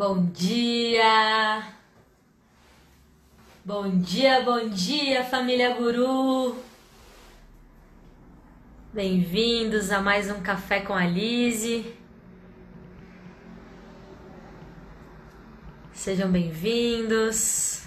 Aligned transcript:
Bom 0.00 0.24
dia! 0.32 1.62
Bom 3.62 3.98
dia, 3.98 4.40
bom 4.40 4.66
dia, 4.70 5.22
família 5.22 5.74
Guru! 5.74 6.56
Bem-vindos 8.94 9.90
a 9.90 10.00
mais 10.00 10.30
um 10.30 10.40
Café 10.40 10.80
com 10.80 10.94
a 10.94 11.04
Lise. 11.04 11.94
Sejam 15.92 16.32
bem-vindos. 16.32 17.86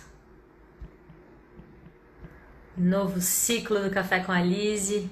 Novo 2.77 3.19
ciclo 3.21 3.79
do 3.79 3.89
Café 3.89 4.19
com 4.19 4.31
a 4.31 4.39
Lise. 4.39 5.09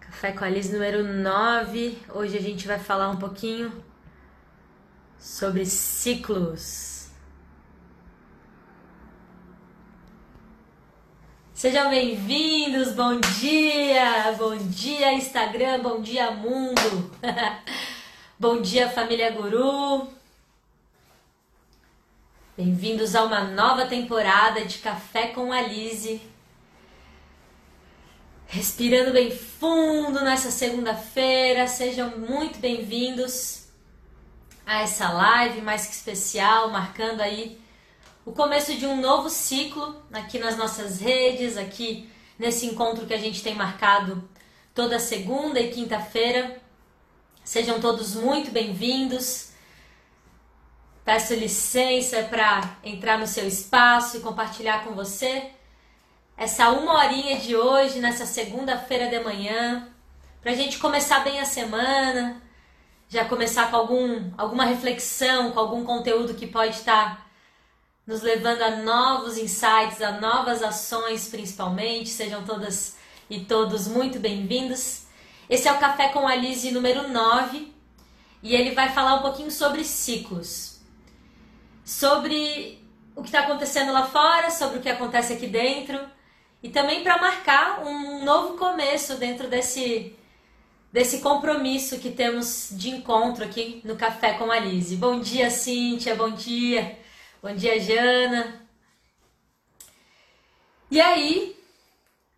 Café 0.00 0.32
com 0.32 0.44
a 0.44 0.50
Lise 0.50 0.70
número 0.70 1.02
9. 1.02 1.96
Hoje 2.12 2.36
a 2.36 2.42
gente 2.42 2.66
vai 2.66 2.78
falar 2.78 3.08
um 3.08 3.16
pouquinho 3.16 3.88
sobre 5.20 5.66
ciclos. 5.66 7.10
Sejam 11.52 11.90
bem-vindos, 11.90 12.94
bom 12.94 13.20
dia, 13.20 14.32
bom 14.38 14.56
dia 14.56 15.12
Instagram, 15.12 15.80
bom 15.82 16.00
dia 16.00 16.30
mundo, 16.30 17.14
bom 18.40 18.62
dia 18.62 18.88
família 18.88 19.30
Guru. 19.30 20.08
Bem-vindos 22.56 23.14
a 23.14 23.24
uma 23.24 23.44
nova 23.44 23.86
temporada 23.86 24.64
de 24.64 24.78
Café 24.78 25.28
com 25.28 25.52
a 25.52 25.60
Lise. 25.60 26.22
Respirando 28.46 29.12
bem 29.12 29.30
fundo 29.30 30.24
nessa 30.24 30.50
segunda-feira, 30.50 31.66
sejam 31.66 32.18
muito 32.18 32.58
bem-vindos 32.58 33.69
a 34.66 34.82
essa 34.82 35.10
live 35.10 35.60
mais 35.62 35.86
que 35.86 35.94
especial, 35.94 36.70
marcando 36.70 37.20
aí 37.20 37.60
o 38.24 38.32
começo 38.32 38.74
de 38.74 38.86
um 38.86 39.00
novo 39.00 39.28
ciclo 39.30 40.02
aqui 40.12 40.38
nas 40.38 40.56
nossas 40.56 41.00
redes, 41.00 41.56
aqui 41.56 42.10
nesse 42.38 42.66
encontro 42.66 43.06
que 43.06 43.14
a 43.14 43.18
gente 43.18 43.42
tem 43.42 43.54
marcado 43.54 44.28
toda 44.74 44.98
segunda 44.98 45.60
e 45.60 45.70
quinta-feira. 45.70 46.60
Sejam 47.42 47.80
todos 47.80 48.14
muito 48.14 48.50
bem-vindos. 48.50 49.50
Peço 51.04 51.34
licença 51.34 52.22
para 52.24 52.76
entrar 52.84 53.18
no 53.18 53.26
seu 53.26 53.48
espaço 53.48 54.18
e 54.18 54.20
compartilhar 54.20 54.84
com 54.84 54.94
você 54.94 55.50
essa 56.40 56.70
uma 56.70 56.94
horinha 56.94 57.38
de 57.38 57.54
hoje, 57.54 57.98
nessa 57.98 58.24
segunda-feira 58.24 59.08
de 59.08 59.20
manhã, 59.20 59.86
para 60.40 60.52
a 60.52 60.54
gente 60.54 60.78
começar 60.78 61.20
bem 61.20 61.38
a 61.38 61.44
semana, 61.44 62.40
já 63.10 63.24
começar 63.24 63.70
com 63.70 63.76
algum, 63.76 64.30
alguma 64.38 64.64
reflexão, 64.64 65.50
com 65.50 65.58
algum 65.58 65.84
conteúdo 65.84 66.34
que 66.34 66.46
pode 66.46 66.76
estar 66.76 67.28
nos 68.06 68.22
levando 68.22 68.62
a 68.62 68.76
novos 68.76 69.36
insights, 69.36 70.00
a 70.00 70.12
novas 70.12 70.62
ações, 70.62 71.28
principalmente. 71.28 72.08
Sejam 72.08 72.44
todas 72.44 72.96
e 73.28 73.40
todos 73.40 73.88
muito 73.88 74.20
bem-vindos. 74.20 75.06
Esse 75.48 75.66
é 75.66 75.72
o 75.72 75.78
Café 75.78 76.10
com 76.10 76.26
a 76.26 76.36
número 76.36 77.08
9 77.08 77.74
e 78.44 78.54
ele 78.54 78.76
vai 78.76 78.90
falar 78.90 79.16
um 79.16 79.22
pouquinho 79.22 79.50
sobre 79.50 79.84
ciclos 79.84 80.70
sobre 81.84 82.80
o 83.16 83.22
que 83.22 83.28
está 83.28 83.40
acontecendo 83.40 83.92
lá 83.92 84.06
fora, 84.06 84.48
sobre 84.52 84.78
o 84.78 84.80
que 84.80 84.88
acontece 84.88 85.32
aqui 85.32 85.48
dentro 85.48 85.98
e 86.62 86.68
também 86.68 87.02
para 87.02 87.18
marcar 87.18 87.84
um 87.84 88.24
novo 88.24 88.56
começo 88.56 89.16
dentro 89.16 89.48
desse 89.48 90.16
desse 90.92 91.18
compromisso 91.18 91.98
que 91.98 92.10
temos 92.10 92.68
de 92.72 92.90
encontro 92.90 93.44
aqui 93.44 93.80
no 93.84 93.96
Café 93.96 94.34
com 94.34 94.50
a 94.50 94.58
Lise. 94.58 94.96
Bom 94.96 95.20
dia, 95.20 95.50
Cíntia, 95.50 96.14
bom 96.14 96.30
dia. 96.30 96.98
Bom 97.42 97.54
dia, 97.54 97.78
Jana. 97.80 98.60
E 100.90 101.00
aí, 101.00 101.56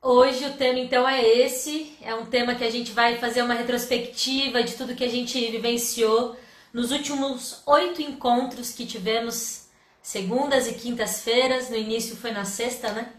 hoje 0.00 0.44
o 0.44 0.52
tema 0.52 0.78
então 0.78 1.08
é 1.08 1.26
esse, 1.26 1.96
é 2.02 2.14
um 2.14 2.26
tema 2.26 2.54
que 2.54 2.64
a 2.64 2.70
gente 2.70 2.92
vai 2.92 3.16
fazer 3.16 3.42
uma 3.42 3.54
retrospectiva 3.54 4.62
de 4.62 4.74
tudo 4.74 4.94
que 4.94 5.04
a 5.04 5.10
gente 5.10 5.38
vivenciou 5.50 6.36
nos 6.72 6.90
últimos 6.90 7.62
oito 7.66 8.02
encontros 8.02 8.72
que 8.72 8.86
tivemos, 8.86 9.68
segundas 10.02 10.66
e 10.66 10.74
quintas-feiras, 10.74 11.70
no 11.70 11.76
início 11.76 12.16
foi 12.16 12.32
na 12.32 12.44
sexta, 12.44 12.92
né? 12.92 13.12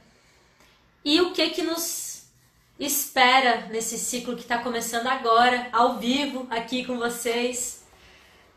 E 1.04 1.20
o 1.22 1.34
que 1.34 1.50
que 1.50 1.64
nos 1.64 2.13
espera 2.80 3.68
nesse 3.70 3.98
ciclo 3.98 4.36
que 4.36 4.42
está 4.42 4.58
começando 4.58 5.08
agora, 5.08 5.68
ao 5.72 5.98
vivo, 5.98 6.48
aqui 6.50 6.86
com 6.86 6.98
vocês. 6.98 7.84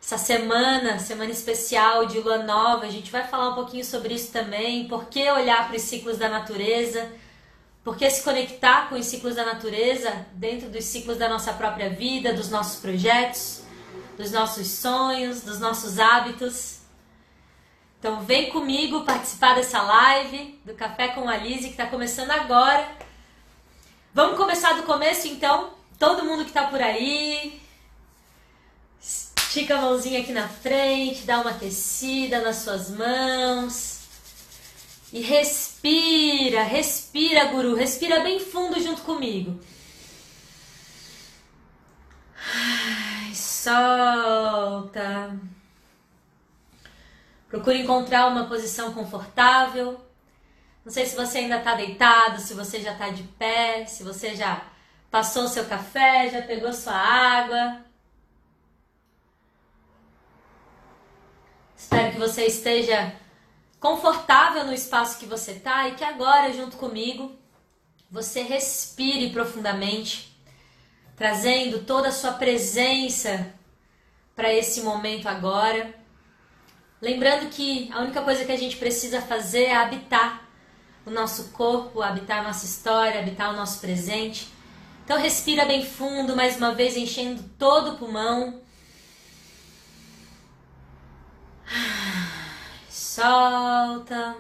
Essa 0.03 0.19
semana, 0.19 0.99
semana 0.99 1.31
especial 1.31 2.07
de 2.07 2.21
lua 2.21 2.39
nova, 2.39 2.87
a 2.87 2.91
gente 2.91 3.11
vai 3.11 3.27
falar 3.27 3.51
um 3.51 3.55
pouquinho 3.55 3.85
sobre 3.85 4.15
isso 4.15 4.33
também. 4.33 4.89
Por 4.89 5.07
que 5.07 5.31
olhar 5.31 5.67
para 5.67 5.77
os 5.77 5.83
ciclos 5.83 6.19
da 6.19 6.29
natureza? 6.29 7.11
Por 7.83 7.97
que 7.97 8.09
se 8.11 8.23
conectar 8.23 8.89
com 8.89 8.97
os 8.97 9.07
ciclos 9.07 9.35
da 9.35 9.45
natureza 9.45 10.27
dentro 10.33 10.69
dos 10.69 10.85
ciclos 10.85 11.19
da 11.19 11.29
nossa 11.29 11.53
própria 11.53 11.91
vida, 11.91 12.33
dos 12.33 12.51
nossos 12.51 12.81
projetos? 12.81 13.67
dos 14.17 14.33
nossos 14.33 14.67
sonhos, 14.69 15.43
dos 15.43 15.61
nossos 15.61 15.99
hábitos. 15.99 16.79
Então 17.99 18.23
vem 18.23 18.51
comigo 18.51 19.05
participar 19.05 19.55
dessa 19.55 19.81
live 19.83 20.61
do 20.65 20.75
Café 20.75 21.09
com 21.09 21.29
a 21.29 21.37
Lise 21.37 21.65
que 21.65 21.71
está 21.71 21.87
começando 21.87 22.31
agora. 22.31 22.89
Vamos 24.17 24.39
começar 24.39 24.73
do 24.73 24.85
começo 24.85 25.29
então? 25.29 25.75
Todo 25.99 26.25
mundo 26.25 26.43
que 26.43 26.49
está 26.49 26.69
por 26.69 26.81
aí, 26.81 27.61
estica 28.99 29.77
a 29.77 29.83
mãozinha 29.83 30.21
aqui 30.21 30.33
na 30.33 30.49
frente, 30.49 31.27
dá 31.27 31.43
uma 31.43 31.51
aquecida 31.51 32.41
nas 32.41 32.57
suas 32.57 32.89
mãos. 32.89 34.07
E 35.13 35.21
respira, 35.21 36.63
respira, 36.63 37.45
guru, 37.45 37.75
respira 37.75 38.21
bem 38.21 38.41
fundo 38.41 38.81
junto 38.81 39.03
comigo. 39.03 39.61
solta. 43.35 45.39
Procure 47.51 47.83
encontrar 47.83 48.29
uma 48.29 48.47
posição 48.47 48.95
confortável. 48.95 50.06
Não 50.87 50.93
sei 50.93 51.05
se 51.05 51.17
você 51.17 51.39
ainda 51.39 51.59
está 51.59 51.75
deitado, 51.75 52.41
se 52.41 52.55
você 52.55 52.81
já 52.81 52.93
está 52.93 53.09
de 53.09 53.25
pé, 53.25 53.85
se 53.87 54.05
você 54.05 54.37
já 54.37 54.63
passou 55.11 55.49
seu 55.49 55.65
café, 55.65 56.31
já 56.31 56.43
pegou 56.43 56.73
sua 56.73 56.95
água. 56.95 57.85
Espero 61.77 62.13
que 62.13 62.19
você 62.21 62.47
esteja 62.47 63.13
confortável 63.81 64.65
no 64.65 64.73
espaço 64.73 65.19
que 65.19 65.27
você 65.27 65.55
está 65.55 65.89
e 65.89 65.97
que 65.97 66.05
agora, 66.05 66.53
junto 66.53 66.77
comigo, 66.77 67.37
você 68.09 68.43
respire 68.43 69.31
profundamente 69.31 70.41
trazendo 71.17 71.81
toda 71.81 72.11
a 72.11 72.13
sua 72.13 72.35
presença 72.35 73.53
para 74.37 74.55
esse 74.55 74.83
momento 74.83 75.29
agora. 75.29 75.93
Lembrando 77.03 77.51
que 77.51 77.91
a 77.93 78.03
única 78.03 78.23
coisa 78.23 78.45
que 78.45 78.53
a 78.53 78.59
gente 78.59 78.77
precisa 78.77 79.21
fazer 79.21 79.65
é 79.65 79.75
habitar 79.75 80.46
o 81.07 81.11
nosso 81.11 81.51
corpo, 81.51 82.03
habitar 82.03 82.43
nossa 82.43 82.67
história, 82.67 83.21
habitar 83.21 83.55
o 83.55 83.57
nosso 83.57 83.81
presente. 83.81 84.53
Então 85.05 85.19
respira 85.19 85.65
bem 85.65 85.87
fundo, 85.87 86.35
mais 86.35 86.57
uma 86.57 86.75
vez 86.75 86.97
enchendo 86.97 87.45
todo 87.57 87.93
o 87.93 87.97
pulmão. 87.97 88.61
Solta. 92.91 94.37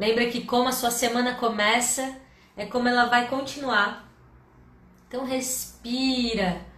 Lembra 0.00 0.26
que 0.30 0.44
como 0.44 0.68
a 0.68 0.72
sua 0.72 0.90
semana 0.90 1.34
começa, 1.34 2.16
é 2.56 2.64
como 2.66 2.88
ela 2.88 3.04
vai 3.06 3.28
continuar. 3.28 4.08
Então 5.06 5.24
respira. 5.24 6.73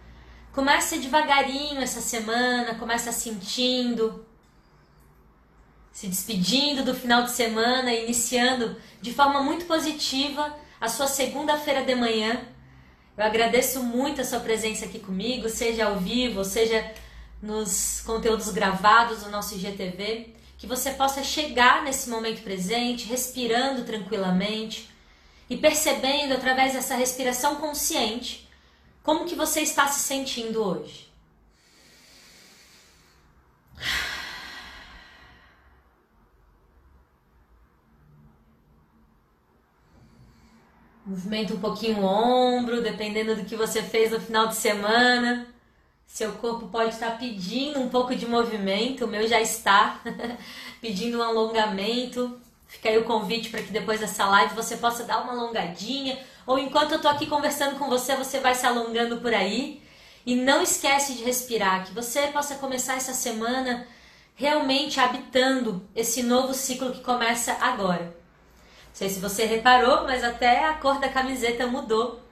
Começa 0.57 0.97
devagarinho 0.97 1.81
essa 1.81 2.01
semana, 2.01 2.73
começa 2.73 3.11
sentindo, 3.11 4.25
se 5.91 6.07
despedindo 6.07 6.83
do 6.83 6.95
final 6.95 7.21
de 7.21 7.29
semana, 7.29 7.93
iniciando 7.93 8.75
de 8.99 9.13
forma 9.13 9.43
muito 9.43 9.65
positiva 9.65 10.57
a 10.81 10.89
sua 10.89 11.05
segunda-feira 11.05 11.83
de 11.83 11.93
manhã. 11.93 12.41
Eu 13.15 13.23
agradeço 13.23 13.83
muito 13.83 14.19
a 14.19 14.23
sua 14.23 14.39
presença 14.39 14.85
aqui 14.85 14.97
comigo, 14.97 15.47
seja 15.47 15.85
ao 15.85 15.99
vivo, 15.99 16.43
seja 16.43 16.91
nos 17.39 18.01
conteúdos 18.01 18.49
gravados 18.49 19.21
do 19.25 19.29
nosso 19.29 19.53
IGTV 19.53 20.33
que 20.57 20.65
você 20.65 20.89
possa 20.89 21.23
chegar 21.23 21.83
nesse 21.83 22.09
momento 22.09 22.41
presente, 22.41 23.05
respirando 23.05 23.83
tranquilamente 23.83 24.89
e 25.47 25.55
percebendo 25.55 26.33
através 26.33 26.73
dessa 26.73 26.95
respiração 26.95 27.57
consciente 27.57 28.46
como 29.07 29.23
que 29.23 29.35
você 29.35 29.61
está 29.61 29.87
se 29.87 30.01
sentindo 30.01 30.61
hoje. 30.61 31.07
Movimenta 41.05 41.53
um 41.53 41.59
pouquinho 41.61 41.99
o 41.99 42.03
ombro, 42.03 42.81
dependendo 42.81 43.33
do 43.33 43.45
que 43.45 43.55
você 43.55 43.81
fez 43.81 44.11
no 44.11 44.19
final 44.19 44.47
de 44.47 44.55
semana. 44.55 45.47
Seu 46.05 46.33
corpo 46.33 46.67
pode 46.67 46.89
estar 46.89 47.17
pedindo 47.17 47.79
um 47.79 47.87
pouco 47.87 48.13
de 48.13 48.25
movimento, 48.27 49.05
o 49.05 49.07
meu 49.07 49.25
já 49.25 49.39
está 49.39 50.01
pedindo 50.81 51.19
um 51.19 51.23
alongamento. 51.23 52.37
Fica 52.67 52.89
aí 52.89 52.97
o 52.97 53.05
convite 53.05 53.49
para 53.49 53.63
que 53.63 53.71
depois 53.71 54.01
dessa 54.01 54.25
live 54.25 54.53
você 54.53 54.75
possa 54.75 55.05
dar 55.05 55.21
uma 55.21 55.31
alongadinha, 55.31 56.19
ou 56.47 56.57
enquanto 56.57 56.93
eu 56.93 57.01
tô 57.01 57.07
aqui 57.07 57.27
conversando 57.27 57.77
com 57.77 57.89
você, 57.89 58.15
você 58.15 58.39
vai 58.39 58.55
se 58.55 58.65
alongando 58.65 59.17
por 59.17 59.33
aí. 59.33 59.83
E 60.25 60.35
não 60.35 60.61
esquece 60.61 61.13
de 61.13 61.23
respirar, 61.23 61.85
que 61.85 61.93
você 61.93 62.27
possa 62.27 62.55
começar 62.55 62.95
essa 62.95 63.13
semana 63.13 63.87
realmente 64.35 64.99
habitando 64.99 65.87
esse 65.95 66.23
novo 66.23 66.53
ciclo 66.53 66.91
que 66.91 67.01
começa 67.01 67.53
agora. 67.61 68.03
Não 68.03 68.93
sei 68.93 69.09
se 69.09 69.19
você 69.19 69.45
reparou, 69.45 70.03
mas 70.03 70.23
até 70.23 70.65
a 70.65 70.73
cor 70.73 70.99
da 70.99 71.07
camiseta 71.07 71.67
mudou 71.67 72.27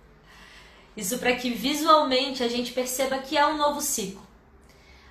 isso 0.95 1.17
para 1.19 1.35
que 1.35 1.49
visualmente 1.49 2.41
a 2.41 2.47
gente 2.47 2.71
perceba 2.71 3.17
que 3.17 3.37
é 3.37 3.45
um 3.45 3.57
novo 3.57 3.81
ciclo. 3.81 4.25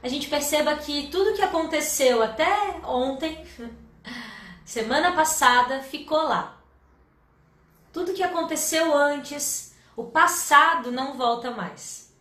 A 0.03 0.09
gente 0.09 0.29
perceba 0.29 0.75
que 0.77 1.09
tudo 1.09 1.35
que 1.35 1.43
aconteceu 1.43 2.23
até 2.23 2.81
ontem, 2.85 3.47
semana 4.65 5.13
passada, 5.13 5.83
ficou 5.83 6.23
lá. 6.23 6.54
Tudo 7.95 8.13
que 8.13 8.25
aconteceu 8.25 8.93
antes, 8.93 9.73
o 9.97 10.03
passado 10.03 10.91
não 10.91 11.17
volta 11.17 11.53
mais. 11.53 12.13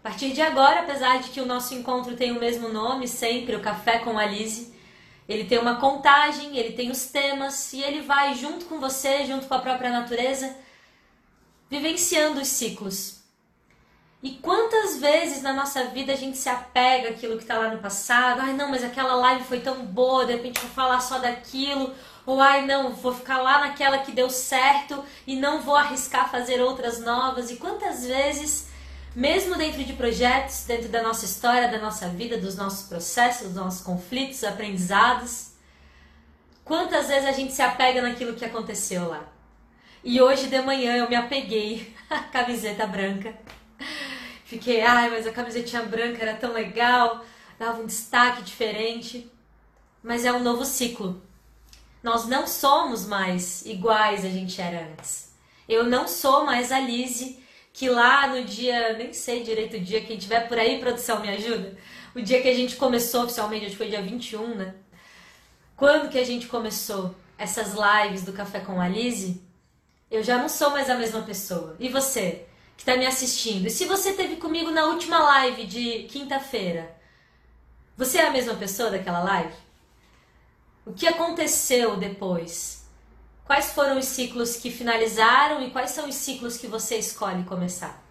A 0.00 0.08
partir 0.08 0.32
de 0.32 0.42
agora, 0.42 0.80
apesar 0.80 1.20
de 1.20 1.30
que 1.30 1.40
o 1.40 1.46
nosso 1.46 1.72
encontro 1.72 2.16
tem 2.16 2.32
o 2.32 2.40
mesmo 2.40 2.68
nome, 2.68 3.06
sempre 3.06 3.54
o 3.54 3.60
Café 3.60 4.00
com 4.00 4.18
a 4.18 4.26
Lise, 4.26 4.74
ele 5.28 5.44
tem 5.44 5.58
uma 5.58 5.76
contagem, 5.76 6.56
ele 6.56 6.72
tem 6.72 6.90
os 6.90 7.06
temas 7.06 7.72
e 7.72 7.80
ele 7.80 8.00
vai 8.00 8.34
junto 8.34 8.64
com 8.64 8.80
você, 8.80 9.24
junto 9.24 9.46
com 9.46 9.54
a 9.54 9.60
própria 9.60 9.90
natureza, 9.90 10.52
vivenciando 11.70 12.40
os 12.40 12.48
ciclos. 12.48 13.20
E 14.20 14.32
quantas 14.32 14.98
vezes 14.98 15.42
na 15.42 15.52
nossa 15.52 15.84
vida 15.84 16.12
a 16.12 16.16
gente 16.16 16.38
se 16.38 16.48
apega 16.48 17.10
àquilo 17.10 17.36
que 17.36 17.44
está 17.44 17.56
lá 17.56 17.68
no 17.68 17.78
passado? 17.80 18.40
Ai, 18.40 18.52
não, 18.52 18.68
mas 18.68 18.82
aquela 18.82 19.14
live 19.14 19.44
foi 19.44 19.60
tão 19.60 19.86
boa, 19.86 20.26
de 20.26 20.32
repente 20.32 20.60
vou 20.60 20.70
falar 20.70 20.98
só 20.98 21.20
daquilo. 21.20 21.94
Ou 22.30 22.40
ai, 22.40 22.64
não, 22.64 22.94
vou 22.94 23.12
ficar 23.12 23.38
lá 23.38 23.58
naquela 23.58 23.98
que 23.98 24.12
deu 24.12 24.30
certo 24.30 25.04
e 25.26 25.34
não 25.34 25.62
vou 25.62 25.74
arriscar 25.74 26.30
fazer 26.30 26.62
outras 26.62 27.00
novas. 27.00 27.50
E 27.50 27.56
quantas 27.56 28.06
vezes, 28.06 28.68
mesmo 29.16 29.56
dentro 29.56 29.82
de 29.82 29.94
projetos, 29.94 30.62
dentro 30.62 30.88
da 30.88 31.02
nossa 31.02 31.24
história, 31.24 31.66
da 31.66 31.80
nossa 31.80 32.08
vida, 32.08 32.38
dos 32.38 32.54
nossos 32.54 32.86
processos, 32.86 33.48
dos 33.48 33.56
nossos 33.56 33.80
conflitos, 33.82 34.44
aprendizados, 34.44 35.54
quantas 36.64 37.08
vezes 37.08 37.28
a 37.28 37.32
gente 37.32 37.52
se 37.52 37.62
apega 37.62 38.00
naquilo 38.00 38.36
que 38.36 38.44
aconteceu 38.44 39.08
lá? 39.08 39.24
E 40.04 40.22
hoje 40.22 40.46
de 40.46 40.60
manhã 40.60 40.94
eu 40.98 41.08
me 41.08 41.16
apeguei 41.16 41.92
à 42.08 42.20
camiseta 42.20 42.86
branca. 42.86 43.34
Fiquei, 44.44 44.82
ai, 44.82 45.10
mas 45.10 45.26
a 45.26 45.32
camisetinha 45.32 45.82
branca 45.82 46.22
era 46.22 46.34
tão 46.34 46.52
legal, 46.52 47.24
dava 47.58 47.82
um 47.82 47.86
destaque 47.86 48.42
diferente. 48.42 49.28
Mas 50.00 50.24
é 50.24 50.32
um 50.32 50.44
novo 50.44 50.64
ciclo. 50.64 51.28
Nós 52.02 52.26
não 52.26 52.46
somos 52.46 53.06
mais 53.06 53.64
iguais 53.66 54.24
a 54.24 54.28
gente 54.28 54.60
era 54.60 54.86
antes. 54.92 55.32
Eu 55.68 55.84
não 55.84 56.08
sou 56.08 56.44
mais 56.44 56.72
a 56.72 56.80
Lise 56.80 57.40
que 57.72 57.88
lá 57.88 58.26
no 58.26 58.44
dia, 58.44 58.94
nem 58.94 59.12
sei 59.12 59.42
direito 59.42 59.76
o 59.76 59.80
dia, 59.80 60.00
quem 60.00 60.18
tiver 60.18 60.48
por 60.48 60.58
aí, 60.58 60.80
produção, 60.80 61.20
me 61.20 61.28
ajuda. 61.28 61.76
O 62.14 62.20
dia 62.20 62.42
que 62.42 62.48
a 62.48 62.54
gente 62.54 62.76
começou 62.76 63.24
oficialmente, 63.24 63.66
acho 63.66 63.72
que 63.72 63.78
foi 63.78 63.88
dia 63.88 64.02
21, 64.02 64.54
né? 64.54 64.74
Quando 65.76 66.10
que 66.10 66.18
a 66.18 66.24
gente 66.24 66.46
começou 66.46 67.14
essas 67.38 67.72
lives 67.74 68.22
do 68.22 68.32
Café 68.32 68.60
com 68.60 68.80
a 68.80 68.88
Lise, 68.88 69.42
eu 70.10 70.22
já 70.22 70.36
não 70.36 70.48
sou 70.48 70.70
mais 70.70 70.90
a 70.90 70.96
mesma 70.96 71.22
pessoa. 71.22 71.76
E 71.78 71.88
você, 71.88 72.44
que 72.76 72.82
está 72.82 72.96
me 72.96 73.06
assistindo? 73.06 73.66
E 73.66 73.70
se 73.70 73.84
você 73.84 74.12
teve 74.12 74.36
comigo 74.36 74.70
na 74.70 74.86
última 74.86 75.18
live 75.18 75.64
de 75.64 76.02
quinta-feira, 76.10 76.94
você 77.96 78.18
é 78.18 78.26
a 78.26 78.32
mesma 78.32 78.54
pessoa 78.54 78.90
daquela 78.90 79.20
live? 79.20 79.54
O 80.84 80.92
que 80.92 81.06
aconteceu 81.06 81.96
depois? 81.96 82.84
Quais 83.44 83.72
foram 83.72 83.98
os 83.98 84.06
ciclos 84.06 84.56
que 84.56 84.70
finalizaram 84.70 85.62
e 85.62 85.70
quais 85.70 85.90
são 85.90 86.08
os 86.08 86.14
ciclos 86.14 86.56
que 86.56 86.66
você 86.66 86.96
escolhe 86.96 87.44
começar? 87.44 88.02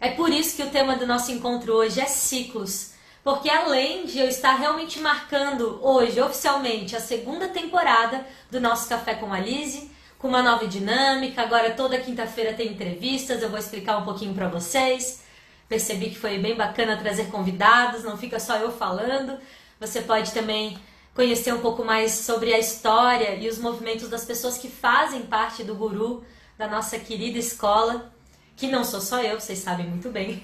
É 0.00 0.10
por 0.10 0.30
isso 0.30 0.56
que 0.56 0.62
o 0.62 0.70
tema 0.70 0.96
do 0.96 1.06
nosso 1.06 1.32
encontro 1.32 1.72
hoje 1.72 2.00
é 2.00 2.06
ciclos. 2.06 2.92
Porque 3.24 3.48
além 3.48 4.04
de 4.04 4.18
eu 4.18 4.28
estar 4.28 4.54
realmente 4.54 4.98
marcando 4.98 5.78
hoje, 5.82 6.20
oficialmente, 6.20 6.96
a 6.96 7.00
segunda 7.00 7.48
temporada 7.48 8.26
do 8.50 8.60
nosso 8.60 8.88
Café 8.88 9.14
com 9.14 9.32
a 9.32 9.38
Lise, 9.38 9.90
com 10.18 10.28
uma 10.28 10.42
nova 10.42 10.66
dinâmica. 10.66 11.42
Agora 11.42 11.70
toda 11.70 11.98
quinta-feira 11.98 12.52
tem 12.52 12.68
entrevistas, 12.68 13.42
eu 13.42 13.48
vou 13.48 13.58
explicar 13.58 13.98
um 13.98 14.04
pouquinho 14.04 14.34
para 14.34 14.48
vocês. 14.48 15.22
Percebi 15.68 16.10
que 16.10 16.18
foi 16.18 16.38
bem 16.38 16.54
bacana 16.54 16.96
trazer 16.96 17.26
convidados, 17.26 18.04
não 18.04 18.16
fica 18.16 18.38
só 18.38 18.56
eu 18.56 18.70
falando. 18.70 19.38
Você 19.80 20.02
pode 20.02 20.32
também 20.32 20.78
conhecer 21.14 21.52
um 21.52 21.60
pouco 21.60 21.84
mais 21.84 22.12
sobre 22.12 22.54
a 22.54 22.58
história 22.58 23.34
e 23.34 23.48
os 23.48 23.58
movimentos 23.58 24.08
das 24.08 24.24
pessoas 24.24 24.56
que 24.56 24.68
fazem 24.68 25.22
parte 25.22 25.62
do 25.62 25.74
guru 25.74 26.24
da 26.56 26.66
nossa 26.66 26.98
querida 26.98 27.38
escola, 27.38 28.12
que 28.56 28.66
não 28.66 28.84
sou 28.84 29.00
só 29.00 29.22
eu, 29.22 29.38
vocês 29.38 29.58
sabem 29.58 29.86
muito 29.86 30.10
bem. 30.10 30.40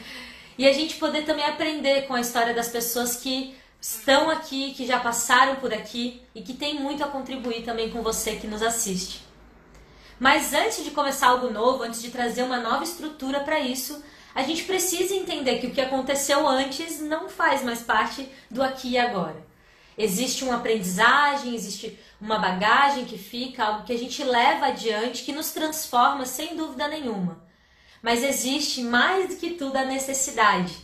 e 0.58 0.66
a 0.66 0.72
gente 0.72 0.96
poder 0.96 1.24
também 1.24 1.44
aprender 1.44 2.06
com 2.06 2.14
a 2.14 2.20
história 2.20 2.52
das 2.52 2.68
pessoas 2.68 3.16
que 3.16 3.54
estão 3.80 4.30
aqui, 4.30 4.74
que 4.74 4.86
já 4.86 5.00
passaram 5.00 5.56
por 5.56 5.72
aqui 5.72 6.22
e 6.34 6.42
que 6.42 6.54
tem 6.54 6.78
muito 6.80 7.02
a 7.02 7.08
contribuir 7.08 7.64
também 7.64 7.90
com 7.90 8.02
você 8.02 8.36
que 8.36 8.46
nos 8.46 8.62
assiste. 8.62 9.22
Mas 10.20 10.54
antes 10.54 10.84
de 10.84 10.92
começar 10.92 11.28
algo 11.28 11.50
novo, 11.50 11.82
antes 11.82 12.00
de 12.00 12.10
trazer 12.10 12.44
uma 12.44 12.58
nova 12.58 12.84
estrutura 12.84 13.40
para 13.40 13.58
isso, 13.58 14.02
a 14.34 14.42
gente 14.42 14.64
precisa 14.64 15.14
entender 15.14 15.58
que 15.58 15.66
o 15.66 15.72
que 15.72 15.80
aconteceu 15.80 16.46
antes 16.46 17.00
não 17.00 17.28
faz 17.28 17.62
mais 17.62 17.82
parte 17.82 18.28
do 18.50 18.62
aqui 18.62 18.90
e 18.90 18.98
agora. 18.98 19.51
Existe 19.96 20.44
uma 20.44 20.56
aprendizagem, 20.56 21.54
existe 21.54 21.98
uma 22.20 22.38
bagagem 22.38 23.04
que 23.04 23.18
fica, 23.18 23.64
algo 23.64 23.84
que 23.84 23.92
a 23.92 23.98
gente 23.98 24.22
leva 24.24 24.66
adiante, 24.66 25.24
que 25.24 25.32
nos 25.32 25.50
transforma 25.50 26.24
sem 26.24 26.56
dúvida 26.56 26.88
nenhuma. 26.88 27.42
Mas 28.02 28.22
existe 28.22 28.82
mais 28.82 29.28
do 29.28 29.36
que 29.36 29.50
tudo 29.50 29.76
a 29.76 29.84
necessidade 29.84 30.74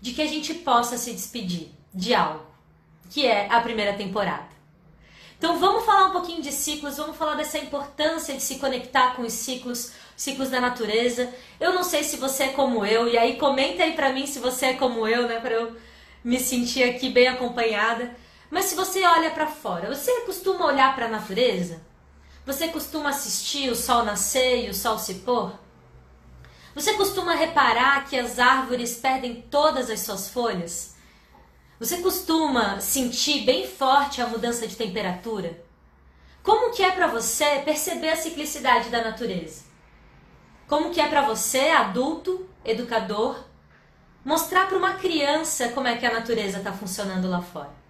de 0.00 0.12
que 0.12 0.22
a 0.22 0.26
gente 0.26 0.54
possa 0.54 0.98
se 0.98 1.12
despedir 1.12 1.70
de 1.94 2.14
algo, 2.14 2.44
que 3.10 3.26
é 3.26 3.46
a 3.50 3.60
primeira 3.60 3.94
temporada. 3.94 4.52
Então 5.38 5.58
vamos 5.58 5.84
falar 5.84 6.06
um 6.06 6.12
pouquinho 6.12 6.40
de 6.40 6.52
ciclos, 6.52 6.96
vamos 6.96 7.16
falar 7.16 7.34
dessa 7.34 7.58
importância 7.58 8.32
de 8.34 8.42
se 8.42 8.60
conectar 8.60 9.16
com 9.16 9.22
os 9.22 9.32
ciclos, 9.32 9.92
ciclos 10.16 10.50
da 10.50 10.60
natureza. 10.60 11.32
Eu 11.58 11.72
não 11.72 11.82
sei 11.82 12.04
se 12.04 12.16
você 12.16 12.44
é 12.44 12.48
como 12.50 12.86
eu, 12.86 13.08
e 13.08 13.18
aí 13.18 13.36
comenta 13.36 13.82
aí 13.82 13.94
pra 13.94 14.12
mim 14.12 14.24
se 14.24 14.38
você 14.38 14.66
é 14.66 14.74
como 14.74 15.06
eu, 15.06 15.26
né, 15.26 15.40
para 15.40 15.54
eu 15.54 15.76
me 16.22 16.38
sentir 16.38 16.84
aqui 16.84 17.10
bem 17.10 17.26
acompanhada. 17.26 18.16
Mas 18.52 18.66
se 18.66 18.74
você 18.74 19.02
olha 19.02 19.30
para 19.30 19.46
fora, 19.46 19.88
você 19.88 20.12
costuma 20.26 20.66
olhar 20.66 20.94
para 20.94 21.06
a 21.06 21.08
natureza? 21.08 21.80
Você 22.44 22.68
costuma 22.68 23.08
assistir 23.08 23.70
o 23.70 23.74
sol 23.74 24.04
nascer 24.04 24.66
e 24.66 24.68
o 24.68 24.74
sol 24.74 24.98
se 24.98 25.14
pôr? 25.20 25.58
Você 26.74 26.92
costuma 26.92 27.34
reparar 27.34 28.04
que 28.04 28.18
as 28.18 28.38
árvores 28.38 28.96
perdem 28.96 29.40
todas 29.40 29.88
as 29.88 30.00
suas 30.00 30.28
folhas? 30.28 30.96
Você 31.80 32.02
costuma 32.02 32.78
sentir 32.78 33.46
bem 33.46 33.66
forte 33.66 34.20
a 34.20 34.26
mudança 34.26 34.68
de 34.68 34.76
temperatura? 34.76 35.64
Como 36.42 36.74
que 36.74 36.82
é 36.82 36.90
para 36.90 37.06
você 37.06 37.62
perceber 37.64 38.10
a 38.10 38.16
ciclicidade 38.16 38.90
da 38.90 39.02
natureza? 39.02 39.64
Como 40.68 40.90
que 40.90 41.00
é 41.00 41.08
para 41.08 41.22
você, 41.22 41.70
adulto, 41.70 42.46
educador, 42.66 43.34
mostrar 44.22 44.68
para 44.68 44.76
uma 44.76 44.92
criança 44.92 45.70
como 45.70 45.88
é 45.88 45.96
que 45.96 46.04
a 46.04 46.12
natureza 46.12 46.58
está 46.58 46.70
funcionando 46.70 47.30
lá 47.30 47.40
fora? 47.40 47.81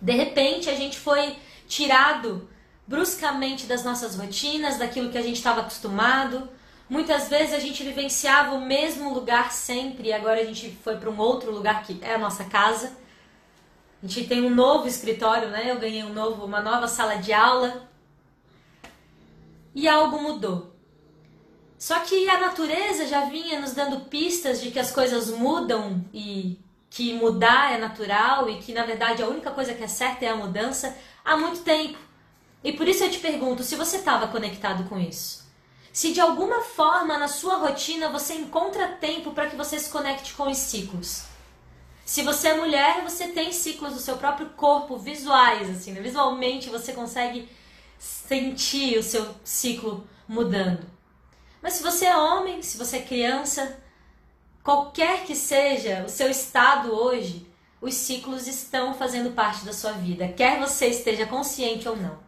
De 0.00 0.12
repente, 0.12 0.70
a 0.70 0.74
gente 0.74 0.98
foi 0.98 1.36
tirado 1.68 2.48
bruscamente 2.86 3.66
das 3.66 3.84
nossas 3.84 4.16
rotinas, 4.16 4.78
daquilo 4.78 5.10
que 5.10 5.18
a 5.18 5.22
gente 5.22 5.36
estava 5.36 5.60
acostumado, 5.60 6.48
Muitas 6.90 7.28
vezes 7.28 7.54
a 7.54 7.60
gente 7.60 7.84
vivenciava 7.84 8.52
o 8.52 8.60
mesmo 8.60 9.14
lugar 9.14 9.52
sempre 9.52 10.08
e 10.08 10.12
agora 10.12 10.40
a 10.40 10.44
gente 10.44 10.76
foi 10.82 10.96
para 10.96 11.08
um 11.08 11.16
outro 11.20 11.52
lugar 11.52 11.84
que 11.84 11.96
é 12.02 12.16
a 12.16 12.18
nossa 12.18 12.42
casa. 12.46 12.96
A 14.02 14.06
gente 14.08 14.26
tem 14.26 14.44
um 14.44 14.52
novo 14.52 14.88
escritório, 14.88 15.50
né? 15.50 15.70
Eu 15.70 15.78
ganhei 15.78 16.02
um 16.02 16.12
novo, 16.12 16.44
uma 16.44 16.60
nova 16.60 16.88
sala 16.88 17.14
de 17.14 17.32
aula. 17.32 17.88
E 19.72 19.86
algo 19.86 20.20
mudou. 20.20 20.74
Só 21.78 22.00
que 22.00 22.28
a 22.28 22.40
natureza 22.40 23.06
já 23.06 23.26
vinha 23.26 23.60
nos 23.60 23.72
dando 23.72 24.06
pistas 24.06 24.60
de 24.60 24.72
que 24.72 24.80
as 24.80 24.90
coisas 24.90 25.30
mudam 25.30 26.04
e 26.12 26.58
que 26.90 27.14
mudar 27.14 27.72
é 27.72 27.78
natural 27.78 28.50
e 28.50 28.58
que 28.58 28.74
na 28.74 28.84
verdade 28.84 29.22
a 29.22 29.28
única 29.28 29.52
coisa 29.52 29.72
que 29.72 29.84
é 29.84 29.88
certa 29.88 30.24
é 30.24 30.28
a 30.28 30.36
mudança 30.36 30.96
há 31.24 31.36
muito 31.36 31.60
tempo. 31.60 31.96
E 32.62 32.72
por 32.72 32.86
isso 32.86 33.04
eu 33.04 33.10
te 33.10 33.20
pergunto 33.20 33.62
se 33.62 33.76
você 33.76 33.98
estava 33.98 34.26
conectado 34.26 34.88
com 34.88 34.98
isso. 34.98 35.48
Se 35.92 36.12
de 36.12 36.20
alguma 36.20 36.60
forma 36.62 37.16
na 37.16 37.28
sua 37.28 37.56
rotina 37.56 38.08
você 38.08 38.34
encontra 38.34 38.88
tempo 38.88 39.30
para 39.30 39.48
que 39.48 39.56
você 39.56 39.78
se 39.78 39.88
conecte 39.88 40.34
com 40.34 40.50
os 40.50 40.58
ciclos. 40.58 41.24
Se 42.04 42.22
você 42.22 42.48
é 42.48 42.54
mulher, 42.54 43.02
você 43.02 43.28
tem 43.28 43.52
ciclos 43.52 43.94
do 43.94 44.00
seu 44.00 44.16
próprio 44.16 44.50
corpo 44.50 44.98
visuais, 44.98 45.70
assim, 45.70 45.92
né? 45.92 46.00
visualmente 46.00 46.68
você 46.68 46.92
consegue 46.92 47.48
sentir 47.98 48.98
o 48.98 49.02
seu 49.02 49.32
ciclo 49.44 50.06
mudando. 50.26 50.84
Mas 51.62 51.74
se 51.74 51.82
você 51.82 52.06
é 52.06 52.16
homem, 52.16 52.62
se 52.62 52.76
você 52.76 52.96
é 52.96 53.02
criança, 53.02 53.79
qualquer 54.62 55.24
que 55.24 55.34
seja 55.34 56.04
o 56.06 56.08
seu 56.08 56.30
estado 56.30 56.92
hoje, 56.92 57.46
os 57.80 57.94
ciclos 57.94 58.46
estão 58.46 58.94
fazendo 58.94 59.32
parte 59.32 59.64
da 59.64 59.72
sua 59.72 59.92
vida, 59.92 60.28
quer 60.28 60.58
você 60.58 60.88
esteja 60.88 61.26
consciente 61.26 61.88
ou 61.88 61.96
não. 61.96 62.18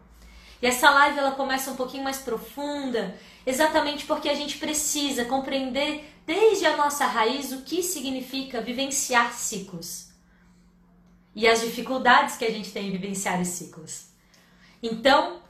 E 0.61 0.65
essa 0.65 0.89
live 0.89 1.19
ela 1.19 1.31
começa 1.31 1.69
um 1.71 1.75
pouquinho 1.75 2.03
mais 2.03 2.17
profunda, 2.17 3.15
exatamente 3.45 4.05
porque 4.05 4.29
a 4.29 4.33
gente 4.33 4.57
precisa 4.57 5.25
compreender 5.25 6.09
desde 6.25 6.65
a 6.65 6.77
nossa 6.77 7.05
raiz 7.05 7.51
o 7.51 7.63
que 7.63 7.83
significa 7.83 8.61
vivenciar 8.61 9.33
ciclos 9.33 10.13
e 11.35 11.47
as 11.47 11.61
dificuldades 11.61 12.37
que 12.37 12.45
a 12.45 12.51
gente 12.51 12.71
tem 12.71 12.87
em 12.87 12.91
vivenciar 12.91 13.41
os 13.41 13.49
ciclos. 13.49 14.07
Então, 14.81 15.41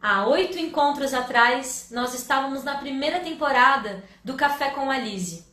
há 0.00 0.26
oito 0.26 0.58
encontros 0.58 1.12
atrás, 1.14 1.88
nós 1.90 2.14
estávamos 2.14 2.64
na 2.64 2.76
primeira 2.78 3.20
temporada 3.20 4.04
do 4.24 4.34
Café 4.34 4.70
com 4.70 4.90
a 4.90 4.98
Lise. 4.98 5.44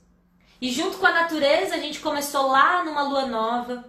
E 0.63 0.71
junto 0.71 0.97
com 0.97 1.05
a 1.05 1.11
natureza, 1.11 1.75
a 1.75 1.77
gente 1.77 1.99
começou 1.99 2.47
lá 2.47 2.85
numa 2.85 3.03
lua 3.03 3.25
nova. 3.25 3.83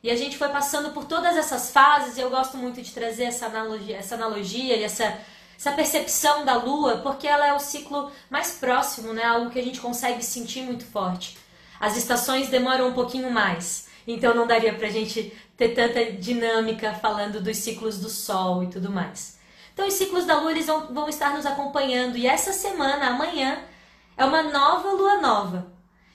E 0.00 0.08
a 0.08 0.14
gente 0.14 0.38
foi 0.38 0.48
passando 0.50 0.90
por 0.90 1.04
todas 1.04 1.36
essas 1.36 1.72
fases. 1.72 2.16
E 2.16 2.20
eu 2.20 2.30
gosto 2.30 2.56
muito 2.56 2.80
de 2.80 2.92
trazer 2.92 3.24
essa 3.24 3.46
analogia, 3.46 3.96
essa 3.96 4.14
analogia 4.14 4.76
e 4.76 4.84
essa, 4.84 5.18
essa 5.58 5.72
percepção 5.72 6.44
da 6.44 6.54
lua, 6.54 6.98
porque 6.98 7.26
ela 7.26 7.44
é 7.48 7.52
o 7.52 7.58
ciclo 7.58 8.12
mais 8.30 8.52
próximo, 8.52 9.12
né? 9.12 9.24
Algo 9.24 9.50
que 9.50 9.58
a 9.58 9.64
gente 9.64 9.80
consegue 9.80 10.24
sentir 10.24 10.62
muito 10.62 10.84
forte. 10.84 11.36
As 11.80 11.96
estações 11.96 12.48
demoram 12.48 12.90
um 12.90 12.94
pouquinho 12.94 13.28
mais. 13.28 13.88
Então 14.06 14.32
não 14.32 14.46
daria 14.46 14.74
pra 14.74 14.90
gente 14.90 15.36
ter 15.56 15.70
tanta 15.70 16.12
dinâmica 16.12 16.94
falando 16.94 17.40
dos 17.40 17.56
ciclos 17.56 17.98
do 17.98 18.08
Sol 18.08 18.62
e 18.62 18.68
tudo 18.68 18.88
mais. 18.88 19.40
Então 19.74 19.88
os 19.88 19.94
ciclos 19.94 20.24
da 20.24 20.38
Lua 20.38 20.52
eles 20.52 20.66
vão, 20.66 20.86
vão 20.94 21.08
estar 21.08 21.34
nos 21.34 21.46
acompanhando 21.46 22.16
e 22.16 22.28
essa 22.28 22.52
semana, 22.52 23.08
amanhã, 23.08 23.58
é 24.16 24.24
uma 24.24 24.44
nova 24.44 24.88
Lua 24.92 25.16
nova. 25.16 25.71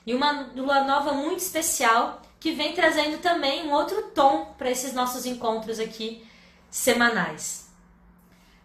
E 0.08 0.14
uma 0.14 0.48
Lua 0.56 0.84
nova 0.84 1.12
muito 1.12 1.40
especial 1.40 2.22
que 2.40 2.52
vem 2.52 2.72
trazendo 2.72 3.18
também 3.18 3.68
um 3.68 3.72
outro 3.74 4.04
tom 4.14 4.54
para 4.56 4.70
esses 4.70 4.94
nossos 4.94 5.26
encontros 5.26 5.78
aqui 5.78 6.26
semanais. 6.70 7.68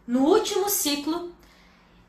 No 0.07 0.21
último 0.21 0.69
ciclo, 0.69 1.33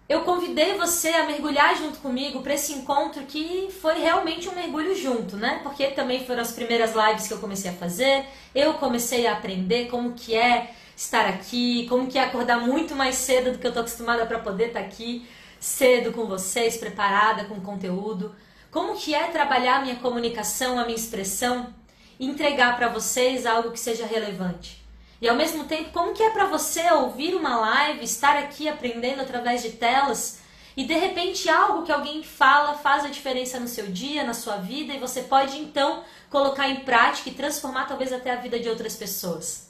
eu 0.08 0.20
convidei 0.20 0.78
você 0.78 1.08
a 1.08 1.26
mergulhar 1.26 1.76
junto 1.76 1.98
comigo 1.98 2.42
para 2.42 2.54
esse 2.54 2.74
encontro 2.74 3.24
que 3.24 3.74
foi 3.82 3.98
realmente 3.98 4.48
um 4.48 4.54
mergulho 4.54 4.94
junto, 4.94 5.36
né? 5.36 5.58
Porque 5.64 5.88
também 5.88 6.24
foram 6.24 6.40
as 6.40 6.52
primeiras 6.52 6.92
lives 6.94 7.26
que 7.26 7.34
eu 7.34 7.40
comecei 7.40 7.72
a 7.72 7.74
fazer, 7.74 8.24
eu 8.54 8.74
comecei 8.74 9.26
a 9.26 9.32
aprender 9.32 9.88
como 9.88 10.12
que 10.12 10.36
é 10.36 10.72
estar 10.96 11.26
aqui, 11.26 11.88
como 11.88 12.06
que 12.06 12.18
é 12.18 12.22
acordar 12.22 12.60
muito 12.60 12.94
mais 12.94 13.16
cedo 13.16 13.50
do 13.50 13.58
que 13.58 13.66
eu 13.66 13.72
tô 13.72 13.80
acostumada 13.80 14.26
para 14.26 14.38
poder 14.38 14.68
estar 14.68 14.78
tá 14.78 14.86
aqui 14.86 15.26
cedo 15.58 16.12
com 16.12 16.24
vocês, 16.24 16.76
preparada 16.76 17.46
com 17.46 17.60
conteúdo, 17.60 18.32
como 18.74 18.96
que 18.96 19.14
é 19.14 19.28
trabalhar 19.28 19.76
a 19.76 19.80
minha 19.82 19.94
comunicação, 19.94 20.80
a 20.80 20.84
minha 20.84 20.96
expressão, 20.96 21.72
entregar 22.18 22.76
para 22.76 22.88
vocês 22.88 23.46
algo 23.46 23.70
que 23.70 23.78
seja 23.78 24.04
relevante. 24.04 24.84
E 25.22 25.28
ao 25.28 25.36
mesmo 25.36 25.62
tempo, 25.62 25.92
como 25.92 26.12
que 26.12 26.24
é 26.24 26.30
para 26.30 26.46
você 26.46 26.90
ouvir 26.90 27.36
uma 27.36 27.56
live, 27.56 28.04
estar 28.04 28.36
aqui 28.36 28.68
aprendendo 28.68 29.22
através 29.22 29.62
de 29.62 29.70
telas 29.70 30.40
e 30.76 30.84
de 30.84 30.92
repente 30.92 31.48
algo 31.48 31.84
que 31.84 31.92
alguém 31.92 32.24
fala 32.24 32.74
faz 32.74 33.04
a 33.04 33.10
diferença 33.10 33.60
no 33.60 33.68
seu 33.68 33.86
dia, 33.86 34.24
na 34.24 34.34
sua 34.34 34.56
vida 34.56 34.92
e 34.92 34.98
você 34.98 35.22
pode 35.22 35.56
então 35.56 36.02
colocar 36.28 36.68
em 36.68 36.80
prática 36.80 37.28
e 37.28 37.34
transformar 37.34 37.86
talvez 37.86 38.12
até 38.12 38.32
a 38.32 38.40
vida 38.40 38.58
de 38.58 38.68
outras 38.68 38.96
pessoas. 38.96 39.68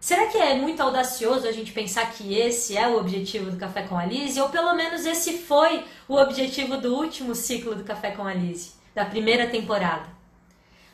Será 0.00 0.26
que 0.26 0.38
é 0.38 0.54
muito 0.54 0.80
audacioso 0.80 1.48
a 1.48 1.52
gente 1.52 1.72
pensar 1.72 2.12
que 2.12 2.34
esse 2.34 2.76
é 2.76 2.86
o 2.86 2.98
objetivo 2.98 3.50
do 3.50 3.56
Café 3.56 3.82
com 3.82 3.96
a 3.96 4.04
Lise? 4.04 4.40
Ou 4.40 4.48
pelo 4.48 4.74
menos 4.74 5.04
esse 5.04 5.38
foi 5.38 5.84
o 6.08 6.16
objetivo 6.16 6.76
do 6.76 6.94
último 6.94 7.34
ciclo 7.34 7.74
do 7.74 7.82
Café 7.82 8.10
com 8.12 8.24
a 8.24 8.34
Lise, 8.34 8.74
da 8.94 9.04
primeira 9.04 9.48
temporada? 9.48 10.06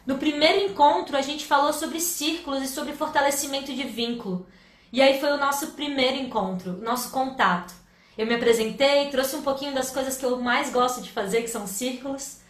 No 0.06 0.18
primeiro 0.18 0.64
encontro, 0.64 1.16
a 1.16 1.22
gente 1.22 1.44
falou 1.44 1.72
sobre 1.72 2.00
círculos 2.00 2.62
e 2.62 2.68
sobre 2.68 2.92
fortalecimento 2.92 3.72
de 3.72 3.84
vínculo. 3.84 4.46
E 4.92 5.00
aí 5.00 5.20
foi 5.20 5.32
o 5.32 5.36
nosso 5.36 5.68
primeiro 5.72 6.16
encontro, 6.16 6.72
nosso 6.82 7.10
contato. 7.10 7.72
Eu 8.16 8.26
me 8.26 8.34
apresentei, 8.34 9.08
trouxe 9.10 9.36
um 9.36 9.42
pouquinho 9.42 9.74
das 9.74 9.90
coisas 9.90 10.16
que 10.16 10.24
eu 10.24 10.40
mais 10.40 10.70
gosto 10.70 11.00
de 11.00 11.10
fazer, 11.10 11.42
que 11.42 11.48
são 11.48 11.66
círculos, 11.66 12.40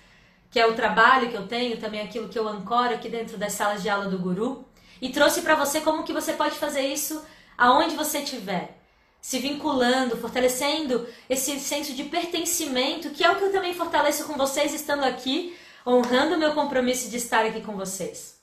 que 0.51 0.59
é 0.59 0.67
o 0.67 0.75
trabalho 0.75 1.31
que 1.31 1.37
eu 1.37 1.47
tenho, 1.47 1.77
também 1.79 2.01
aquilo 2.01 2.29
que 2.29 2.39
eu 2.39 2.49
ancoro 2.49 2.95
aqui 2.95 3.09
dentro 3.09 3.37
das 3.37 3.53
salas 3.53 3.83
de 3.83 3.89
aula 3.89 4.07
do 4.07 4.19
Guru, 4.19 4.65
e 5.03 5.09
trouxe 5.11 5.43
para 5.43 5.57
você 5.57 5.81
como 5.81 6.05
que 6.05 6.13
você 6.13 6.33
pode 6.33 6.57
fazer 6.57 6.83
isso 6.83 7.21
aonde 7.59 7.97
você 7.97 8.21
estiver, 8.21 8.79
se 9.21 9.41
vinculando, 9.41 10.17
fortalecendo 10.17 11.07
esse 11.29 11.59
senso 11.59 11.93
de 11.93 12.05
pertencimento, 12.05 13.11
que 13.11 13.25
é 13.25 13.31
o 13.31 13.35
que 13.35 13.43
eu 13.43 13.53
também 13.53 13.75
fortaleço 13.75 14.25
com 14.25 14.35
vocês 14.35 14.73
estando 14.73 15.03
aqui 15.03 15.59
honrando 15.85 16.37
o 16.37 16.39
meu 16.39 16.55
compromisso 16.55 17.11
de 17.11 17.17
estar 17.17 17.45
aqui 17.45 17.61
com 17.61 17.77
vocês. 17.77 18.41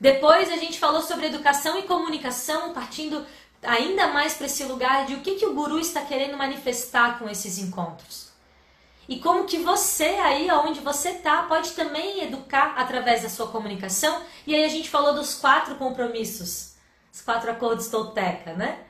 Depois 0.00 0.48
a 0.48 0.56
gente 0.56 0.78
falou 0.78 1.02
sobre 1.02 1.26
educação 1.26 1.76
e 1.76 1.82
comunicação, 1.82 2.72
partindo 2.72 3.26
ainda 3.60 4.06
mais 4.06 4.34
para 4.34 4.46
esse 4.46 4.62
lugar 4.62 5.06
de 5.06 5.14
o 5.14 5.20
que, 5.20 5.34
que 5.34 5.46
o 5.46 5.54
guru 5.54 5.80
está 5.80 6.02
querendo 6.02 6.36
manifestar 6.36 7.18
com 7.18 7.28
esses 7.28 7.58
encontros. 7.58 8.27
E 9.08 9.18
como 9.18 9.46
que 9.46 9.58
você 9.58 10.04
aí, 10.04 10.50
onde 10.50 10.80
você 10.80 11.10
está, 11.10 11.44
pode 11.44 11.72
também 11.72 12.22
educar 12.22 12.74
através 12.76 13.22
da 13.22 13.30
sua 13.30 13.46
comunicação. 13.46 14.22
E 14.46 14.54
aí 14.54 14.64
a 14.64 14.68
gente 14.68 14.90
falou 14.90 15.14
dos 15.14 15.34
quatro 15.34 15.76
compromissos, 15.76 16.74
os 17.10 17.22
quatro 17.22 17.50
acordos 17.50 17.88
Tolteca, 17.88 18.52
né? 18.52 18.80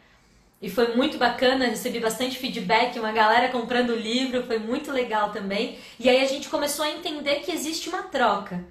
E 0.60 0.68
foi 0.68 0.96
muito 0.96 1.18
bacana, 1.18 1.66
recebi 1.66 2.00
bastante 2.00 2.36
feedback, 2.36 2.98
uma 2.98 3.12
galera 3.12 3.48
comprando 3.48 3.90
o 3.90 3.96
livro, 3.96 4.44
foi 4.44 4.58
muito 4.58 4.90
legal 4.90 5.30
também. 5.30 5.78
E 6.00 6.08
aí 6.08 6.20
a 6.20 6.26
gente 6.26 6.48
começou 6.48 6.84
a 6.84 6.90
entender 6.90 7.36
que 7.40 7.52
existe 7.52 7.88
uma 7.88 8.02
troca. 8.02 8.64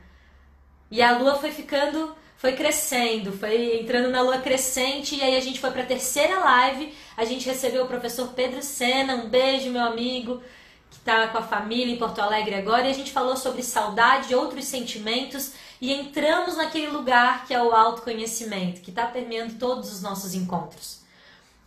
E 0.91 1.01
a 1.01 1.17
lua 1.17 1.35
foi 1.35 1.51
ficando, 1.51 2.13
foi 2.35 2.53
crescendo, 2.53 3.31
foi 3.31 3.79
entrando 3.79 4.09
na 4.09 4.21
lua 4.21 4.39
crescente. 4.39 5.15
E 5.15 5.21
aí 5.21 5.37
a 5.37 5.39
gente 5.39 5.61
foi 5.61 5.71
para 5.71 5.83
a 5.83 5.85
terceira 5.85 6.37
live. 6.39 6.93
A 7.15 7.23
gente 7.23 7.45
recebeu 7.47 7.85
o 7.85 7.87
professor 7.87 8.33
Pedro 8.33 8.61
Sena, 8.61 9.15
um 9.15 9.29
beijo, 9.29 9.69
meu 9.69 9.83
amigo, 9.83 10.41
que 10.89 10.97
está 10.97 11.27
com 11.27 11.37
a 11.37 11.43
família 11.43 11.93
em 11.93 11.97
Porto 11.97 12.19
Alegre 12.19 12.55
agora. 12.55 12.87
E 12.87 12.91
a 12.91 12.93
gente 12.93 13.11
falou 13.11 13.35
sobre 13.35 13.63
saudade, 13.63 14.35
outros 14.35 14.65
sentimentos. 14.65 15.53
E 15.79 15.93
entramos 15.93 16.55
naquele 16.55 16.87
lugar 16.87 17.45
que 17.45 17.53
é 17.53 17.61
o 17.61 17.73
autoconhecimento, 17.73 18.81
que 18.81 18.89
está 18.89 19.05
permeando 19.05 19.55
todos 19.55 19.91
os 19.91 20.01
nossos 20.01 20.33
encontros. 20.33 21.01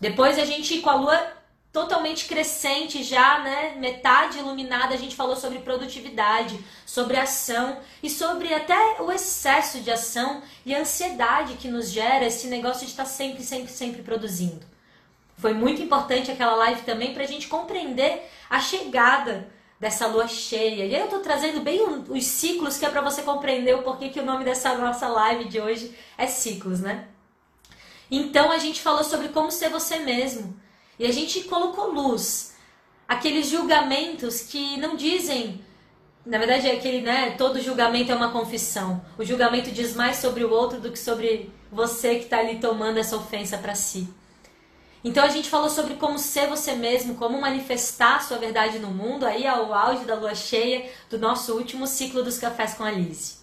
Depois 0.01 0.39
a 0.39 0.45
gente, 0.45 0.81
com 0.81 0.91
a 0.91 0.95
lua 0.95 1.41
totalmente 1.73 2.27
crescente 2.27 3.03
já, 3.03 3.41
né, 3.41 3.77
metade 3.77 4.39
iluminada, 4.39 4.95
a 4.95 4.99
gente 4.99 5.15
falou 5.15 5.37
sobre 5.37 5.61
produtividade, 5.61 6.59
sobre 6.85 7.17
ação 7.17 7.79
e 8.03 8.11
sobre 8.11 8.53
até 8.53 9.01
o 9.01 9.13
excesso 9.13 9.81
de 9.81 9.91
ação 9.91 10.43
e 10.67 10.75
a 10.75 10.81
ansiedade 10.81 11.55
que 11.55 11.69
nos 11.69 11.91
gera 11.91 12.27
esse 12.27 12.49
negócio 12.49 12.85
de 12.85 12.91
estar 12.91 13.05
sempre, 13.05 13.45
sempre, 13.45 13.71
sempre 13.71 14.03
produzindo. 14.03 14.70
Foi 15.41 15.55
muito 15.55 15.81
importante 15.81 16.31
aquela 16.31 16.55
live 16.55 16.83
também 16.83 17.15
para 17.15 17.25
a 17.25 17.27
gente 17.27 17.49
compreender 17.49 18.29
a 18.49 18.61
chegada 18.61 19.49
dessa 19.81 20.07
lua 20.07 20.29
cheia. 20.29 20.85
E 20.85 20.95
eu 20.95 21.05
estou 21.05 21.21
trazendo 21.21 21.61
bem 21.61 21.81
os 22.09 22.25
ciclos 22.25 22.77
que 22.77 22.85
é 22.85 22.91
para 22.91 23.01
você 23.01 23.23
compreender 23.23 23.75
o 23.75 23.83
porquê 23.83 24.11
que 24.11 24.21
o 24.21 24.25
nome 24.25 24.45
dessa 24.45 24.77
nossa 24.77 25.09
live 25.09 25.47
de 25.47 25.59
hoje 25.59 25.97
é 26.19 26.27
ciclos, 26.27 26.81
né? 26.81 27.09
Então 28.11 28.53
a 28.53 28.59
gente 28.59 28.83
falou 28.83 29.03
sobre 29.03 29.29
como 29.29 29.51
ser 29.51 29.71
você 29.71 30.01
mesmo. 30.01 30.55
E 30.99 31.07
a 31.07 31.13
gente 31.13 31.45
colocou 31.45 31.91
luz. 31.91 32.55
Aqueles 33.09 33.49
julgamentos 33.49 34.43
que 34.43 34.77
não 34.77 34.95
dizem. 34.95 35.65
Na 36.27 36.37
verdade, 36.37 36.69
é 36.69 36.73
aquele, 36.73 37.01
né? 37.01 37.31
Todo 37.39 37.63
julgamento 37.63 38.13
é 38.13 38.15
uma 38.15 38.31
confissão. 38.31 39.03
O 39.17 39.25
julgamento 39.25 39.71
diz 39.71 39.97
mais 39.97 40.19
sobre 40.19 40.45
o 40.45 40.51
outro 40.51 40.79
do 40.79 40.93
que 40.93 40.99
sobre 40.99 41.51
você 41.73 42.17
que 42.17 42.25
está 42.25 42.41
ali 42.41 42.59
tomando 42.59 42.99
essa 42.99 43.17
ofensa 43.17 43.57
para 43.57 43.75
si. 43.75 44.07
Então 45.03 45.25
a 45.25 45.29
gente 45.29 45.49
falou 45.49 45.71
sobre 45.71 45.95
como 45.95 46.19
ser 46.19 46.47
você 46.47 46.73
mesmo, 46.73 47.15
como 47.15 47.41
manifestar 47.41 48.23
sua 48.23 48.37
verdade 48.37 48.79
no 48.79 48.91
mundo, 48.91 49.25
aí 49.25 49.47
ao 49.47 49.73
auge 49.73 50.05
da 50.05 50.15
lua 50.15 50.35
cheia 50.35 50.91
do 51.09 51.19
nosso 51.19 51.55
último 51.55 51.87
ciclo 51.87 52.23
dos 52.23 52.39
cafés 52.39 52.75
com 52.75 52.85
a 52.85 52.91
Lise. 52.91 53.39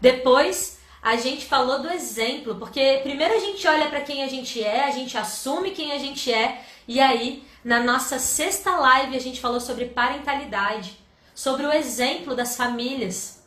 Depois 0.00 0.78
a 1.00 1.14
gente 1.16 1.46
falou 1.46 1.80
do 1.80 1.88
exemplo, 1.88 2.56
porque 2.56 3.00
primeiro 3.04 3.34
a 3.34 3.38
gente 3.38 3.66
olha 3.68 3.88
para 3.88 4.00
quem 4.00 4.24
a 4.24 4.28
gente 4.28 4.62
é, 4.62 4.86
a 4.86 4.90
gente 4.90 5.16
assume 5.16 5.70
quem 5.70 5.92
a 5.92 5.98
gente 5.98 6.32
é, 6.32 6.64
e 6.88 6.98
aí 6.98 7.44
na 7.64 7.80
nossa 7.80 8.18
sexta 8.18 8.76
live 8.76 9.16
a 9.16 9.20
gente 9.20 9.40
falou 9.40 9.60
sobre 9.60 9.84
parentalidade, 9.84 10.98
sobre 11.32 11.64
o 11.64 11.72
exemplo 11.72 12.34
das 12.34 12.56
famílias. 12.56 13.44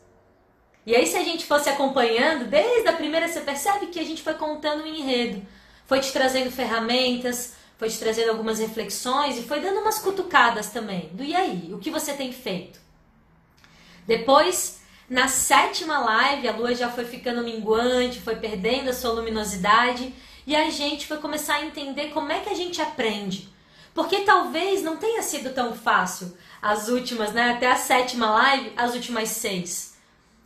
E 0.86 0.96
aí 0.96 1.06
se 1.06 1.18
a 1.18 1.24
gente 1.24 1.46
fosse 1.46 1.70
acompanhando, 1.70 2.46
desde 2.46 2.88
a 2.88 2.94
primeira 2.94 3.28
você 3.28 3.42
percebe 3.42 3.88
que 3.88 4.00
a 4.00 4.06
gente 4.06 4.22
foi 4.22 4.36
contando 4.36 4.84
um 4.84 4.88
enredo, 4.88 5.46
foi 5.90 6.00
te 6.02 6.14
trazendo 6.14 6.52
ferramentas, 6.52 7.56
foi 7.76 7.90
te 7.90 7.98
trazendo 7.98 8.30
algumas 8.30 8.60
reflexões 8.60 9.40
e 9.40 9.42
foi 9.42 9.60
dando 9.60 9.80
umas 9.80 9.98
cutucadas 9.98 10.70
também. 10.70 11.10
Do 11.14 11.24
e 11.24 11.36
aí, 11.36 11.72
o 11.74 11.80
que 11.80 11.90
você 11.90 12.14
tem 12.14 12.32
feito? 12.32 12.80
Depois 14.06 14.82
na 15.10 15.28
sétima 15.28 15.98
live, 15.98 16.48
a 16.48 16.52
lua 16.56 16.76
já 16.76 16.92
foi 16.92 17.06
ficando 17.06 17.44
minguante, 17.44 18.22
foi 18.22 18.36
perdendo 18.36 18.92
a 18.92 18.94
sua 18.94 19.14
luminosidade 19.14 20.14
e 20.46 20.56
a 20.56 20.70
gente 20.70 21.08
foi 21.08 21.18
começar 21.18 21.56
a 21.56 21.66
entender 21.66 22.10
como 22.10 22.32
é 22.32 22.40
que 22.42 22.50
a 22.50 22.56
gente 22.56 22.80
aprende. 22.80 23.50
Porque 23.92 24.20
talvez 24.20 24.84
não 24.84 24.96
tenha 24.96 25.24
sido 25.24 25.56
tão 25.56 25.74
fácil 25.74 26.38
as 26.62 26.88
últimas, 26.88 27.34
né? 27.34 27.50
Até 27.50 27.66
a 27.66 27.76
sétima 27.76 28.30
live, 28.30 28.74
as 28.78 28.94
últimas 28.94 29.30
seis. 29.30 29.89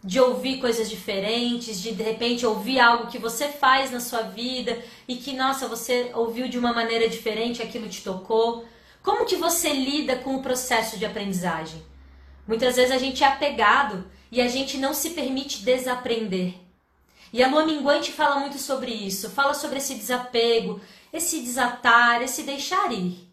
De 0.04 0.20
ouvir 0.20 0.60
coisas 0.60 0.90
diferentes, 0.90 1.82
de 1.82 1.94
de 1.94 2.04
repente 2.04 2.46
ouvir 2.46 2.80
algo 2.80 3.08
que 3.08 3.18
você 3.18 3.48
faz 3.48 3.90
na 3.90 4.00
sua 4.00 4.24
vida 4.24 4.84
e 5.08 5.16
que, 5.16 5.34
nossa, 5.34 5.68
você 5.68 6.12
ouviu 6.14 6.50
de 6.50 6.60
uma 6.60 6.74
maneira 6.74 7.08
diferente, 7.08 7.62
aquilo 7.62 7.88
te 7.88 8.04
tocou. 8.04 8.66
Como 9.02 9.26
que 9.26 9.38
você 9.38 9.72
lida 9.72 10.18
com 10.18 10.36
o 10.36 10.42
processo 10.42 10.98
de 10.98 11.06
aprendizagem? 11.06 11.82
Muitas 12.46 12.76
vezes 12.76 12.92
a 12.92 12.98
gente 12.98 13.24
é 13.24 13.28
apegado 13.28 14.06
e 14.32 14.42
a 14.42 14.48
gente 14.48 14.78
não 14.78 14.94
se 14.94 15.12
permite 15.12 15.64
desaprender. 15.64 16.56
E 17.32 17.42
a 17.42 17.48
lua 17.48 17.66
minguante 17.66 18.12
fala 18.12 18.40
muito 18.40 18.60
sobre 18.60 18.92
isso, 18.92 19.30
fala 19.30 19.54
sobre 19.54 19.78
esse 19.78 19.96
desapego, 19.96 20.80
esse 21.12 21.42
desatar, 21.42 22.22
esse 22.22 22.44
deixar 22.44 22.92
ir. 22.92 23.28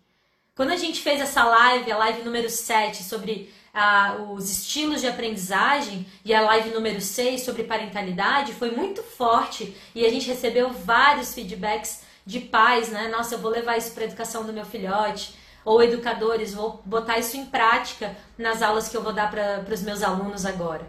Quando 0.54 0.70
a 0.70 0.76
gente 0.76 1.00
fez 1.00 1.20
essa 1.20 1.44
live, 1.44 1.92
a 1.92 1.96
live 1.96 2.22
número 2.22 2.48
7, 2.48 3.02
sobre 3.02 3.52
os 4.30 4.50
estilos 4.50 5.00
de 5.00 5.06
aprendizagem, 5.06 6.06
e 6.25 6.34
a 6.34 6.40
live 6.42 6.70
número 6.70 7.00
6 7.00 7.42
sobre 7.42 7.64
parentalidade, 7.64 8.52
foi 8.52 8.70
muito 8.70 9.02
forte 9.02 9.76
e 9.94 10.04
a 10.04 10.10
gente 10.10 10.26
recebeu 10.26 10.70
vários 10.70 11.34
feedbacks 11.34 12.02
de 12.25 12.40
pais, 12.40 12.88
né? 12.90 13.08
Nossa, 13.08 13.34
eu 13.34 13.38
vou 13.38 13.50
levar 13.50 13.76
isso 13.76 13.92
para 13.92 14.04
a 14.04 14.06
educação 14.06 14.44
do 14.44 14.52
meu 14.52 14.64
filhote 14.64 15.34
ou 15.64 15.82
educadores, 15.82 16.54
vou 16.54 16.80
botar 16.84 17.18
isso 17.18 17.37
em 17.37 17.46
prática 17.46 18.16
nas 18.38 18.62
aulas 18.62 18.88
que 18.88 18.96
eu 18.96 19.02
vou 19.02 19.12
dar 19.12 19.30
para 19.30 19.64
os 19.72 19.82
meus 19.82 20.02
alunos 20.02 20.46
agora. 20.46 20.88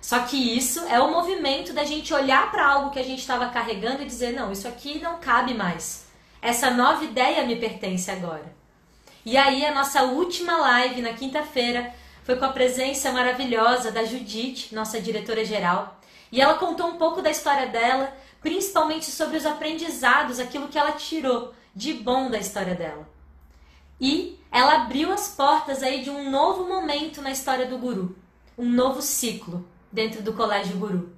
Só 0.00 0.20
que 0.20 0.56
isso 0.56 0.80
é 0.86 1.00
o 1.00 1.10
movimento 1.10 1.72
da 1.72 1.84
gente 1.84 2.14
olhar 2.14 2.50
para 2.50 2.66
algo 2.66 2.90
que 2.90 2.98
a 2.98 3.04
gente 3.04 3.18
estava 3.18 3.48
carregando 3.48 4.02
e 4.02 4.06
dizer: 4.06 4.32
não, 4.32 4.52
isso 4.52 4.68
aqui 4.68 4.98
não 5.00 5.18
cabe 5.18 5.54
mais. 5.54 6.06
Essa 6.40 6.70
nova 6.70 7.04
ideia 7.04 7.44
me 7.44 7.56
pertence 7.56 8.10
agora. 8.10 8.56
E 9.24 9.36
aí, 9.36 9.66
a 9.66 9.74
nossa 9.74 10.04
última 10.04 10.56
live 10.56 11.02
na 11.02 11.12
quinta-feira 11.12 11.92
foi 12.28 12.36
com 12.36 12.44
a 12.44 12.52
presença 12.52 13.10
maravilhosa 13.10 13.90
da 13.90 14.04
Judite, 14.04 14.74
nossa 14.74 15.00
diretora 15.00 15.46
geral. 15.46 15.98
E 16.30 16.42
ela 16.42 16.58
contou 16.58 16.88
um 16.88 16.98
pouco 16.98 17.22
da 17.22 17.30
história 17.30 17.68
dela, 17.68 18.14
principalmente 18.42 19.06
sobre 19.06 19.38
os 19.38 19.46
aprendizados, 19.46 20.38
aquilo 20.38 20.68
que 20.68 20.76
ela 20.76 20.92
tirou 20.92 21.54
de 21.74 21.94
bom 21.94 22.30
da 22.30 22.36
história 22.36 22.74
dela. 22.74 23.08
E 23.98 24.38
ela 24.52 24.82
abriu 24.82 25.10
as 25.10 25.28
portas 25.28 25.82
aí 25.82 26.02
de 26.02 26.10
um 26.10 26.30
novo 26.30 26.68
momento 26.68 27.22
na 27.22 27.30
história 27.30 27.64
do 27.64 27.78
guru, 27.78 28.14
um 28.58 28.68
novo 28.68 29.00
ciclo 29.00 29.66
dentro 29.90 30.20
do 30.20 30.34
Colégio 30.34 30.76
Guru. 30.76 31.10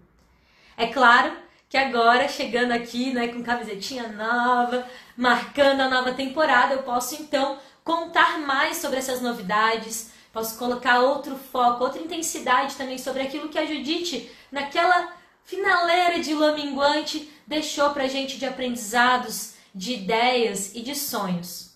É 0.76 0.86
claro 0.86 1.32
que 1.68 1.76
agora, 1.76 2.28
chegando 2.28 2.70
aqui 2.70 3.12
né, 3.12 3.26
com 3.26 3.42
camisetinha 3.42 4.06
nova, 4.06 4.86
marcando 5.16 5.80
a 5.80 5.90
nova 5.90 6.12
temporada, 6.12 6.74
eu 6.74 6.84
posso 6.84 7.20
então 7.20 7.58
contar 7.82 8.38
mais 8.38 8.76
sobre 8.76 9.00
essas 9.00 9.20
novidades, 9.20 10.19
posso 10.32 10.58
colocar 10.58 11.00
outro 11.00 11.36
foco, 11.36 11.84
outra 11.84 12.00
intensidade 12.00 12.76
também 12.76 12.98
sobre 12.98 13.22
aquilo 13.22 13.48
que 13.48 13.58
a 13.58 13.66
Judite, 13.66 14.30
naquela 14.50 15.12
finaleira 15.44 16.20
de 16.20 16.32
lua 16.34 16.52
minguante, 16.52 17.30
deixou 17.46 17.90
pra 17.90 18.06
gente 18.06 18.38
de 18.38 18.46
aprendizados, 18.46 19.54
de 19.74 19.94
ideias 19.94 20.74
e 20.74 20.80
de 20.80 20.94
sonhos. 20.94 21.70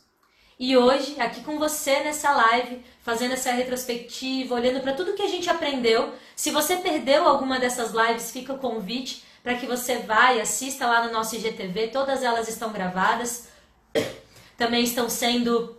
E 0.59 0.77
hoje, 0.77 1.21
aqui 1.21 1.43
com 1.43 1.59
você 1.59 2.01
nessa 2.01 2.31
live, 2.31 2.85
fazendo 3.03 3.33
essa 3.33 3.51
retrospectiva, 3.51 4.55
olhando 4.55 4.81
para 4.81 4.93
tudo 4.93 5.15
que 5.15 5.23
a 5.23 5.29
gente 5.29 5.51
aprendeu. 5.51 6.15
Se 6.37 6.51
você 6.53 6.77
perdeu 6.77 7.27
alguma 7.27 7.59
dessas 7.59 7.93
lives, 7.93 8.31
fica 8.31 8.53
o 8.53 8.59
convite 8.59 9.25
para 9.43 9.57
que 9.57 9.67
você 9.67 9.99
vá 9.99 10.33
e 10.33 10.41
assista 10.41 10.87
lá 10.87 11.05
no 11.05 11.13
nosso 11.13 11.35
IGTV. 11.35 11.89
Todas 11.89 12.23
elas 12.23 12.49
estão 12.49 12.73
gravadas, 12.73 13.49
também 14.57 14.85
estão 14.85 15.11
sendo 15.11 15.77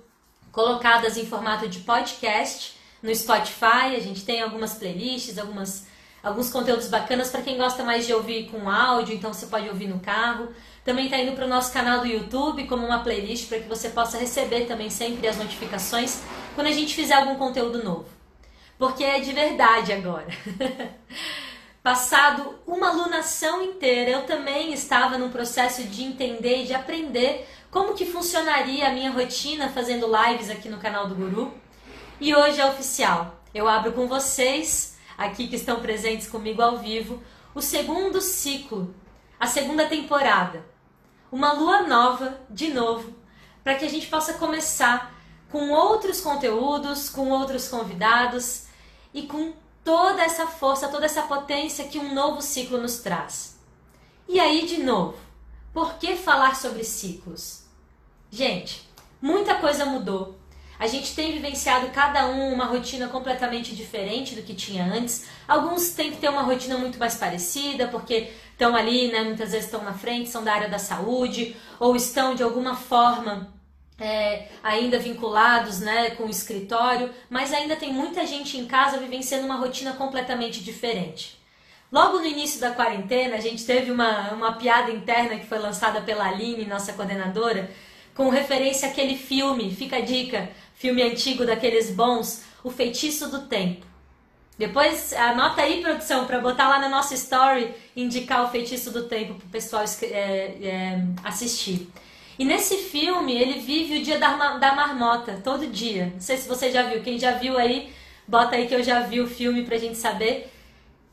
colocadas 0.52 1.18
em 1.18 1.26
formato 1.26 1.68
de 1.68 1.80
podcast 1.80 2.75
no 3.06 3.16
Spotify. 3.16 3.96
A 3.96 4.00
gente 4.00 4.26
tem 4.26 4.42
algumas 4.42 4.74
playlists, 4.74 5.38
algumas, 5.38 5.86
alguns 6.22 6.50
conteúdos 6.50 6.88
bacanas 6.88 7.30
para 7.30 7.44
quem 7.44 7.58
gosta 7.58 7.84
mais 7.84 8.06
de 8.06 8.14
ouvir 8.14 8.50
com 8.50 8.70
áudio, 8.70 9.16
então 9.16 9.32
você 9.32 9.46
pode 9.46 9.70
ouvir 9.70 9.88
no 9.88 10.00
carro. 10.00 10.50
Também 10.84 11.06
está 11.06 11.18
indo 11.18 11.34
para 11.34 11.46
o 11.46 11.50
nosso 11.50 11.72
canal 11.72 12.00
do 12.00 12.08
YouTube 12.08 12.68
como 12.68 12.86
uma 12.86 13.00
playlist 13.00 13.48
para 13.48 13.60
que 13.60 13.70
você 13.70 13.90
possa 13.90 14.18
receber 14.18 14.66
também 14.66 14.90
sempre 14.90 15.28
as 15.28 15.38
notificações 15.38 16.22
quando 16.56 16.68
a 16.68 16.72
gente 16.72 16.94
fizer 16.94 17.14
algum 17.14 17.36
conteúdo 17.36 17.84
novo. 17.84 18.08
Porque 18.78 19.04
é 19.04 19.20
de 19.20 19.32
verdade 19.32 19.94
agora. 19.94 20.28
Passado 21.82 22.56
uma 22.66 22.90
alunação 22.90 23.62
inteira, 23.62 24.10
eu 24.10 24.24
também 24.24 24.74
estava 24.74 25.20
num 25.20 25.30
processo 25.30 25.84
de 25.84 26.04
entender 26.04 26.64
e 26.64 26.66
de 26.66 26.74
aprender 26.74 27.48
como 27.70 27.94
que 27.94 28.06
funcionaria 28.06 28.88
a 28.88 28.92
minha 28.92 29.12
rotina 29.12 29.70
fazendo 29.70 30.08
lives 30.08 30.50
aqui 30.50 30.68
no 30.68 30.78
canal 30.78 31.08
do 31.08 31.14
Guru. 31.14 31.54
E 32.20 32.34
hoje 32.36 32.62
é 32.62 32.66
oficial. 32.66 33.42
Eu 33.54 33.68
abro 33.68 33.92
com 33.94 34.08
vocês, 34.08 34.98
aqui 35.18 35.48
que 35.48 35.56
estão 35.56 35.80
presentes 35.80 36.28
comigo 36.28 36.62
ao 36.62 36.78
vivo, 36.78 37.22
o 37.54 37.62
segundo 37.62 38.22
ciclo, 38.22 38.94
a 39.40 39.48
segunda 39.48 39.88
temporada 39.88 40.76
uma 41.36 41.52
lua 41.52 41.82
nova 41.82 42.40
de 42.50 42.70
novo, 42.70 43.14
para 43.62 43.76
que 43.76 43.84
a 43.84 43.90
gente 43.90 44.08
possa 44.08 44.36
começar 44.36 45.14
com 45.52 45.70
outros 45.72 46.22
conteúdos, 46.22 47.10
com 47.10 47.30
outros 47.30 47.68
convidados 47.68 48.68
e 49.14 49.24
com 49.24 49.54
toda 49.84 50.24
essa 50.24 50.48
força, 50.48 50.88
toda 50.88 51.06
essa 51.06 51.24
potência 51.24 51.90
que 51.90 52.00
um 52.00 52.14
novo 52.14 52.42
ciclo 52.42 52.78
nos 52.78 53.00
traz. 53.00 53.60
E 54.30 54.40
aí, 54.40 54.66
de 54.66 54.82
novo, 54.82 55.18
por 55.74 55.96
que 55.96 56.16
falar 56.16 56.56
sobre 56.56 56.86
ciclos? 56.86 57.64
Gente, 58.32 58.90
muita 59.22 59.56
coisa 59.56 59.86
mudou. 59.86 60.40
A 60.78 60.88
gente 60.88 61.16
tem 61.16 61.32
vivenciado 61.32 61.88
cada 61.88 62.28
um 62.28 62.54
uma 62.54 62.66
rotina 62.66 63.08
completamente 63.08 63.76
diferente 63.76 64.36
do 64.36 64.42
que 64.42 64.54
tinha 64.54 64.86
antes. 64.86 65.28
Alguns 65.48 65.92
têm 65.92 66.12
que 66.12 66.18
ter 66.18 66.30
uma 66.30 66.42
rotina 66.42 66.78
muito 66.78 67.00
mais 67.00 67.16
parecida, 67.16 67.88
porque 67.88 68.32
estão 68.52 68.76
ali, 68.76 69.12
né, 69.12 69.22
muitas 69.24 69.52
vezes 69.52 69.66
estão 69.66 69.84
na 69.84 69.94
frente, 69.94 70.30
são 70.30 70.44
da 70.44 70.54
área 70.54 70.70
da 70.70 70.80
saúde, 70.80 71.56
ou 71.80 71.96
estão 71.96 72.36
de 72.36 72.44
alguma 72.44 72.76
forma 72.76 73.54
é, 73.98 74.48
ainda 74.62 75.00
vinculados 75.00 75.80
né, 75.80 76.12
com 76.12 76.24
o 76.24 76.30
escritório, 76.30 77.10
mas 77.30 77.54
ainda 77.54 77.76
tem 77.76 77.94
muita 77.94 78.26
gente 78.26 78.58
em 78.58 78.66
casa 78.66 78.98
vivenciando 78.98 79.46
uma 79.46 79.56
rotina 79.56 79.94
completamente 79.94 80.64
diferente. 80.64 81.40
Logo 81.92 82.20
no 82.20 82.26
início 82.26 82.60
da 82.60 82.72
quarentena, 82.72 83.36
a 83.36 83.40
gente 83.40 83.64
teve 83.64 83.92
uma, 83.92 84.32
uma 84.34 84.54
piada 84.54 84.92
interna 84.92 85.38
que 85.38 85.46
foi 85.46 85.60
lançada 85.60 86.02
pela 86.02 86.28
Aline, 86.28 86.66
nossa 86.66 86.92
coordenadora, 86.94 87.72
com 88.14 88.30
referência 88.30 88.90
àquele 88.90 89.16
filme, 89.18 89.74
fica 89.74 89.98
a 89.98 90.02
dica, 90.02 90.50
filme 90.76 91.02
antigo 91.02 91.46
daqueles 91.46 91.90
bons, 91.92 92.44
O 92.64 92.70
Feitiço 92.70 93.30
do 93.30 93.42
Tempo. 93.48 93.86
Depois 94.58 95.12
anota 95.14 95.62
aí, 95.62 95.82
produção, 95.82 96.26
para 96.26 96.40
botar 96.40 96.70
lá 96.70 96.80
na 96.80 96.88
nossa 96.88 97.14
story, 97.14 97.74
indicar 97.96 98.46
o 98.46 98.48
feitiço 98.48 98.90
do 98.90 99.04
tempo 99.04 99.34
para 99.36 99.46
o 99.46 99.50
pessoal 99.50 99.84
é, 100.02 100.08
é, 100.08 101.04
assistir. 101.26 101.90
E 102.40 102.46
nesse 102.46 102.78
filme, 102.78 103.34
ele 103.34 103.60
vive 103.60 103.98
o 103.98 104.04
dia 104.04 104.18
da, 104.18 104.58
da 104.58 104.74
marmota, 104.74 105.42
todo 105.44 105.68
dia. 105.68 106.12
Não 106.14 106.22
sei 106.22 106.38
se 106.38 106.48
você 106.48 106.72
já 106.72 106.84
viu. 106.84 107.02
Quem 107.02 107.20
já 107.20 107.32
viu 107.32 107.58
aí, 107.58 107.92
bota 108.26 108.56
aí 108.56 108.68
que 108.68 108.76
eu 108.76 108.84
já 108.84 109.02
vi 109.02 109.20
o 109.20 109.28
filme 109.28 109.64
pra 109.64 109.78
gente 109.78 109.98
saber. 109.98 110.50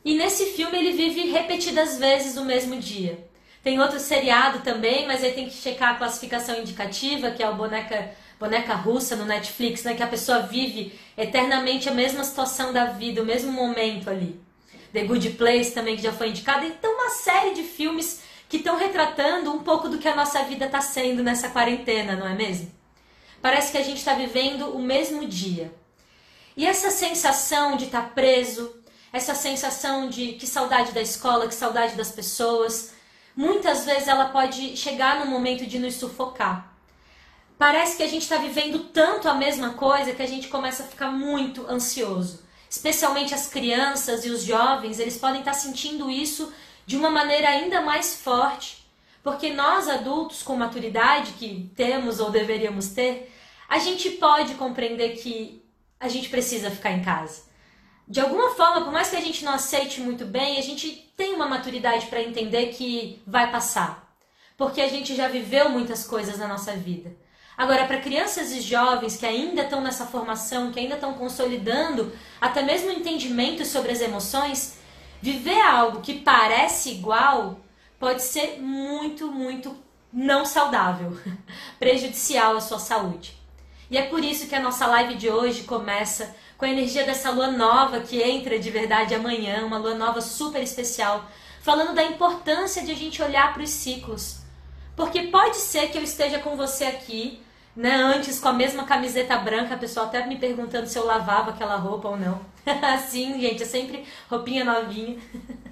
E 0.04 0.14
nesse 0.14 0.46
filme, 0.46 0.78
ele 0.78 0.92
vive 0.92 1.30
repetidas 1.30 1.98
vezes 1.98 2.36
o 2.36 2.44
mesmo 2.44 2.76
dia. 2.76 3.18
Tem 3.62 3.80
outro 3.80 4.00
seriado 4.00 4.60
também, 4.60 5.06
mas 5.06 5.22
aí 5.22 5.32
tem 5.32 5.48
que 5.48 5.54
checar 5.54 5.90
a 5.90 5.94
classificação 5.94 6.58
indicativa, 6.58 7.30
que 7.30 7.42
é 7.42 7.48
o 7.48 7.54
Boneca 7.54 8.10
boneca 8.42 8.74
russa 8.74 9.14
no 9.14 9.24
Netflix, 9.24 9.84
né? 9.84 9.94
Que 9.94 10.02
a 10.02 10.08
pessoa 10.08 10.40
vive 10.40 10.98
eternamente 11.16 11.88
a 11.88 11.92
mesma 11.92 12.24
situação 12.24 12.72
da 12.72 12.86
vida, 12.86 13.22
o 13.22 13.24
mesmo 13.24 13.52
momento 13.52 14.10
ali. 14.10 14.40
The 14.92 15.04
Good 15.04 15.30
Place 15.30 15.70
também, 15.70 15.94
que 15.96 16.02
já 16.02 16.12
foi 16.12 16.30
indicado. 16.30 16.66
Então, 16.66 16.92
uma 16.92 17.10
série 17.10 17.54
de 17.54 17.62
filmes 17.62 18.20
que 18.48 18.56
estão 18.56 18.76
retratando 18.76 19.52
um 19.52 19.60
pouco 19.60 19.88
do 19.88 19.96
que 19.96 20.08
a 20.08 20.16
nossa 20.16 20.42
vida 20.42 20.66
está 20.66 20.80
sendo 20.80 21.22
nessa 21.22 21.50
quarentena, 21.50 22.16
não 22.16 22.26
é 22.26 22.34
mesmo? 22.34 22.70
Parece 23.40 23.70
que 23.70 23.78
a 23.78 23.82
gente 23.82 23.98
está 23.98 24.14
vivendo 24.14 24.76
o 24.76 24.80
mesmo 24.80 25.26
dia. 25.26 25.72
E 26.56 26.66
essa 26.66 26.90
sensação 26.90 27.76
de 27.76 27.84
estar 27.84 28.02
tá 28.02 28.08
preso, 28.08 28.74
essa 29.12 29.34
sensação 29.36 30.08
de 30.08 30.32
que 30.32 30.46
saudade 30.46 30.92
da 30.92 31.00
escola, 31.00 31.46
que 31.46 31.54
saudade 31.54 31.94
das 31.94 32.10
pessoas, 32.10 32.92
muitas 33.36 33.84
vezes 33.84 34.08
ela 34.08 34.26
pode 34.26 34.76
chegar 34.76 35.20
no 35.20 35.26
momento 35.26 35.64
de 35.64 35.78
nos 35.78 35.94
sufocar. 35.94 36.71
Parece 37.58 37.96
que 37.96 38.02
a 38.02 38.08
gente 38.08 38.22
está 38.22 38.36
vivendo 38.38 38.80
tanto 38.92 39.28
a 39.28 39.34
mesma 39.34 39.74
coisa 39.74 40.12
que 40.12 40.22
a 40.22 40.26
gente 40.26 40.48
começa 40.48 40.82
a 40.82 40.86
ficar 40.86 41.10
muito 41.10 41.66
ansioso. 41.68 42.42
Especialmente 42.68 43.34
as 43.34 43.48
crianças 43.48 44.24
e 44.24 44.30
os 44.30 44.42
jovens, 44.42 44.98
eles 44.98 45.18
podem 45.18 45.40
estar 45.40 45.52
tá 45.52 45.58
sentindo 45.58 46.10
isso 46.10 46.52
de 46.86 46.96
uma 46.96 47.10
maneira 47.10 47.48
ainda 47.48 47.80
mais 47.80 48.16
forte. 48.16 48.82
Porque 49.22 49.50
nós 49.50 49.88
adultos 49.88 50.42
com 50.42 50.56
maturidade 50.56 51.32
que 51.32 51.70
temos 51.76 52.18
ou 52.18 52.30
deveríamos 52.30 52.88
ter, 52.88 53.32
a 53.68 53.78
gente 53.78 54.10
pode 54.10 54.54
compreender 54.54 55.16
que 55.16 55.64
a 56.00 56.08
gente 56.08 56.28
precisa 56.28 56.70
ficar 56.70 56.90
em 56.92 57.02
casa. 57.02 57.42
De 58.08 58.20
alguma 58.20 58.50
forma, 58.50 58.82
por 58.82 58.92
mais 58.92 59.08
que 59.08 59.16
a 59.16 59.20
gente 59.20 59.44
não 59.44 59.52
aceite 59.52 60.00
muito 60.00 60.24
bem, 60.24 60.58
a 60.58 60.62
gente 60.62 60.90
tem 61.16 61.34
uma 61.34 61.48
maturidade 61.48 62.06
para 62.06 62.22
entender 62.22 62.66
que 62.74 63.22
vai 63.26 63.50
passar. 63.50 64.14
Porque 64.56 64.80
a 64.80 64.88
gente 64.88 65.14
já 65.14 65.28
viveu 65.28 65.70
muitas 65.70 66.04
coisas 66.04 66.38
na 66.38 66.48
nossa 66.48 66.72
vida. 66.72 67.16
Agora, 67.56 67.86
para 67.86 68.00
crianças 68.00 68.50
e 68.52 68.60
jovens 68.60 69.16
que 69.16 69.26
ainda 69.26 69.62
estão 69.62 69.80
nessa 69.80 70.06
formação, 70.06 70.72
que 70.72 70.80
ainda 70.80 70.94
estão 70.94 71.14
consolidando 71.14 72.12
até 72.40 72.62
mesmo 72.62 72.88
o 72.88 72.92
entendimento 72.92 73.64
sobre 73.64 73.92
as 73.92 74.00
emoções, 74.00 74.78
viver 75.20 75.60
algo 75.60 76.00
que 76.00 76.20
parece 76.20 76.90
igual 76.90 77.60
pode 77.98 78.22
ser 78.22 78.58
muito, 78.60 79.30
muito 79.30 79.76
não 80.12 80.44
saudável, 80.44 81.16
prejudicial 81.78 82.56
à 82.56 82.60
sua 82.60 82.78
saúde. 82.78 83.40
E 83.90 83.96
é 83.96 84.02
por 84.02 84.24
isso 84.24 84.46
que 84.46 84.54
a 84.54 84.60
nossa 84.60 84.86
live 84.86 85.14
de 85.14 85.28
hoje 85.30 85.64
começa 85.64 86.34
com 86.56 86.64
a 86.64 86.68
energia 86.68 87.04
dessa 87.04 87.30
lua 87.30 87.48
nova 87.48 88.00
que 88.00 88.22
entra 88.22 88.58
de 88.58 88.70
verdade 88.70 89.14
amanhã, 89.14 89.64
uma 89.66 89.78
lua 89.78 89.94
nova 89.94 90.20
super 90.20 90.62
especial, 90.62 91.28
falando 91.60 91.94
da 91.94 92.02
importância 92.02 92.82
de 92.82 92.90
a 92.90 92.94
gente 92.94 93.22
olhar 93.22 93.52
para 93.52 93.62
os 93.62 93.70
ciclos. 93.70 94.41
Porque 94.96 95.24
pode 95.24 95.56
ser 95.56 95.88
que 95.90 95.98
eu 95.98 96.02
esteja 96.02 96.38
com 96.38 96.56
você 96.56 96.84
aqui, 96.84 97.40
né, 97.74 97.94
antes 97.94 98.38
com 98.38 98.48
a 98.48 98.52
mesma 98.52 98.84
camiseta 98.84 99.36
branca, 99.38 99.74
a 99.74 99.78
pessoa 99.78 100.06
até 100.06 100.26
me 100.26 100.36
perguntando 100.36 100.86
se 100.86 100.98
eu 100.98 101.06
lavava 101.06 101.50
aquela 101.50 101.76
roupa 101.76 102.08
ou 102.08 102.16
não. 102.16 102.40
Sim, 103.08 103.40
gente, 103.40 103.62
é 103.62 103.66
sempre 103.66 104.04
roupinha 104.28 104.64
novinha. 104.64 105.18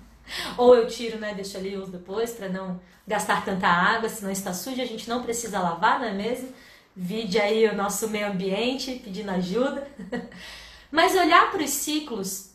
ou 0.57 0.75
eu 0.75 0.87
tiro, 0.87 1.19
né, 1.19 1.35
deixo 1.35 1.57
ali 1.57 1.77
uso 1.77 1.91
depois 1.91 2.33
para 2.33 2.49
não 2.49 2.81
gastar 3.07 3.45
tanta 3.45 3.67
água, 3.67 4.09
senão 4.09 4.31
está 4.31 4.55
suja, 4.55 4.83
a 4.83 4.87
gente 4.87 5.09
não 5.09 5.23
precisa 5.23 5.61
lavar, 5.61 5.99
não 5.99 6.07
é 6.07 6.13
mesmo? 6.13 6.49
Vide 6.95 7.39
aí 7.41 7.67
o 7.67 7.75
nosso 7.75 8.09
meio 8.09 8.29
ambiente 8.29 9.01
pedindo 9.05 9.31
ajuda. 9.31 9.87
Mas 10.91 11.15
olhar 11.15 11.51
para 11.51 11.63
os 11.63 11.71
ciclos, 11.71 12.51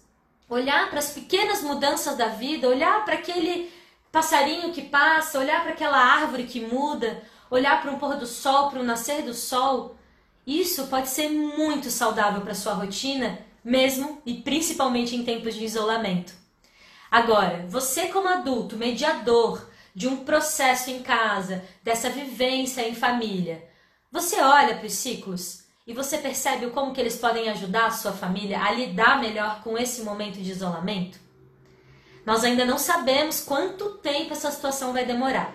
olhar 0.49 0.89
para 0.89 0.99
as 0.99 1.11
pequenas 1.11 1.61
mudanças 1.61 2.17
da 2.17 2.27
vida, 2.27 2.67
olhar 2.67 3.03
para 3.05 3.15
aquele 3.15 3.71
passarinho 4.15 4.71
que 4.71 4.81
passa, 4.81 5.37
olhar 5.37 5.61
para 5.61 5.73
aquela 5.73 5.97
árvore 5.97 6.45
que 6.45 6.61
muda, 6.61 7.21
olhar 7.51 7.81
para 7.81 7.91
um 7.91 7.99
pôr 7.99 8.15
do 8.15 8.25
sol, 8.25 8.69
para 8.69 8.79
o 8.79 8.83
nascer 8.83 9.23
do 9.23 9.33
sol, 9.33 9.97
isso 10.47 10.87
pode 10.87 11.09
ser 11.09 11.27
muito 11.27 11.91
saudável 11.91 12.39
para 12.39 12.55
sua 12.55 12.71
rotina, 12.71 13.37
mesmo 13.61 14.21
e 14.25 14.35
principalmente 14.35 15.17
em 15.17 15.25
tempos 15.25 15.53
de 15.53 15.65
isolamento. 15.65 16.33
Agora, 17.11 17.65
você 17.67 18.07
como 18.07 18.29
adulto, 18.29 18.77
mediador 18.77 19.69
de 19.93 20.07
um 20.07 20.23
processo 20.23 20.89
em 20.89 21.03
casa, 21.03 21.61
dessa 21.83 22.09
vivência 22.09 22.87
em 22.87 22.95
família, 22.95 23.67
você 24.09 24.39
olha 24.39 24.77
para 24.77 24.87
os 24.87 24.93
ciclos 24.93 25.65
e 25.85 25.93
você 25.93 26.17
percebe 26.19 26.67
como 26.67 26.93
que 26.93 27.01
eles 27.01 27.17
podem 27.17 27.49
ajudar 27.49 27.87
a 27.87 27.91
sua 27.91 28.13
família 28.13 28.63
a 28.63 28.71
lidar 28.71 29.19
melhor 29.19 29.61
com 29.61 29.77
esse 29.77 30.03
momento 30.03 30.39
de 30.39 30.51
isolamento? 30.51 31.24
Nós 32.25 32.43
ainda 32.43 32.65
não 32.65 32.77
sabemos 32.77 33.39
quanto 33.39 33.91
tempo 33.97 34.33
essa 34.33 34.49
situação 34.49 34.91
vai 34.91 35.05
demorar. 35.05 35.53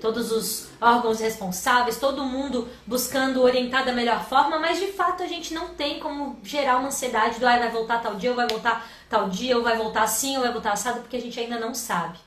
Todos 0.00 0.32
os 0.32 0.68
órgãos 0.80 1.20
responsáveis, 1.20 1.98
todo 1.98 2.24
mundo 2.24 2.68
buscando 2.86 3.42
orientar 3.42 3.84
da 3.84 3.92
melhor 3.92 4.24
forma, 4.24 4.58
mas 4.58 4.80
de 4.80 4.88
fato 4.88 5.22
a 5.22 5.28
gente 5.28 5.54
não 5.54 5.68
tem 5.68 6.00
como 6.00 6.40
gerar 6.42 6.78
uma 6.78 6.88
ansiedade 6.88 7.38
do 7.38 7.46
ah, 7.46 7.58
vai 7.58 7.70
voltar 7.70 8.00
tal 8.00 8.16
dia, 8.16 8.30
ou 8.30 8.36
vai 8.36 8.48
voltar 8.48 8.88
tal 9.08 9.28
dia, 9.28 9.56
ou 9.56 9.62
vai 9.62 9.76
voltar 9.76 10.02
assim, 10.02 10.36
ou 10.36 10.42
vai 10.42 10.52
voltar 10.52 10.72
assado, 10.72 11.00
porque 11.02 11.16
a 11.16 11.20
gente 11.20 11.38
ainda 11.38 11.60
não 11.60 11.72
sabe. 11.72 12.18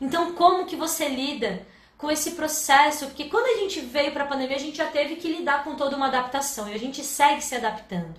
Então, 0.00 0.32
como 0.34 0.66
que 0.66 0.76
você 0.76 1.08
lida 1.08 1.66
com 1.96 2.08
esse 2.08 2.32
processo? 2.32 3.06
Porque 3.06 3.24
quando 3.24 3.46
a 3.46 3.62
gente 3.62 3.80
veio 3.80 4.12
para 4.12 4.22
a 4.22 4.28
pandemia, 4.28 4.56
a 4.56 4.60
gente 4.60 4.76
já 4.76 4.86
teve 4.86 5.16
que 5.16 5.32
lidar 5.32 5.64
com 5.64 5.74
toda 5.74 5.96
uma 5.96 6.06
adaptação 6.06 6.68
e 6.68 6.74
a 6.74 6.78
gente 6.78 7.02
segue 7.02 7.42
se 7.42 7.56
adaptando. 7.56 8.14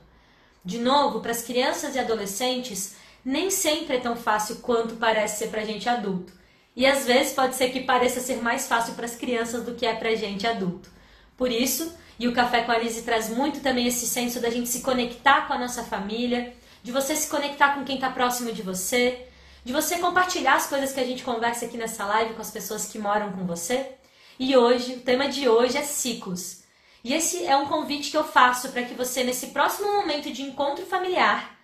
De 0.65 0.77
novo, 0.77 1.21
para 1.21 1.31
as 1.31 1.41
crianças 1.41 1.95
e 1.95 1.99
adolescentes, 1.99 2.95
nem 3.23 3.49
sempre 3.49 3.97
é 3.97 3.99
tão 3.99 4.15
fácil 4.15 4.57
quanto 4.57 4.95
parece 4.95 5.39
ser 5.39 5.47
para 5.49 5.65
gente 5.65 5.87
adulto. 5.87 6.33
E 6.75 6.85
às 6.85 7.05
vezes 7.05 7.33
pode 7.33 7.55
ser 7.55 7.69
que 7.69 7.81
pareça 7.81 8.19
ser 8.19 8.41
mais 8.41 8.67
fácil 8.67 8.93
para 8.93 9.05
as 9.05 9.15
crianças 9.15 9.63
do 9.63 9.75
que 9.75 9.85
é 9.85 9.93
para 9.93 10.15
gente 10.15 10.47
adulto. 10.47 10.89
Por 11.35 11.51
isso, 11.51 11.93
e 12.19 12.27
o 12.27 12.33
Café 12.33 12.63
com 12.63 12.71
a 12.71 12.77
Lise 12.77 13.01
traz 13.01 13.29
muito 13.29 13.61
também 13.61 13.87
esse 13.87 14.05
senso 14.05 14.39
da 14.39 14.49
gente 14.49 14.69
se 14.69 14.81
conectar 14.81 15.47
com 15.47 15.53
a 15.53 15.57
nossa 15.57 15.83
família, 15.83 16.53
de 16.83 16.91
você 16.91 17.15
se 17.15 17.29
conectar 17.29 17.75
com 17.75 17.83
quem 17.83 17.95
está 17.95 18.09
próximo 18.09 18.51
de 18.51 18.61
você, 18.61 19.25
de 19.63 19.73
você 19.73 19.97
compartilhar 19.97 20.55
as 20.55 20.67
coisas 20.67 20.91
que 20.91 20.99
a 20.99 21.05
gente 21.05 21.23
conversa 21.23 21.65
aqui 21.65 21.77
nessa 21.77 22.05
live 22.05 22.33
com 22.33 22.41
as 22.41 22.51
pessoas 22.51 22.85
que 22.85 22.99
moram 22.99 23.31
com 23.31 23.45
você. 23.45 23.91
E 24.37 24.55
hoje, 24.55 24.93
o 24.93 24.99
tema 25.01 25.27
de 25.27 25.49
hoje 25.49 25.77
é 25.77 25.83
ciclos. 25.83 26.63
E 27.03 27.13
esse 27.13 27.45
é 27.45 27.55
um 27.55 27.67
convite 27.67 28.11
que 28.11 28.17
eu 28.17 28.23
faço 28.23 28.69
para 28.69 28.83
que 28.83 28.93
você, 28.93 29.23
nesse 29.23 29.47
próximo 29.47 29.91
momento 29.91 30.31
de 30.31 30.41
encontro 30.41 30.85
familiar, 30.85 31.58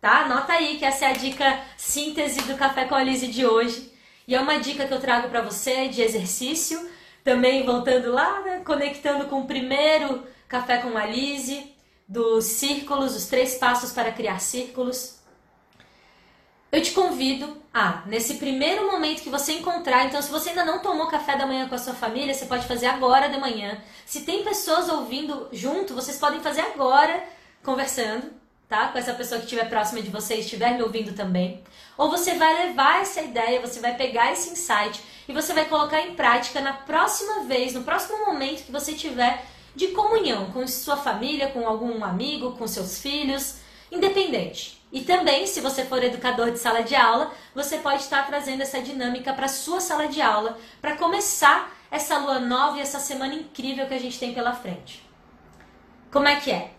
tá? 0.00 0.24
Anota 0.24 0.52
aí 0.52 0.78
que 0.78 0.84
essa 0.84 1.06
é 1.06 1.08
a 1.08 1.12
dica 1.12 1.60
síntese 1.76 2.42
do 2.42 2.56
Café 2.56 2.84
com 2.84 2.94
a 2.94 3.02
Lise 3.02 3.26
de 3.26 3.46
hoje. 3.46 3.92
E 4.26 4.34
é 4.34 4.40
uma 4.40 4.58
dica 4.58 4.86
que 4.86 4.92
eu 4.92 5.00
trago 5.00 5.28
para 5.28 5.40
você 5.40 5.88
de 5.88 6.02
exercício, 6.02 6.88
também 7.24 7.64
voltando 7.64 8.12
lá, 8.12 8.40
né? 8.40 8.62
conectando 8.64 9.26
com 9.26 9.40
o 9.40 9.46
primeiro 9.46 10.24
Café 10.46 10.78
com 10.78 10.96
a 10.96 11.06
Lise, 11.06 11.74
dos 12.06 12.44
círculos, 12.44 13.14
os 13.14 13.26
três 13.26 13.56
passos 13.56 13.92
para 13.92 14.12
criar 14.12 14.40
círculos. 14.40 15.18
Eu 16.70 16.82
te 16.82 16.92
convido 16.92 17.62
a, 17.72 18.02
nesse 18.06 18.34
primeiro 18.34 18.90
momento 18.90 19.22
que 19.22 19.30
você 19.30 19.52
encontrar, 19.52 20.06
então 20.06 20.20
se 20.20 20.30
você 20.30 20.50
ainda 20.50 20.64
não 20.64 20.80
tomou 20.80 21.06
café 21.06 21.36
da 21.36 21.46
manhã 21.46 21.66
com 21.66 21.74
a 21.74 21.78
sua 21.78 21.94
família, 21.94 22.34
você 22.34 22.44
pode 22.44 22.66
fazer 22.66 22.86
agora 22.86 23.28
de 23.28 23.38
manhã. 23.38 23.80
Se 24.04 24.22
tem 24.22 24.44
pessoas 24.44 24.88
ouvindo 24.88 25.48
junto, 25.50 25.94
vocês 25.94 26.18
podem 26.18 26.40
fazer 26.40 26.60
agora, 26.60 27.24
conversando 27.62 28.37
tá? 28.68 28.88
Com 28.88 28.98
essa 28.98 29.14
pessoa 29.14 29.38
que 29.38 29.46
estiver 29.46 29.68
próxima 29.68 30.02
de 30.02 30.10
você 30.10 30.36
e 30.36 30.40
estiver 30.40 30.74
me 30.74 30.82
ouvindo 30.82 31.14
também. 31.14 31.62
Ou 31.96 32.10
você 32.10 32.34
vai 32.34 32.66
levar 32.66 33.00
essa 33.00 33.22
ideia, 33.22 33.60
você 33.60 33.80
vai 33.80 33.96
pegar 33.96 34.32
esse 34.32 34.50
insight 34.50 35.02
e 35.26 35.32
você 35.32 35.52
vai 35.52 35.64
colocar 35.64 36.00
em 36.00 36.14
prática 36.14 36.60
na 36.60 36.72
próxima 36.72 37.44
vez, 37.44 37.74
no 37.74 37.82
próximo 37.82 38.26
momento 38.26 38.64
que 38.64 38.72
você 38.72 38.92
tiver 38.92 39.44
de 39.74 39.88
comunhão 39.88 40.50
com 40.50 40.66
sua 40.66 40.96
família, 40.96 41.48
com 41.50 41.66
algum 41.66 42.04
amigo, 42.04 42.52
com 42.52 42.66
seus 42.66 43.00
filhos, 43.00 43.56
independente. 43.90 44.78
E 44.90 45.02
também, 45.02 45.46
se 45.46 45.60
você 45.60 45.84
for 45.84 46.02
educador 46.02 46.50
de 46.50 46.58
sala 46.58 46.82
de 46.82 46.94
aula, 46.94 47.32
você 47.54 47.78
pode 47.78 48.02
estar 48.02 48.26
trazendo 48.26 48.62
essa 48.62 48.80
dinâmica 48.80 49.32
para 49.32 49.46
sua 49.46 49.80
sala 49.80 50.08
de 50.08 50.20
aula, 50.22 50.58
para 50.80 50.96
começar 50.96 51.76
essa 51.90 52.18
lua 52.18 52.38
nova 52.38 52.78
e 52.78 52.80
essa 52.80 52.98
semana 52.98 53.34
incrível 53.34 53.86
que 53.86 53.94
a 53.94 54.00
gente 54.00 54.18
tem 54.18 54.32
pela 54.32 54.52
frente. 54.52 55.06
Como 56.10 56.26
é 56.26 56.36
que 56.36 56.50
é? 56.50 56.77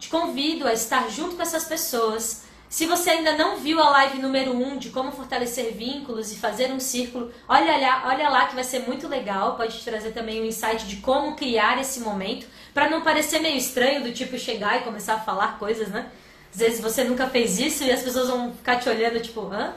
Te 0.00 0.08
convido 0.08 0.66
a 0.66 0.72
estar 0.72 1.10
junto 1.10 1.36
com 1.36 1.42
essas 1.42 1.64
pessoas. 1.64 2.44
Se 2.70 2.86
você 2.86 3.10
ainda 3.10 3.36
não 3.36 3.58
viu 3.58 3.78
a 3.78 3.90
live 3.90 4.18
número 4.18 4.52
1 4.52 4.66
um 4.66 4.78
de 4.78 4.88
como 4.88 5.12
fortalecer 5.12 5.74
vínculos 5.74 6.32
e 6.32 6.36
fazer 6.36 6.72
um 6.72 6.80
círculo, 6.80 7.30
olha 7.46 7.76
lá, 7.76 8.04
olha 8.06 8.30
lá 8.30 8.46
que 8.46 8.54
vai 8.54 8.64
ser 8.64 8.78
muito 8.78 9.06
legal. 9.06 9.56
Pode 9.56 9.78
te 9.78 9.84
trazer 9.84 10.12
também 10.12 10.40
um 10.40 10.46
insight 10.46 10.86
de 10.86 10.96
como 10.96 11.36
criar 11.36 11.78
esse 11.78 12.00
momento, 12.00 12.46
para 12.72 12.88
não 12.88 13.02
parecer 13.02 13.40
meio 13.40 13.58
estranho 13.58 14.02
do 14.02 14.10
tipo 14.10 14.38
chegar 14.38 14.80
e 14.80 14.84
começar 14.84 15.14
a 15.14 15.20
falar 15.20 15.58
coisas, 15.58 15.88
né? 15.88 16.10
Às 16.50 16.60
vezes 16.60 16.80
você 16.80 17.04
nunca 17.04 17.28
fez 17.28 17.58
isso 17.58 17.84
e 17.84 17.92
as 17.92 18.02
pessoas 18.02 18.30
vão 18.30 18.54
ficar 18.54 18.76
te 18.76 18.88
olhando 18.88 19.20
tipo, 19.20 19.52
hã? 19.52 19.74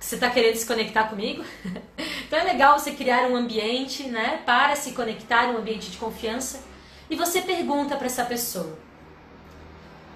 Você 0.00 0.16
está 0.16 0.28
querendo 0.30 0.56
se 0.56 0.66
conectar 0.66 1.04
comigo? 1.04 1.44
então 2.26 2.40
é 2.40 2.42
legal 2.42 2.76
você 2.76 2.90
criar 2.90 3.28
um 3.30 3.36
ambiente, 3.36 4.02
né, 4.04 4.42
para 4.44 4.74
se 4.74 4.92
conectar, 4.92 5.48
um 5.50 5.58
ambiente 5.58 5.90
de 5.90 5.96
confiança. 5.96 6.60
E 7.08 7.14
você 7.14 7.40
pergunta 7.40 7.96
para 7.96 8.06
essa 8.06 8.24
pessoa: 8.24 8.87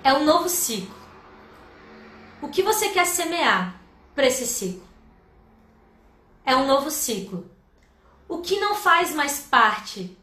é 0.04 0.12
um 0.12 0.24
novo 0.24 0.48
ciclo. 0.48 0.94
O 2.40 2.48
que 2.48 2.62
você 2.62 2.88
quer 2.88 3.06
semear 3.06 3.80
para 4.14 4.26
esse 4.26 4.46
ciclo? 4.46 4.86
É 6.44 6.56
um 6.56 6.66
novo 6.66 6.90
ciclo. 6.90 7.48
O 8.28 8.38
que 8.38 8.58
não 8.58 8.74
faz 8.74 9.14
mais 9.14 9.40
parte 9.40 10.16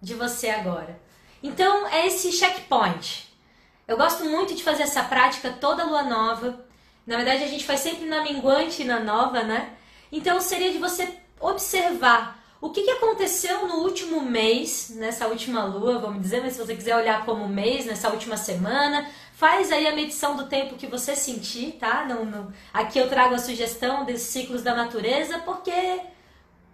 de 0.00 0.14
você 0.14 0.48
agora? 0.50 1.00
Então, 1.42 1.86
é 1.88 2.06
esse 2.06 2.30
checkpoint. 2.30 3.28
Eu 3.86 3.96
gosto 3.96 4.24
muito 4.24 4.54
de 4.54 4.62
fazer 4.62 4.84
essa 4.84 5.02
prática 5.02 5.50
toda 5.50 5.84
lua 5.84 6.04
nova. 6.04 6.64
Na 7.06 7.16
verdade, 7.16 7.42
a 7.42 7.48
gente 7.48 7.64
faz 7.64 7.80
sempre 7.80 8.04
na 8.06 8.22
minguante 8.22 8.82
e 8.82 8.84
na 8.84 9.00
nova, 9.00 9.42
né? 9.42 9.74
Então, 10.12 10.40
seria 10.40 10.70
de 10.70 10.78
você 10.78 11.18
observar 11.40 12.37
o 12.60 12.70
que, 12.70 12.82
que 12.82 12.90
aconteceu 12.90 13.68
no 13.68 13.76
último 13.76 14.20
mês, 14.20 14.90
nessa 14.96 15.28
última 15.28 15.64
lua, 15.64 15.98
vamos 15.98 16.20
dizer, 16.22 16.42
mas 16.42 16.54
se 16.54 16.58
você 16.58 16.74
quiser 16.74 16.96
olhar 16.96 17.24
como 17.24 17.48
mês, 17.48 17.86
nessa 17.86 18.10
última 18.10 18.36
semana, 18.36 19.08
faz 19.32 19.70
aí 19.70 19.86
a 19.86 19.94
medição 19.94 20.36
do 20.36 20.46
tempo 20.46 20.74
que 20.74 20.88
você 20.88 21.14
sentir, 21.14 21.76
tá? 21.78 22.04
Não, 22.04 22.24
não, 22.24 22.52
aqui 22.72 22.98
eu 22.98 23.08
trago 23.08 23.34
a 23.34 23.38
sugestão 23.38 24.04
desses 24.04 24.26
ciclos 24.28 24.62
da 24.62 24.74
natureza, 24.74 25.38
porque 25.38 26.00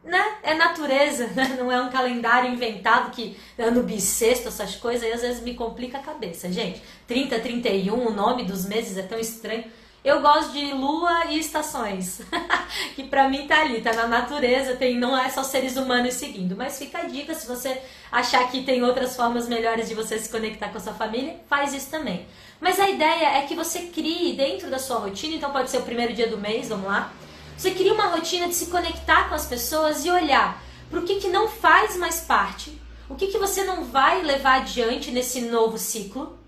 né? 0.05 0.37
É 0.43 0.55
natureza, 0.55 1.27
né? 1.29 1.57
não 1.59 1.73
é 1.73 1.81
um 1.81 1.91
calendário 1.91 2.51
inventado 2.51 3.11
que 3.11 3.37
ano 3.59 3.83
bissexto, 3.83 4.49
essas 4.49 4.77
coisas, 4.77 5.03
aí 5.03 5.13
às 5.13 5.23
vezes 5.23 5.43
me 5.43 5.55
complica 5.55 5.99
a 5.99 6.03
cabeça, 6.03 6.53
gente. 6.53 6.83
30, 7.07 7.41
31, 7.41 8.07
o 8.07 8.11
nome 8.11 8.45
dos 8.45 8.67
meses 8.67 8.97
é 8.99 9.03
tão 9.03 9.19
estranho. 9.19 9.65
Eu 10.05 10.21
gosto 10.21 10.53
de 10.53 10.71
lua 10.75 11.31
e 11.31 11.39
estações, 11.39 12.21
que 12.95 13.05
para 13.05 13.27
mim 13.27 13.47
tá 13.47 13.63
ali, 13.63 13.81
tá 13.81 13.95
na 13.95 14.07
natureza, 14.07 14.77
tem 14.77 14.99
não 14.99 15.17
é 15.17 15.31
só 15.31 15.43
seres 15.43 15.79
humanos 15.79 16.13
seguindo, 16.13 16.55
mas 16.55 16.79
fica 16.79 16.99
a 16.99 17.05
dica 17.05 17.35
se 17.35 17.47
você 17.47 17.81
achar 18.13 18.51
que 18.51 18.65
tem 18.65 18.83
outras 18.83 19.17
formas 19.17 19.49
melhores 19.49 19.89
de 19.89 19.95
você 19.95 20.19
se 20.19 20.29
conectar 20.29 20.69
com 20.69 20.77
a 20.77 20.81
sua 20.81 20.93
família, 20.93 21.41
faz 21.49 21.73
isso 21.73 21.91
também. 21.91 22.27
Mas 22.61 22.79
a 22.79 22.91
ideia 22.91 23.39
é 23.39 23.47
que 23.47 23.55
você 23.55 23.87
crie 23.87 24.35
dentro 24.35 24.69
da 24.69 24.79
sua 24.79 24.99
rotina, 24.99 25.37
então 25.37 25.51
pode 25.51 25.71
ser 25.71 25.79
o 25.79 25.85
primeiro 25.85 26.13
dia 26.13 26.29
do 26.29 26.37
mês, 26.37 26.69
vamos 26.69 26.85
lá. 26.85 27.11
Você 27.57 27.71
cria 27.71 27.95
uma 27.95 28.09
rotina 28.09 28.47
de 28.47 28.55
se 28.55 28.67
conectar 28.67 29.31
com 29.31 29.35
as 29.35 29.47
pessoas 29.47 30.05
e 30.05 30.11
olhar 30.11 30.63
para 30.91 31.01
o 31.01 31.05
que, 31.05 31.15
que 31.15 31.29
não 31.29 31.49
faz 31.49 31.97
mais 31.97 32.21
parte, 32.21 32.79
O 33.09 33.15
que, 33.15 33.29
que 33.29 33.39
você 33.39 33.65
não 33.65 33.85
vai 33.85 34.23
levar 34.23 34.61
adiante 34.61 35.11
nesse 35.11 35.41
novo 35.41 35.79
ciclo? 35.79 36.39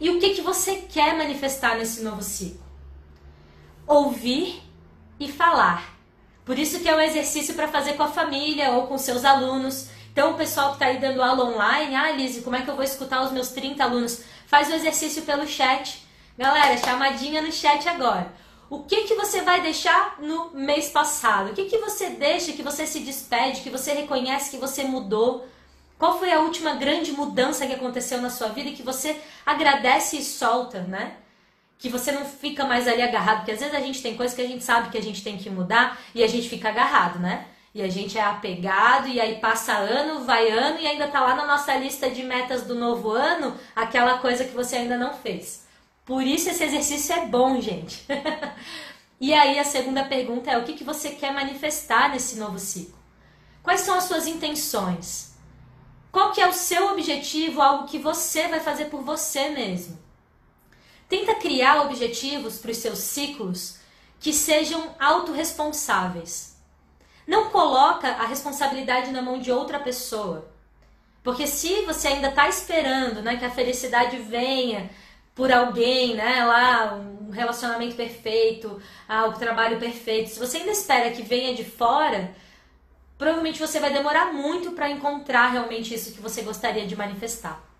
E 0.00 0.08
o 0.08 0.20
que, 0.20 0.34
que 0.34 0.40
você 0.40 0.76
quer 0.76 1.16
manifestar 1.16 1.76
nesse 1.76 2.02
novo 2.02 2.22
ciclo? 2.22 2.71
Ouvir 3.86 4.62
e 5.18 5.30
falar. 5.30 5.92
Por 6.44 6.58
isso 6.58 6.80
que 6.80 6.88
é 6.88 6.96
um 6.96 7.00
exercício 7.00 7.54
para 7.54 7.68
fazer 7.68 7.94
com 7.94 8.02
a 8.02 8.08
família 8.08 8.72
ou 8.72 8.86
com 8.86 8.98
seus 8.98 9.24
alunos. 9.24 9.88
Então, 10.12 10.32
o 10.32 10.34
pessoal 10.34 10.68
que 10.68 10.74
está 10.74 10.86
aí 10.86 10.98
dando 10.98 11.22
aula 11.22 11.44
online, 11.44 11.94
ah, 11.94 12.10
Lise, 12.12 12.42
como 12.42 12.56
é 12.56 12.62
que 12.62 12.68
eu 12.68 12.74
vou 12.74 12.84
escutar 12.84 13.22
os 13.22 13.32
meus 13.32 13.48
30 13.50 13.82
alunos? 13.82 14.22
Faz 14.46 14.68
o 14.68 14.74
exercício 14.74 15.22
pelo 15.22 15.46
chat. 15.46 16.06
Galera, 16.36 16.76
chamadinha 16.76 17.40
no 17.40 17.52
chat 17.52 17.88
agora. 17.88 18.32
O 18.68 18.80
que, 18.84 19.02
que 19.02 19.14
você 19.14 19.42
vai 19.42 19.60
deixar 19.60 20.16
no 20.20 20.50
mês 20.50 20.88
passado? 20.88 21.50
O 21.50 21.54
que, 21.54 21.66
que 21.66 21.78
você 21.78 22.10
deixa, 22.10 22.52
que 22.52 22.62
você 22.62 22.86
se 22.86 23.00
despede, 23.00 23.60
que 23.60 23.70
você 23.70 23.92
reconhece 23.92 24.50
que 24.50 24.56
você 24.56 24.82
mudou? 24.82 25.46
Qual 25.98 26.18
foi 26.18 26.32
a 26.32 26.40
última 26.40 26.74
grande 26.74 27.12
mudança 27.12 27.66
que 27.66 27.74
aconteceu 27.74 28.20
na 28.20 28.30
sua 28.30 28.48
vida 28.48 28.70
e 28.70 28.74
que 28.74 28.82
você 28.82 29.20
agradece 29.46 30.16
e 30.16 30.24
solta, 30.24 30.80
né? 30.80 31.16
Que 31.82 31.88
você 31.88 32.12
não 32.12 32.24
fica 32.24 32.64
mais 32.64 32.86
ali 32.86 33.02
agarrado, 33.02 33.38
porque 33.38 33.50
às 33.50 33.58
vezes 33.58 33.74
a 33.74 33.80
gente 33.80 34.00
tem 34.00 34.16
coisas 34.16 34.36
que 34.36 34.40
a 34.40 34.46
gente 34.46 34.62
sabe 34.62 34.88
que 34.88 34.96
a 34.96 35.02
gente 35.02 35.20
tem 35.24 35.36
que 35.36 35.50
mudar 35.50 35.98
e 36.14 36.22
a 36.22 36.28
gente 36.28 36.48
fica 36.48 36.68
agarrado, 36.68 37.18
né? 37.18 37.46
E 37.74 37.82
a 37.82 37.88
gente 37.88 38.16
é 38.16 38.22
apegado, 38.22 39.08
e 39.08 39.20
aí 39.20 39.40
passa 39.40 39.72
ano, 39.72 40.24
vai 40.24 40.48
ano, 40.48 40.78
e 40.78 40.86
ainda 40.86 41.08
tá 41.08 41.20
lá 41.20 41.34
na 41.34 41.44
nossa 41.44 41.74
lista 41.74 42.08
de 42.08 42.22
metas 42.22 42.62
do 42.62 42.76
novo 42.76 43.10
ano 43.10 43.56
aquela 43.74 44.18
coisa 44.18 44.44
que 44.44 44.54
você 44.54 44.76
ainda 44.76 44.96
não 44.96 45.12
fez. 45.12 45.66
Por 46.04 46.22
isso 46.22 46.48
esse 46.50 46.62
exercício 46.62 47.14
é 47.14 47.26
bom, 47.26 47.60
gente. 47.60 48.06
e 49.20 49.34
aí 49.34 49.58
a 49.58 49.64
segunda 49.64 50.04
pergunta 50.04 50.52
é: 50.52 50.58
o 50.58 50.62
que, 50.62 50.74
que 50.74 50.84
você 50.84 51.10
quer 51.10 51.32
manifestar 51.32 52.10
nesse 52.10 52.38
novo 52.38 52.60
ciclo? 52.60 53.02
Quais 53.60 53.80
são 53.80 53.96
as 53.96 54.04
suas 54.04 54.28
intenções? 54.28 55.32
Qual 56.12 56.30
que 56.30 56.40
é 56.40 56.46
o 56.46 56.52
seu 56.52 56.92
objetivo, 56.92 57.60
algo 57.60 57.88
que 57.88 57.98
você 57.98 58.46
vai 58.46 58.60
fazer 58.60 58.84
por 58.84 59.02
você 59.02 59.48
mesmo? 59.48 59.98
Tenta 61.12 61.34
criar 61.34 61.82
objetivos 61.82 62.56
para 62.56 62.70
os 62.70 62.78
seus 62.78 62.98
ciclos 63.00 63.76
que 64.18 64.32
sejam 64.32 64.96
autorresponsáveis. 64.98 66.56
Não 67.26 67.50
coloca 67.50 68.08
a 68.08 68.24
responsabilidade 68.24 69.10
na 69.10 69.20
mão 69.20 69.38
de 69.38 69.52
outra 69.52 69.78
pessoa. 69.78 70.50
Porque 71.22 71.46
se 71.46 71.82
você 71.82 72.08
ainda 72.08 72.30
está 72.30 72.48
esperando 72.48 73.20
né, 73.20 73.36
que 73.36 73.44
a 73.44 73.50
felicidade 73.50 74.16
venha 74.20 74.88
por 75.34 75.52
alguém, 75.52 76.14
né, 76.14 76.46
lá, 76.46 76.94
um 76.94 77.28
relacionamento 77.28 77.94
perfeito, 77.94 78.80
ah, 79.06 79.26
o 79.26 79.34
trabalho 79.34 79.78
perfeito, 79.78 80.30
se 80.30 80.38
você 80.38 80.56
ainda 80.56 80.72
espera 80.72 81.10
que 81.10 81.20
venha 81.20 81.54
de 81.54 81.62
fora, 81.62 82.34
provavelmente 83.18 83.60
você 83.60 83.78
vai 83.78 83.92
demorar 83.92 84.32
muito 84.32 84.70
para 84.70 84.88
encontrar 84.88 85.48
realmente 85.48 85.92
isso 85.92 86.14
que 86.14 86.22
você 86.22 86.40
gostaria 86.40 86.86
de 86.86 86.96
manifestar. 86.96 87.71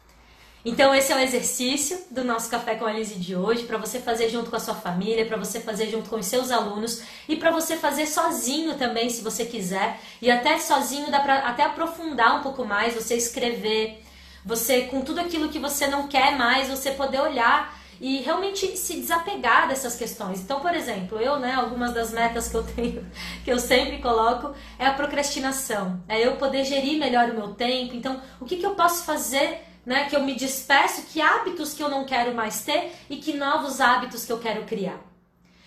Então 0.65 0.95
esse 0.95 1.13
é 1.13 1.17
o 1.17 1.19
exercício 1.19 1.99
do 2.09 2.23
nosso 2.23 2.49
café 2.49 2.77
com 2.77 2.87
a 2.87 2.93
Lise 2.93 3.17
de 3.17 3.35
hoje 3.35 3.65
para 3.65 3.79
você 3.79 3.99
fazer 3.99 4.29
junto 4.29 4.49
com 4.49 4.55
a 4.55 4.61
sua 4.61 4.75
família, 4.75 5.27
para 5.27 5.37
você 5.37 5.59
fazer 5.59 5.91
junto 5.91 6.09
com 6.09 6.17
os 6.17 6.27
seus 6.27 6.53
alunos 6.53 7.03
e 7.29 7.35
para 7.35 7.51
você 7.51 7.77
fazer 7.77 8.07
sozinho 8.07 8.75
também, 8.79 9.11
se 9.11 9.23
você 9.23 9.45
quiser. 9.45 9.99
E 10.21 10.31
até 10.31 10.61
sozinho 10.61 11.11
dá 11.11 11.19
para 11.19 11.39
até 11.39 11.65
aprofundar 11.65 12.39
um 12.39 12.43
pouco 12.43 12.65
mais, 12.65 12.95
você 12.95 13.17
escrever, 13.17 14.05
você 14.45 14.83
com 14.83 15.01
tudo 15.01 15.21
aquilo 15.21 15.49
que 15.49 15.59
você 15.59 15.89
não 15.89 16.07
quer 16.07 16.39
mais, 16.39 16.69
você 16.69 16.93
poder 16.93 17.21
olhar 17.21 17.77
e 18.01 18.19
realmente 18.19 18.77
se 18.77 19.01
desapegar 19.01 19.67
dessas 19.67 19.97
questões. 19.97 20.41
Então, 20.41 20.61
por 20.61 20.75
exemplo, 20.75 21.19
eu, 21.19 21.41
né, 21.41 21.55
algumas 21.55 21.93
das 21.93 22.13
metas 22.13 22.49
que 22.49 22.57
eu 22.57 22.63
tenho, 22.75 23.05
que 23.45 23.51
eu 23.51 23.59
sempre 23.59 23.99
coloco, 23.99 24.55
é 24.79 24.87
a 24.87 24.95
procrastinação. 24.95 26.01
É 26.09 26.25
eu 26.25 26.37
poder 26.37 26.65
gerir 26.65 27.01
melhor 27.01 27.31
o 27.31 27.35
meu 27.35 27.49
tempo. 27.55 27.97
Então, 27.97 28.23
o 28.41 28.45
que, 28.45 28.57
que 28.57 28.67
eu 28.67 28.77
posso 28.77 29.05
fazer 29.05 29.72
né? 29.85 30.09
Que 30.09 30.17
eu 30.17 30.23
me 30.23 30.35
despeço, 30.35 31.03
que 31.13 31.21
hábitos 31.21 31.75
que 31.75 31.83
eu 31.83 31.89
não 31.89 32.05
quero 32.05 32.35
mais 32.35 32.63
ter 32.63 32.93
e 33.11 33.17
que 33.17 33.35
novos 33.35 33.81
hábitos 33.81 34.25
que 34.25 34.33
eu 34.33 34.39
quero 34.39 34.65
criar. 34.65 35.01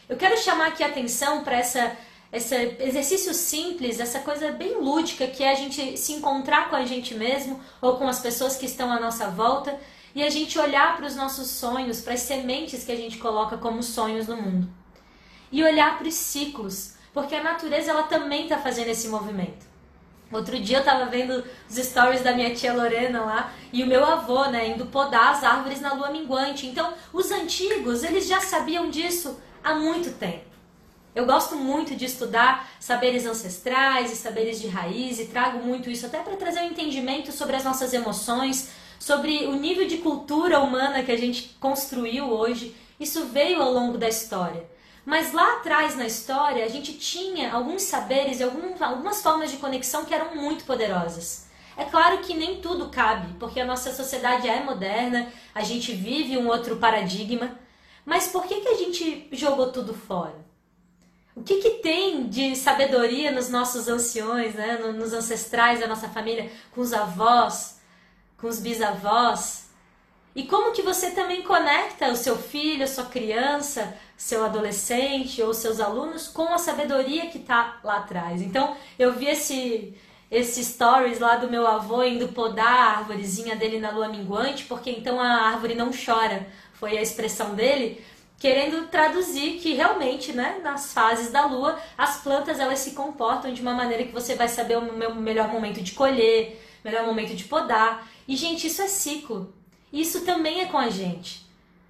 Eu 0.07 0.17
quero 0.17 0.37
chamar 0.37 0.67
aqui 0.67 0.83
a 0.83 0.87
atenção 0.87 1.43
para 1.43 1.57
essa 1.57 1.95
esse 2.35 2.53
exercício 2.79 3.33
simples, 3.33 3.99
essa 3.99 4.19
coisa 4.19 4.51
bem 4.51 4.75
lúdica 4.81 5.25
que 5.25 5.41
é 5.41 5.51
a 5.51 5.55
gente 5.55 5.97
se 5.97 6.11
encontrar 6.11 6.69
com 6.69 6.75
a 6.75 6.85
gente 6.85 7.15
mesmo 7.15 7.61
ou 7.81 7.97
com 7.97 8.07
as 8.07 8.19
pessoas 8.19 8.57
que 8.57 8.65
estão 8.65 8.91
à 8.91 8.99
nossa 8.99 9.29
volta 9.29 9.79
e 10.13 10.21
a 10.21 10.29
gente 10.29 10.59
olhar 10.59 10.97
para 10.97 11.05
os 11.05 11.15
nossos 11.15 11.47
sonhos, 11.47 12.01
para 12.01 12.13
as 12.13 12.21
sementes 12.21 12.83
que 12.83 12.91
a 12.91 12.95
gente 12.95 13.17
coloca 13.17 13.57
como 13.57 13.81
sonhos 13.81 14.27
no 14.27 14.35
mundo. 14.35 14.67
E 15.51 15.63
olhar 15.63 15.97
para 15.97 16.07
os 16.07 16.13
ciclos, 16.13 16.95
porque 17.13 17.35
a 17.35 17.43
natureza 17.43 17.91
ela 17.91 18.03
também 18.03 18.43
está 18.43 18.57
fazendo 18.57 18.89
esse 18.89 19.07
movimento. 19.07 19.65
Outro 20.31 20.59
dia 20.59 20.79
eu 20.79 20.83
tava 20.83 21.05
vendo 21.05 21.43
os 21.69 21.75
stories 21.75 22.21
da 22.21 22.33
minha 22.33 22.53
tia 22.53 22.73
Lorena 22.73 23.21
lá 23.21 23.53
e 23.71 23.83
o 23.83 23.87
meu 23.87 24.03
avô, 24.03 24.45
né, 24.45 24.69
indo 24.69 24.87
podar 24.87 25.33
as 25.33 25.43
árvores 25.43 25.79
na 25.79 25.93
lua 25.93 26.09
minguante. 26.09 26.65
Então, 26.65 26.93
os 27.13 27.31
antigos, 27.31 28.03
eles 28.03 28.27
já 28.27 28.41
sabiam 28.41 28.89
disso 28.89 29.39
há 29.63 29.75
muito 29.75 30.11
tempo. 30.17 30.55
Eu 31.13 31.25
gosto 31.25 31.55
muito 31.55 31.95
de 31.95 32.05
estudar 32.05 32.69
saberes 32.79 33.25
ancestrais 33.25 34.11
e 34.11 34.15
saberes 34.15 34.59
de 34.59 34.67
raiz 34.67 35.17
e 35.19 35.27
trago 35.27 35.59
muito 35.59 35.89
isso 35.89 36.05
até 36.05 36.19
para 36.19 36.35
trazer 36.35 36.59
um 36.59 36.67
entendimento 36.67 37.31
sobre 37.31 37.55
as 37.55 37.63
nossas 37.63 37.93
emoções, 37.93 38.71
sobre 38.99 39.45
o 39.45 39.53
nível 39.53 39.87
de 39.87 39.99
cultura 39.99 40.59
humana 40.59 41.03
que 41.03 41.11
a 41.11 41.17
gente 41.17 41.55
construiu 41.59 42.25
hoje. 42.25 42.75
Isso 42.99 43.27
veio 43.27 43.61
ao 43.61 43.71
longo 43.71 43.97
da 43.97 44.09
história. 44.09 44.65
Mas 45.05 45.31
lá 45.31 45.57
atrás 45.57 45.95
na 45.95 46.07
história, 46.07 46.65
a 46.65 46.67
gente 46.67 46.93
tinha 46.93 47.53
alguns 47.53 47.83
saberes 47.83 48.39
e 48.39 48.43
algumas 48.43 49.21
formas 49.21 49.51
de 49.51 49.57
conexão 49.57 50.03
que 50.03 50.13
eram 50.13 50.35
muito 50.35 50.65
poderosas. 50.65 51.45
É 51.77 51.85
claro 51.85 52.19
que 52.19 52.33
nem 52.33 52.59
tudo 52.59 52.89
cabe, 52.89 53.35
porque 53.37 53.59
a 53.59 53.65
nossa 53.65 53.93
sociedade 53.93 54.47
é 54.47 54.63
moderna, 54.63 55.31
a 55.53 55.61
gente 55.61 55.93
vive 55.93 56.37
um 56.37 56.47
outro 56.47 56.77
paradigma. 56.77 57.59
Mas 58.03 58.27
por 58.27 58.45
que, 58.45 58.61
que 58.61 58.67
a 58.67 58.75
gente 58.75 59.27
jogou 59.31 59.71
tudo 59.71 59.93
fora? 59.93 60.43
O 61.35 61.43
que, 61.43 61.57
que 61.57 61.69
tem 61.81 62.27
de 62.27 62.55
sabedoria 62.55 63.29
nos 63.29 63.49
nossos 63.49 63.87
anciões, 63.89 64.55
né? 64.55 64.77
nos 64.77 65.11
ancestrais 65.11 65.81
da 65.81 65.87
nossa 65.87 66.07
família, 66.07 66.49
com 66.71 66.81
os 66.81 66.93
avós, 66.93 67.79
com 68.37 68.47
os 68.47 68.59
bisavós? 68.59 69.65
E 70.33 70.43
como 70.43 70.71
que 70.71 70.81
você 70.81 71.11
também 71.11 71.41
conecta 71.43 72.09
o 72.09 72.15
seu 72.15 72.37
filho, 72.37 72.85
a 72.85 72.87
sua 72.87 73.05
criança, 73.05 73.97
seu 74.17 74.43
adolescente 74.45 75.41
ou 75.41 75.53
seus 75.53 75.79
alunos 75.79 76.27
com 76.27 76.53
a 76.53 76.57
sabedoria 76.57 77.27
que 77.27 77.37
está 77.37 77.79
lá 77.83 77.97
atrás. 77.97 78.41
Então, 78.41 78.75
eu 78.97 79.13
vi 79.13 79.27
esse 79.27 79.95
esse 80.31 80.63
stories 80.65 81.19
lá 81.19 81.35
do 81.35 81.49
meu 81.49 81.67
avô 81.67 82.03
indo 82.03 82.29
podar 82.29 82.67
a 82.67 82.97
árvorezinha 82.97 83.55
dele 83.55 83.79
na 83.79 83.91
lua 83.91 84.09
minguante, 84.09 84.65
porque 84.65 84.89
então 84.89 85.19
a 85.19 85.27
árvore 85.27 85.75
não 85.75 85.91
chora. 85.91 86.47
Foi 86.73 86.97
a 86.97 87.01
expressão 87.01 87.55
dele, 87.55 88.03
querendo 88.37 88.87
traduzir 88.87 89.59
que 89.59 89.73
realmente, 89.73 90.33
né, 90.33 90.59
nas 90.61 90.93
fases 90.93 91.31
da 91.31 91.45
lua, 91.45 91.79
as 91.97 92.17
plantas 92.17 92.59
elas 92.59 92.79
se 92.79 92.91
comportam 92.91 93.53
de 93.53 93.61
uma 93.61 93.73
maneira 93.73 94.03
que 94.03 94.11
você 94.11 94.35
vai 94.35 94.49
saber 94.49 94.77
o 94.77 95.15
melhor 95.15 95.47
momento 95.47 95.81
de 95.81 95.93
colher, 95.93 96.61
melhor 96.83 97.05
momento 97.05 97.33
de 97.35 97.45
podar. 97.45 98.07
E 98.27 98.35
gente, 98.35 98.67
isso 98.67 98.81
é 98.81 98.87
ciclo. 98.87 99.53
Isso 99.93 100.25
também 100.25 100.61
é 100.61 100.65
com 100.65 100.77
a 100.77 100.89
gente. 100.89 101.45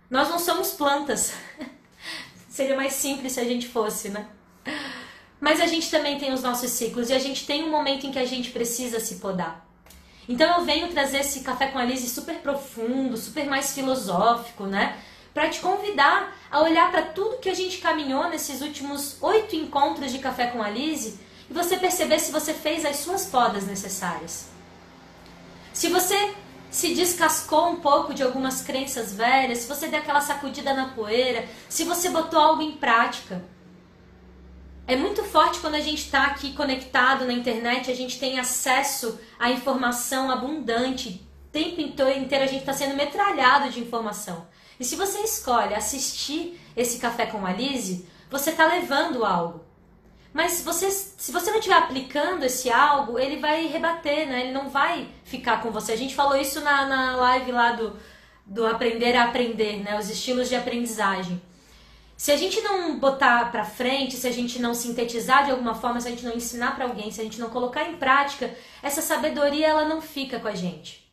Nós 0.10 0.30
não 0.30 0.38
somos 0.38 0.72
plantas. 0.74 1.34
Seria 2.56 2.78
mais 2.78 2.94
simples 2.94 3.34
se 3.34 3.41
a 3.41 3.44
gente 3.44 3.68
fosse, 3.68 4.08
né? 4.08 4.28
Mas 5.41 5.60
a 5.60 5.68
gente 5.68 5.91
também 5.91 6.18
tem 6.18 6.32
os 6.32 6.41
nossos 6.41 6.72
ciclos 6.72 7.10
e 7.10 7.13
a 7.13 7.20
gente 7.20 7.46
tem 7.46 7.65
um 7.65 7.70
momento 7.70 8.08
em 8.08 8.12
que 8.13 8.18
a 8.18 8.24
gente 8.24 8.52
precisa 8.52 8.98
se 9.02 9.15
podar. 9.15 9.68
Então 10.30 10.60
eu 10.60 10.63
venho 10.63 10.88
trazer 10.88 11.18
esse 11.18 11.41
café 11.41 11.68
com 11.68 11.78
a 11.78 11.84
Lise 11.84 12.08
super 12.08 12.36
profundo, 12.36 13.18
super 13.18 13.46
mais 13.46 13.74
filosófico, 13.74 14.63
né? 14.68 14.98
Para 15.34 15.50
te 15.50 15.60
convidar 15.60 16.34
a 16.50 16.62
olhar 16.62 16.89
para 16.91 17.02
tudo 17.02 17.39
que 17.39 17.50
a 17.50 17.54
gente 17.54 17.80
caminhou 17.80 18.30
nesses 18.30 18.62
últimos 18.62 19.22
oito 19.22 19.54
encontros 19.54 20.13
de 20.13 20.20
café 20.20 20.48
com 20.48 20.63
a 20.63 20.70
Lise 20.70 21.20
e 21.50 21.54
você 21.54 21.76
perceber 21.76 22.20
se 22.20 22.32
você 22.32 22.54
fez 22.54 22.86
as 22.86 22.96
suas 22.96 23.26
podas 23.26 23.68
necessárias. 23.68 24.48
Se 25.74 25.89
você 25.89 26.34
se 26.76 26.94
descascou 26.94 27.70
um 27.70 27.78
pouco 27.78 28.14
de 28.14 28.22
algumas 28.22 28.62
crenças 28.62 29.14
velhas, 29.14 29.60
se 29.60 29.68
você 29.70 29.88
deu 29.88 29.98
aquela 29.98 30.20
sacudida 30.20 30.74
na 30.74 30.90
poeira, 30.90 31.48
se 31.70 31.86
você 31.86 32.10
botou 32.10 32.38
algo 32.38 32.62
em 32.62 32.74
prática. 32.74 33.42
É 34.86 34.98
muito 34.98 35.24
forte 35.24 35.60
quando 35.60 35.76
a 35.76 35.80
gente 35.80 36.04
está 36.04 36.26
aqui 36.26 36.52
conectado 36.52 37.24
na 37.24 37.32
internet, 37.32 37.90
a 37.90 37.96
gente 37.96 38.20
tem 38.20 38.40
acesso 38.40 39.18
à 39.40 39.50
informação 39.50 40.30
abundante. 40.30 41.26
O 41.48 41.50
tempo 41.50 41.80
inteiro 41.80 42.44
a 42.44 42.48
gente 42.48 42.60
está 42.60 42.74
sendo 42.74 42.98
metralhado 42.98 43.70
de 43.70 43.80
informação. 43.80 44.46
E 44.78 44.84
se 44.84 44.98
você 44.98 45.20
escolhe 45.20 45.74
assistir 45.74 46.60
esse 46.76 47.00
café 47.00 47.26
com 47.26 47.46
a 47.46 47.54
Lise, 47.54 48.06
você 48.30 48.50
está 48.50 48.66
levando 48.66 49.24
algo. 49.24 49.64
Mas 50.36 50.60
você, 50.63 50.91
se 50.91 51.32
você 51.32 51.50
não 51.50 51.60
estiver 51.60 51.78
aplicando 51.78 52.43
esse 52.43 52.69
algo, 52.69 53.17
ele 53.17 53.38
vai 53.38 53.67
rebater, 53.67 54.28
né? 54.28 54.41
Ele 54.41 54.52
não 54.52 54.69
vai 54.69 55.08
ficar 55.24 55.62
com 55.63 55.71
você. 55.71 55.93
A 55.93 55.98
gente 55.98 56.13
falou 56.13 56.36
isso 56.36 56.60
na, 56.60 56.86
na 56.86 57.15
live 57.15 57.54
lá 57.54 57.71
do, 57.71 57.98
do 58.45 58.67
aprender 58.67 59.15
a 59.15 59.24
aprender, 59.24 59.82
né? 59.82 59.98
Os 59.98 60.10
estilos 60.10 60.50
de 60.50 60.56
aprendizagem. 60.58 61.41
Se 62.17 62.34
a 62.34 62.36
gente 62.36 62.60
não 62.60 63.00
botar 63.00 63.50
para 63.50 63.63
frente, 63.63 64.17
se 64.17 64.28
a 64.28 64.32
gente 64.32 64.60
não 64.60 64.74
sintetizar 64.74 65.45
de 65.45 65.52
alguma 65.52 65.74
forma, 65.74 66.02
se 66.02 66.10
a 66.10 66.12
gente 66.12 66.26
não 66.26 66.36
ensinar 66.36 66.76
para 66.76 66.84
alguém, 66.84 67.10
se 67.12 67.21
a 67.21 67.24
gente 67.24 67.39
não 67.39 67.50
colocar 67.50 67.88
em 67.88 67.95
prática, 67.95 68.54
essa 68.84 69.02
sabedoria 69.02 69.67
ela 69.67 69.86
não 69.86 70.02
fica 70.02 70.38
com 70.38 70.50
a 70.50 70.54
gente. 70.54 71.10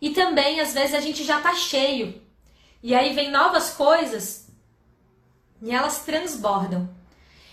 E 0.00 0.12
também 0.12 0.60
às 0.60 0.72
vezes 0.72 0.94
a 0.94 1.00
gente 1.00 1.24
já 1.24 1.42
tá 1.42 1.54
cheio. 1.54 2.22
E 2.82 2.94
aí 2.94 3.12
vem 3.12 3.30
novas 3.30 3.74
coisas 3.74 4.48
e 5.60 5.70
elas 5.70 6.06
transbordam. 6.06 6.88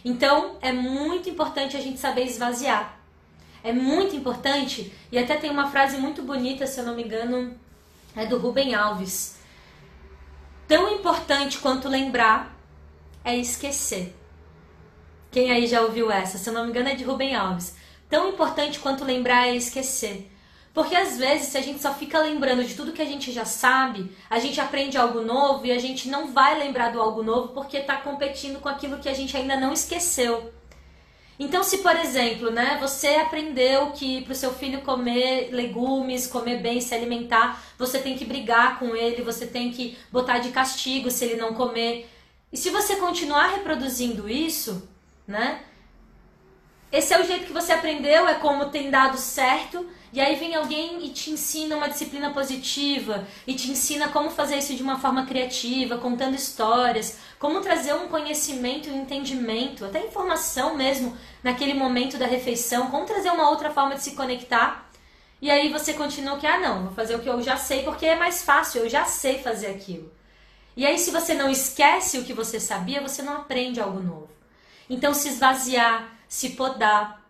Então 0.04 0.58
é 0.62 0.72
muito 0.72 1.30
importante 1.30 1.78
a 1.78 1.80
gente 1.80 2.00
saber 2.00 2.26
esvaziar. 2.26 2.98
É 3.64 3.72
muito 3.72 4.16
importante, 4.16 4.92
e 5.12 5.20
até 5.20 5.38
tem 5.38 5.52
uma 5.52 5.70
frase 5.70 5.98
muito 5.98 6.24
bonita, 6.24 6.66
se 6.66 6.80
eu 6.80 6.86
não 6.86 6.96
me 6.96 7.04
engano, 7.04 7.56
é 8.16 8.26
do 8.26 8.40
Rubem 8.40 8.74
Alves. 8.74 9.38
Tão 10.68 10.92
importante 10.92 11.60
quanto 11.60 11.88
lembrar 11.88 12.58
é 13.24 13.36
esquecer. 13.38 14.16
Quem 15.30 15.52
aí 15.52 15.68
já 15.68 15.82
ouviu 15.82 16.10
essa? 16.10 16.38
Se 16.38 16.50
eu 16.50 16.54
não 16.54 16.64
me 16.64 16.72
engano, 16.72 16.90
é 16.90 16.96
de 16.96 17.04
Rubem 17.04 17.36
Alves. 17.36 17.76
Tão 18.10 18.30
importante 18.30 18.80
quanto 18.80 19.06
lembrar 19.06 19.48
é 19.48 19.56
esquecer. 19.56 20.31
Porque 20.74 20.96
às 20.96 21.18
vezes, 21.18 21.48
se 21.48 21.58
a 21.58 21.62
gente 21.62 21.82
só 21.82 21.94
fica 21.94 22.20
lembrando 22.20 22.64
de 22.64 22.76
tudo 22.76 22.94
que 22.94 23.02
a 23.02 23.06
gente 23.06 23.32
já 23.32 23.44
sabe, 23.44 24.10
a 24.30 24.40
gente 24.40 24.60
aprende 24.62 24.98
algo 24.98 25.22
novo 25.22 25.66
e 25.66 25.72
a 25.72 25.78
gente 25.78 26.08
não 26.08 26.32
vai 26.32 26.58
lembrar 26.58 26.94
do 26.94 27.02
algo 27.02 27.22
novo 27.22 27.50
porque 27.50 27.78
está 27.78 27.98
competindo 27.98 28.62
com 28.62 28.70
aquilo 28.70 29.00
que 29.00 29.10
a 29.10 29.14
gente 29.14 29.36
ainda 29.36 29.58
não 29.58 29.74
esqueceu. 29.74 30.54
Então, 31.38 31.64
se 31.64 31.80
por 31.80 31.96
exemplo, 31.96 32.52
né, 32.52 32.78
você 32.80 33.16
aprendeu 33.16 33.92
que 33.92 34.22
para 34.22 34.32
o 34.32 34.36
seu 34.36 34.54
filho 34.54 34.82
comer 34.82 35.50
legumes, 35.52 36.28
comer 36.28 36.62
bem, 36.62 36.80
se 36.80 36.94
alimentar, 36.94 37.62
você 37.78 38.00
tem 38.00 38.16
que 38.16 38.24
brigar 38.24 38.80
com 38.80 38.96
ele, 38.96 39.24
você 39.24 39.48
tem 39.48 39.72
que 39.72 39.98
botar 40.12 40.38
de 40.38 40.52
castigo 40.52 41.12
se 41.12 41.26
ele 41.26 41.36
não 41.36 41.54
comer. 41.54 42.10
E 42.54 42.56
se 42.56 42.70
você 42.70 42.96
continuar 42.96 43.56
reproduzindo 43.56 44.30
isso, 44.30 44.88
né, 45.28 45.64
esse 46.92 47.14
é 47.14 47.20
o 47.20 47.26
jeito 47.26 47.46
que 47.46 47.54
você 47.54 47.74
aprendeu, 47.74 48.28
é 48.28 48.36
como 48.36 48.70
tem 48.70 48.92
dado 48.92 49.18
certo 49.18 49.86
e 50.14 50.20
aí 50.20 50.36
vem 50.36 50.56
alguém 50.56 51.06
e 51.06 51.10
te 51.10 51.32
ensina 51.32 51.78
uma 51.78 51.88
disciplina 51.88 52.32
positiva 52.32 53.26
e 53.48 53.54
te 53.54 53.72
ensina 53.72 54.10
como 54.10 54.30
fazer 54.30 54.58
isso 54.58 54.76
de 54.76 54.84
uma 54.84 55.00
forma 55.00 55.26
criativa, 55.26 55.98
contando 55.98 56.36
histórias, 56.36 57.18
como 57.40 57.62
trazer 57.62 57.94
um 57.94 58.08
conhecimento 58.08 58.90
um 58.90 59.02
entendimento, 59.02 59.86
até 59.86 60.06
informação 60.06 60.76
mesmo 60.76 61.18
naquele 61.42 61.74
momento 61.74 62.18
da 62.18 62.26
refeição, 62.26 62.92
como 62.92 63.06
trazer 63.06 63.30
uma 63.32 63.50
outra 63.50 63.70
forma 63.70 63.96
de 63.96 64.04
se 64.04 64.12
conectar. 64.12 64.90
E 65.42 65.50
aí 65.50 65.72
você 65.72 65.94
continua 65.94 66.38
que, 66.38 66.46
ah, 66.46 66.60
não, 66.60 66.84
vou 66.84 66.94
fazer 66.94 67.16
o 67.16 67.20
que 67.20 67.30
eu 67.30 67.42
já 67.42 67.56
sei 67.56 67.84
porque 67.84 68.06
é 68.06 68.16
mais 68.16 68.44
fácil, 68.44 68.82
eu 68.82 68.90
já 68.90 69.06
sei 69.06 69.40
fazer 69.40 69.68
aquilo. 69.68 70.12
E 70.76 70.86
aí, 70.86 70.98
se 70.98 71.12
você 71.12 71.34
não 71.34 71.50
esquece 71.50 72.18
o 72.18 72.24
que 72.24 72.34
você 72.34 72.60
sabia, 72.60 73.02
você 73.02 73.22
não 73.22 73.38
aprende 73.38 73.82
algo 73.82 74.00
novo. 74.00 74.30
Então, 74.90 75.14
se 75.14 75.28
esvaziar, 75.28 76.10
se 76.28 76.52
podar, 76.52 77.21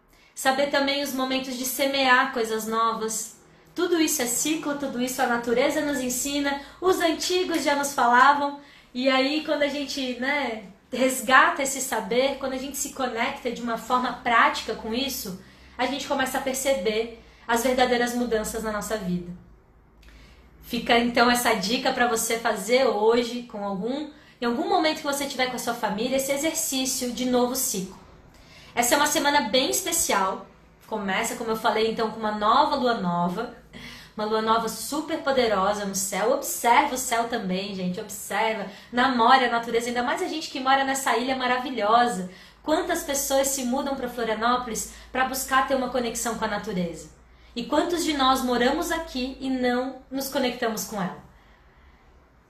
saber 0.41 0.71
também 0.71 1.03
os 1.03 1.13
momentos 1.13 1.55
de 1.55 1.63
semear 1.65 2.33
coisas 2.33 2.65
novas. 2.65 3.35
Tudo 3.75 4.01
isso 4.01 4.23
é 4.23 4.25
ciclo, 4.25 4.75
tudo 4.75 4.99
isso 4.99 5.21
a 5.21 5.27
natureza 5.27 5.81
nos 5.81 5.99
ensina, 5.99 6.63
os 6.81 6.99
antigos 6.99 7.63
já 7.63 7.75
nos 7.75 7.93
falavam, 7.93 8.59
e 8.91 9.07
aí 9.07 9.43
quando 9.45 9.61
a 9.61 9.67
gente 9.67 10.19
né, 10.19 10.63
resgata 10.91 11.61
esse 11.61 11.79
saber, 11.79 12.37
quando 12.39 12.53
a 12.53 12.57
gente 12.57 12.75
se 12.75 12.91
conecta 12.91 13.51
de 13.51 13.61
uma 13.61 13.77
forma 13.77 14.13
prática 14.13 14.73
com 14.73 14.91
isso, 14.91 15.39
a 15.77 15.85
gente 15.85 16.07
começa 16.07 16.39
a 16.39 16.41
perceber 16.41 17.21
as 17.47 17.61
verdadeiras 17.61 18.15
mudanças 18.15 18.63
na 18.63 18.71
nossa 18.71 18.97
vida. 18.97 19.31
Fica 20.63 20.97
então 20.97 21.29
essa 21.29 21.53
dica 21.53 21.93
para 21.93 22.07
você 22.07 22.39
fazer 22.39 22.87
hoje, 22.87 23.43
com 23.43 23.63
algum, 23.63 24.09
em 24.41 24.45
algum 24.45 24.67
momento 24.67 25.01
que 25.01 25.03
você 25.03 25.27
tiver 25.27 25.51
com 25.51 25.57
a 25.57 25.59
sua 25.59 25.75
família, 25.75 26.17
esse 26.17 26.31
exercício 26.31 27.11
de 27.11 27.25
novo 27.25 27.55
ciclo. 27.55 28.00
Essa 28.73 28.95
é 28.95 28.97
uma 28.97 29.07
semana 29.07 29.49
bem 29.49 29.69
especial. 29.69 30.45
Começa, 30.87 31.35
como 31.35 31.51
eu 31.51 31.55
falei, 31.55 31.91
então, 31.91 32.11
com 32.11 32.19
uma 32.19 32.31
nova 32.31 32.75
lua 32.75 32.95
nova. 32.95 33.53
Uma 34.15 34.25
lua 34.25 34.41
nova 34.41 34.69
super 34.69 35.19
poderosa 35.19 35.85
no 35.85 35.95
céu. 35.95 36.33
Observa 36.33 36.95
o 36.95 36.97
céu 36.97 37.27
também, 37.27 37.75
gente. 37.75 37.99
Observa. 37.99 38.67
Namore 38.91 39.45
a 39.45 39.51
natureza. 39.51 39.87
Ainda 39.87 40.03
mais 40.03 40.21
a 40.21 40.27
gente 40.27 40.49
que 40.49 40.59
mora 40.59 40.83
nessa 40.83 41.17
ilha 41.17 41.35
maravilhosa. 41.35 42.29
Quantas 42.63 43.03
pessoas 43.03 43.47
se 43.47 43.63
mudam 43.63 43.95
para 43.95 44.09
Florianópolis 44.09 44.93
para 45.11 45.25
buscar 45.25 45.67
ter 45.67 45.75
uma 45.75 45.89
conexão 45.89 46.35
com 46.35 46.45
a 46.45 46.49
natureza? 46.49 47.09
E 47.55 47.65
quantos 47.65 48.03
de 48.03 48.13
nós 48.13 48.41
moramos 48.41 48.91
aqui 48.91 49.37
e 49.41 49.49
não 49.49 49.97
nos 50.09 50.29
conectamos 50.29 50.85
com 50.85 51.01
ela? 51.01 51.30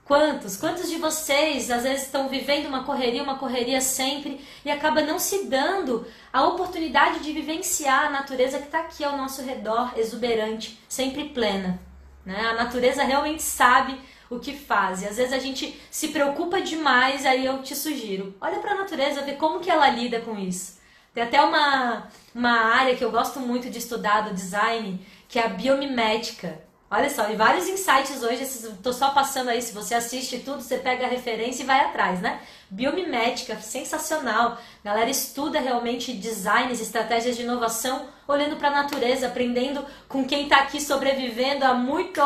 Quantos? 0.04 0.56
Quantos 0.56 0.90
de 0.90 0.96
vocês 0.96 1.70
às 1.70 1.84
vezes 1.84 2.06
estão 2.06 2.28
vivendo 2.28 2.66
uma 2.66 2.84
correria, 2.84 3.22
uma 3.22 3.38
correria 3.38 3.80
sempre 3.80 4.40
e 4.64 4.70
acaba 4.70 5.00
não 5.00 5.18
se 5.18 5.44
dando 5.44 6.06
a 6.32 6.44
oportunidade 6.44 7.20
de 7.20 7.32
vivenciar 7.32 8.06
a 8.06 8.10
natureza 8.10 8.58
que 8.58 8.66
está 8.66 8.80
aqui 8.80 9.04
ao 9.04 9.16
nosso 9.16 9.42
redor, 9.42 9.92
exuberante, 9.96 10.78
sempre 10.88 11.28
plena? 11.28 11.80
Né? 12.26 12.40
A 12.40 12.54
natureza 12.54 13.04
realmente 13.04 13.42
sabe 13.42 13.98
o 14.28 14.38
que 14.40 14.52
faz. 14.56 15.02
E 15.02 15.06
às 15.06 15.16
vezes 15.16 15.32
a 15.32 15.38
gente 15.38 15.80
se 15.90 16.08
preocupa 16.08 16.60
demais, 16.60 17.24
aí 17.24 17.46
eu 17.46 17.62
te 17.62 17.76
sugiro, 17.76 18.34
olha 18.40 18.58
para 18.58 18.72
a 18.72 18.78
natureza, 18.78 19.22
vê 19.22 19.32
como 19.32 19.60
que 19.60 19.70
ela 19.70 19.88
lida 19.88 20.20
com 20.20 20.38
isso. 20.38 20.80
Tem 21.14 21.22
até 21.22 21.40
uma, 21.42 22.08
uma 22.34 22.74
área 22.74 22.96
que 22.96 23.04
eu 23.04 23.10
gosto 23.10 23.38
muito 23.38 23.68
de 23.68 23.78
estudar 23.78 24.22
do 24.22 24.34
design, 24.34 25.04
que 25.28 25.38
é 25.38 25.44
a 25.44 25.48
biomimética. 25.48 26.62
Olha 26.94 27.08
só, 27.08 27.30
e 27.30 27.36
vários 27.36 27.66
insights 27.66 28.22
hoje, 28.22 28.42
estou 28.42 28.92
só 28.92 29.12
passando 29.12 29.48
aí, 29.48 29.62
se 29.62 29.72
você 29.72 29.94
assiste 29.94 30.40
tudo, 30.40 30.60
você 30.60 30.76
pega 30.76 31.06
a 31.06 31.08
referência 31.08 31.62
e 31.62 31.66
vai 31.66 31.80
atrás, 31.80 32.20
né? 32.20 32.38
Biomimética, 32.68 33.56
sensacional. 33.56 34.58
A 34.84 34.88
galera 34.90 35.08
estuda 35.08 35.58
realmente 35.58 36.12
designs, 36.12 36.82
estratégias 36.82 37.34
de 37.34 37.44
inovação, 37.44 38.08
olhando 38.28 38.56
para 38.56 38.68
a 38.68 38.82
natureza, 38.82 39.26
aprendendo 39.26 39.82
com 40.06 40.26
quem 40.26 40.42
está 40.42 40.58
aqui 40.58 40.82
sobrevivendo 40.82 41.64
há 41.64 41.72
muito, 41.72 42.20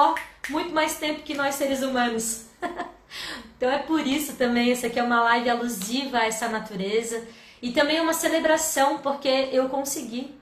muito 0.48 0.74
mais 0.74 0.98
tempo 0.98 1.22
que 1.22 1.34
nós 1.34 1.54
seres 1.54 1.82
humanos. 1.82 2.46
então 3.56 3.70
é 3.70 3.78
por 3.78 4.04
isso 4.04 4.32
também, 4.32 4.72
essa 4.72 4.88
aqui 4.88 4.98
é 4.98 5.02
uma 5.04 5.22
live 5.22 5.48
alusiva 5.48 6.18
a 6.18 6.26
essa 6.26 6.48
natureza 6.48 7.22
e 7.62 7.70
também 7.70 8.00
uma 8.00 8.12
celebração, 8.12 8.98
porque 8.98 9.28
eu 9.52 9.68
consegui. 9.68 10.34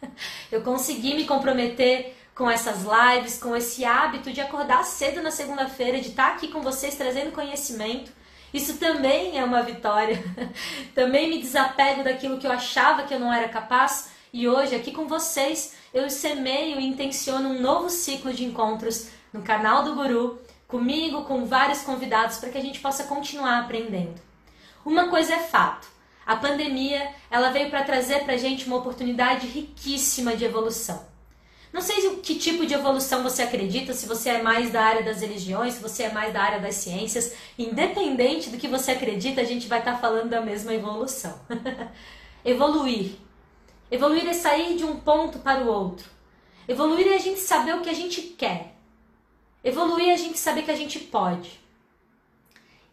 Eu 0.50 0.62
consegui 0.62 1.14
me 1.14 1.24
comprometer 1.24 2.16
com 2.34 2.50
essas 2.50 2.82
lives, 2.82 3.38
com 3.38 3.54
esse 3.54 3.84
hábito 3.84 4.32
de 4.32 4.40
acordar 4.40 4.84
cedo 4.84 5.22
na 5.22 5.30
segunda-feira, 5.30 6.00
de 6.00 6.08
estar 6.08 6.28
aqui 6.28 6.48
com 6.48 6.62
vocês 6.62 6.94
trazendo 6.94 7.32
conhecimento. 7.32 8.10
Isso 8.52 8.78
também 8.78 9.38
é 9.38 9.44
uma 9.44 9.62
vitória. 9.62 10.22
também 10.94 11.28
me 11.28 11.40
desapego 11.40 12.02
daquilo 12.02 12.38
que 12.38 12.46
eu 12.46 12.52
achava 12.52 13.02
que 13.02 13.14
eu 13.14 13.20
não 13.20 13.32
era 13.32 13.48
capaz 13.48 14.10
e 14.32 14.48
hoje 14.48 14.74
aqui 14.74 14.92
com 14.92 15.06
vocês 15.06 15.74
eu 15.92 16.08
semeio 16.08 16.80
e 16.80 16.86
intenciono 16.86 17.50
um 17.50 17.60
novo 17.60 17.90
ciclo 17.90 18.32
de 18.32 18.44
encontros 18.44 19.10
no 19.30 19.42
canal 19.42 19.84
do 19.84 19.94
Guru, 19.94 20.40
comigo, 20.66 21.24
com 21.24 21.44
vários 21.44 21.82
convidados 21.82 22.38
para 22.38 22.48
que 22.48 22.56
a 22.56 22.62
gente 22.62 22.80
possa 22.80 23.04
continuar 23.04 23.58
aprendendo. 23.58 24.20
Uma 24.84 25.08
coisa 25.08 25.34
é 25.34 25.38
fato, 25.38 25.86
a 26.24 26.34
pandemia 26.34 27.12
ela 27.30 27.50
veio 27.50 27.68
para 27.68 27.84
trazer 27.84 28.24
para 28.24 28.34
a 28.34 28.38
gente 28.38 28.66
uma 28.66 28.76
oportunidade 28.76 29.46
riquíssima 29.46 30.34
de 30.34 30.44
evolução. 30.44 31.11
Não 31.72 31.80
sei 31.80 32.16
que 32.16 32.34
tipo 32.34 32.66
de 32.66 32.74
evolução 32.74 33.22
você 33.22 33.42
acredita, 33.42 33.94
se 33.94 34.06
você 34.06 34.30
é 34.30 34.42
mais 34.42 34.70
da 34.70 34.82
área 34.82 35.02
das 35.02 35.22
religiões, 35.22 35.74
se 35.74 35.80
você 35.80 36.02
é 36.02 36.12
mais 36.12 36.32
da 36.32 36.42
área 36.42 36.60
das 36.60 36.74
ciências. 36.74 37.32
Independente 37.58 38.50
do 38.50 38.58
que 38.58 38.68
você 38.68 38.90
acredita, 38.90 39.40
a 39.40 39.44
gente 39.44 39.66
vai 39.66 39.78
estar 39.78 39.92
tá 39.92 39.98
falando 39.98 40.28
da 40.28 40.40
mesma 40.42 40.74
evolução. 40.74 41.40
Evoluir. 42.44 43.12
Evoluir 43.90 44.28
é 44.28 44.34
sair 44.34 44.76
de 44.76 44.84
um 44.84 45.00
ponto 45.00 45.38
para 45.38 45.62
o 45.62 45.68
outro. 45.68 46.10
Evoluir 46.68 47.06
é 47.06 47.14
a 47.14 47.18
gente 47.18 47.40
saber 47.40 47.74
o 47.74 47.80
que 47.80 47.88
a 47.88 47.94
gente 47.94 48.20
quer. 48.20 48.74
Evoluir 49.64 50.08
é 50.08 50.12
a 50.12 50.18
gente 50.18 50.38
saber 50.38 50.62
que 50.62 50.70
a 50.70 50.76
gente 50.76 50.98
pode. 50.98 51.61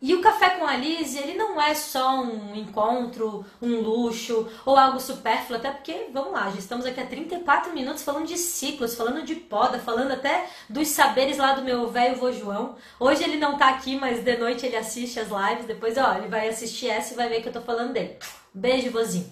E 0.02 0.16
o 0.16 0.22
café 0.22 0.52
com 0.52 0.66
a 0.66 0.78
Liz, 0.78 1.14
ele 1.14 1.34
não 1.34 1.62
é 1.62 1.76
só 1.76 2.22
um 2.22 2.56
encontro, 2.56 3.46
um 3.62 3.82
luxo 3.82 4.48
ou 4.66 4.78
algo 4.78 4.98
supérfluo, 4.98 5.58
até 5.58 5.72
porque, 5.72 6.08
vamos 6.14 6.32
lá, 6.32 6.50
já 6.50 6.58
estamos 6.58 6.86
aqui 6.86 7.02
há 7.02 7.06
34 7.06 7.74
minutos 7.74 8.02
falando 8.02 8.26
de 8.26 8.38
ciclos, 8.38 8.96
falando 8.96 9.24
de 9.24 9.36
poda, 9.36 9.78
falando 9.78 10.12
até 10.12 10.48
dos 10.70 10.88
saberes 10.88 11.38
lá 11.38 11.52
do 11.52 11.64
meu 11.64 11.90
velho 11.90 12.16
vô 12.16 12.32
João. 12.32 12.78
Hoje 12.98 13.26
ele 13.26 13.36
não 13.36 13.58
tá 13.58 13.68
aqui, 13.68 13.98
mas 13.98 14.24
de 14.24 14.38
noite 14.38 14.66
ele 14.66 14.78
assiste 14.78 15.20
as 15.20 15.28
lives, 15.28 15.66
depois, 15.66 15.98
ó, 15.98 16.16
ele 16.16 16.30
vai 16.30 16.48
assistir 16.48 16.88
essa 16.88 17.14
e 17.14 17.18
vai 17.18 17.28
ver 17.28 17.42
que 17.42 17.50
eu 17.50 17.54
tô 17.54 17.62
falando 17.62 17.92
dele. 17.92 18.18
Beijo, 18.54 18.92
vozinho. 18.92 19.30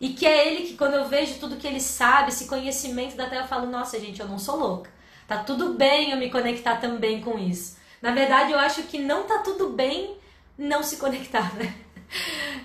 E 0.00 0.10
que 0.10 0.24
é 0.24 0.48
ele 0.48 0.68
que, 0.68 0.76
quando 0.76 0.94
eu 0.94 1.06
vejo 1.06 1.38
tudo 1.38 1.56
que 1.56 1.66
ele 1.66 1.80
sabe, 1.80 2.30
esse 2.30 2.46
conhecimento 2.46 3.14
da 3.14 3.28
Terra, 3.28 3.42
eu 3.42 3.48
falo, 3.48 3.66
nossa, 3.66 4.00
gente, 4.00 4.20
eu 4.20 4.28
não 4.28 4.38
sou 4.38 4.56
louca. 4.56 4.90
Tá 5.26 5.38
tudo 5.44 5.74
bem 5.74 6.12
eu 6.12 6.16
me 6.16 6.30
conectar 6.30 6.76
também 6.76 7.20
com 7.20 7.38
isso. 7.38 7.76
Na 8.00 8.12
verdade, 8.12 8.52
eu 8.52 8.58
acho 8.58 8.84
que 8.84 8.98
não 8.98 9.24
tá 9.24 9.38
tudo 9.38 9.70
bem 9.70 10.16
não 10.56 10.82
se 10.82 10.96
conectar, 10.96 11.54
né? 11.54 11.74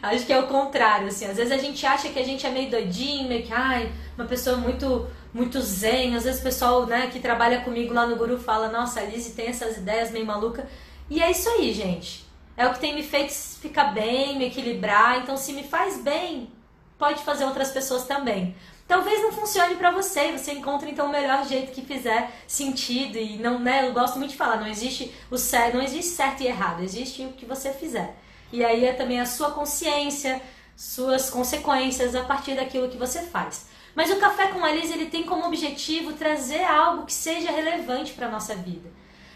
Acho 0.02 0.26
que 0.26 0.34
é 0.34 0.40
o 0.40 0.48
contrário, 0.48 1.08
assim. 1.08 1.26
Às 1.26 1.38
vezes 1.38 1.52
a 1.52 1.58
gente 1.58 1.86
acha 1.86 2.10
que 2.10 2.20
a 2.20 2.24
gente 2.24 2.46
é 2.46 2.50
meio 2.50 2.70
doidinho, 2.70 3.28
meio 3.28 3.44
que, 3.44 3.54
ai, 3.54 3.92
uma 4.18 4.26
pessoa 4.26 4.58
muito 4.58 5.08
muito 5.34 5.60
zen. 5.62 6.16
Às 6.16 6.24
vezes 6.24 6.40
o 6.40 6.44
pessoal, 6.44 6.86
né, 6.86 7.08
que 7.08 7.20
trabalha 7.20 7.62
comigo 7.62 7.94
lá 7.94 8.06
no 8.06 8.16
Guru 8.16 8.38
fala, 8.38 8.70
nossa, 8.70 9.00
a 9.00 9.04
Lizzie 9.04 9.34
tem 9.34 9.48
essas 9.48 9.78
ideias 9.78 10.12
meio 10.12 10.26
maluca. 10.26 10.68
E 11.10 11.22
é 11.22 11.32
isso 11.32 11.50
aí, 11.50 11.74
gente. 11.74 12.26
É 12.56 12.68
o 12.68 12.74
que 12.74 12.80
tem 12.80 12.94
me 12.94 13.04
feito 13.04 13.34
ficar 13.34 13.86
bem, 13.86 14.38
me 14.38 14.46
equilibrar. 14.46 15.20
Então, 15.20 15.36
se 15.36 15.54
me 15.54 15.64
faz 15.64 16.00
bem, 16.02 16.52
pode 17.00 17.24
fazer 17.24 17.46
outras 17.46 17.72
pessoas 17.72 18.06
também. 18.06 18.56
Talvez 18.94 19.24
não 19.24 19.32
funcione 19.32 19.74
para 19.74 19.90
você, 19.90 20.32
você 20.34 20.52
encontra 20.52 20.88
então 20.88 21.08
o 21.08 21.12
melhor 21.12 21.44
jeito 21.48 21.72
que 21.72 21.82
fizer 21.82 22.30
sentido 22.46 23.18
e 23.18 23.38
não, 23.38 23.58
né, 23.58 23.88
eu 23.88 23.92
gosto 23.92 24.20
muito 24.20 24.30
de 24.30 24.38
falar, 24.38 24.58
não 24.58 24.68
existe 24.68 25.12
o 25.32 25.38
certo, 25.40 25.78
não 25.78 25.84
existe 25.84 26.12
certo 26.12 26.44
e 26.44 26.46
errado, 26.46 26.84
existe 26.84 27.24
o 27.24 27.34
que 27.34 27.44
você 27.44 27.74
fizer. 27.74 28.16
E 28.52 28.64
aí 28.64 28.86
é 28.86 28.94
também 28.94 29.20
a 29.20 29.26
sua 29.26 29.50
consciência, 29.50 30.40
suas 30.78 31.28
consequências 31.32 32.14
a 32.14 32.24
partir 32.24 32.56
daquilo 32.56 32.88
que 32.88 32.96
você 32.96 33.24
faz. 33.24 33.66
Mas 33.96 34.12
o 34.12 34.18
café 34.18 34.50
com 34.50 34.64
a 34.64 34.72
Liz, 34.72 34.92
ele 34.92 35.08
tem 35.08 35.24
como 35.24 35.48
objetivo 35.48 36.14
trazer 36.14 36.64
algo 36.64 37.08
que 37.08 37.14
seja 37.14 37.50
relevante 37.50 38.14
para 38.14 38.30
nossa 38.30 38.54
vida. 38.54 38.92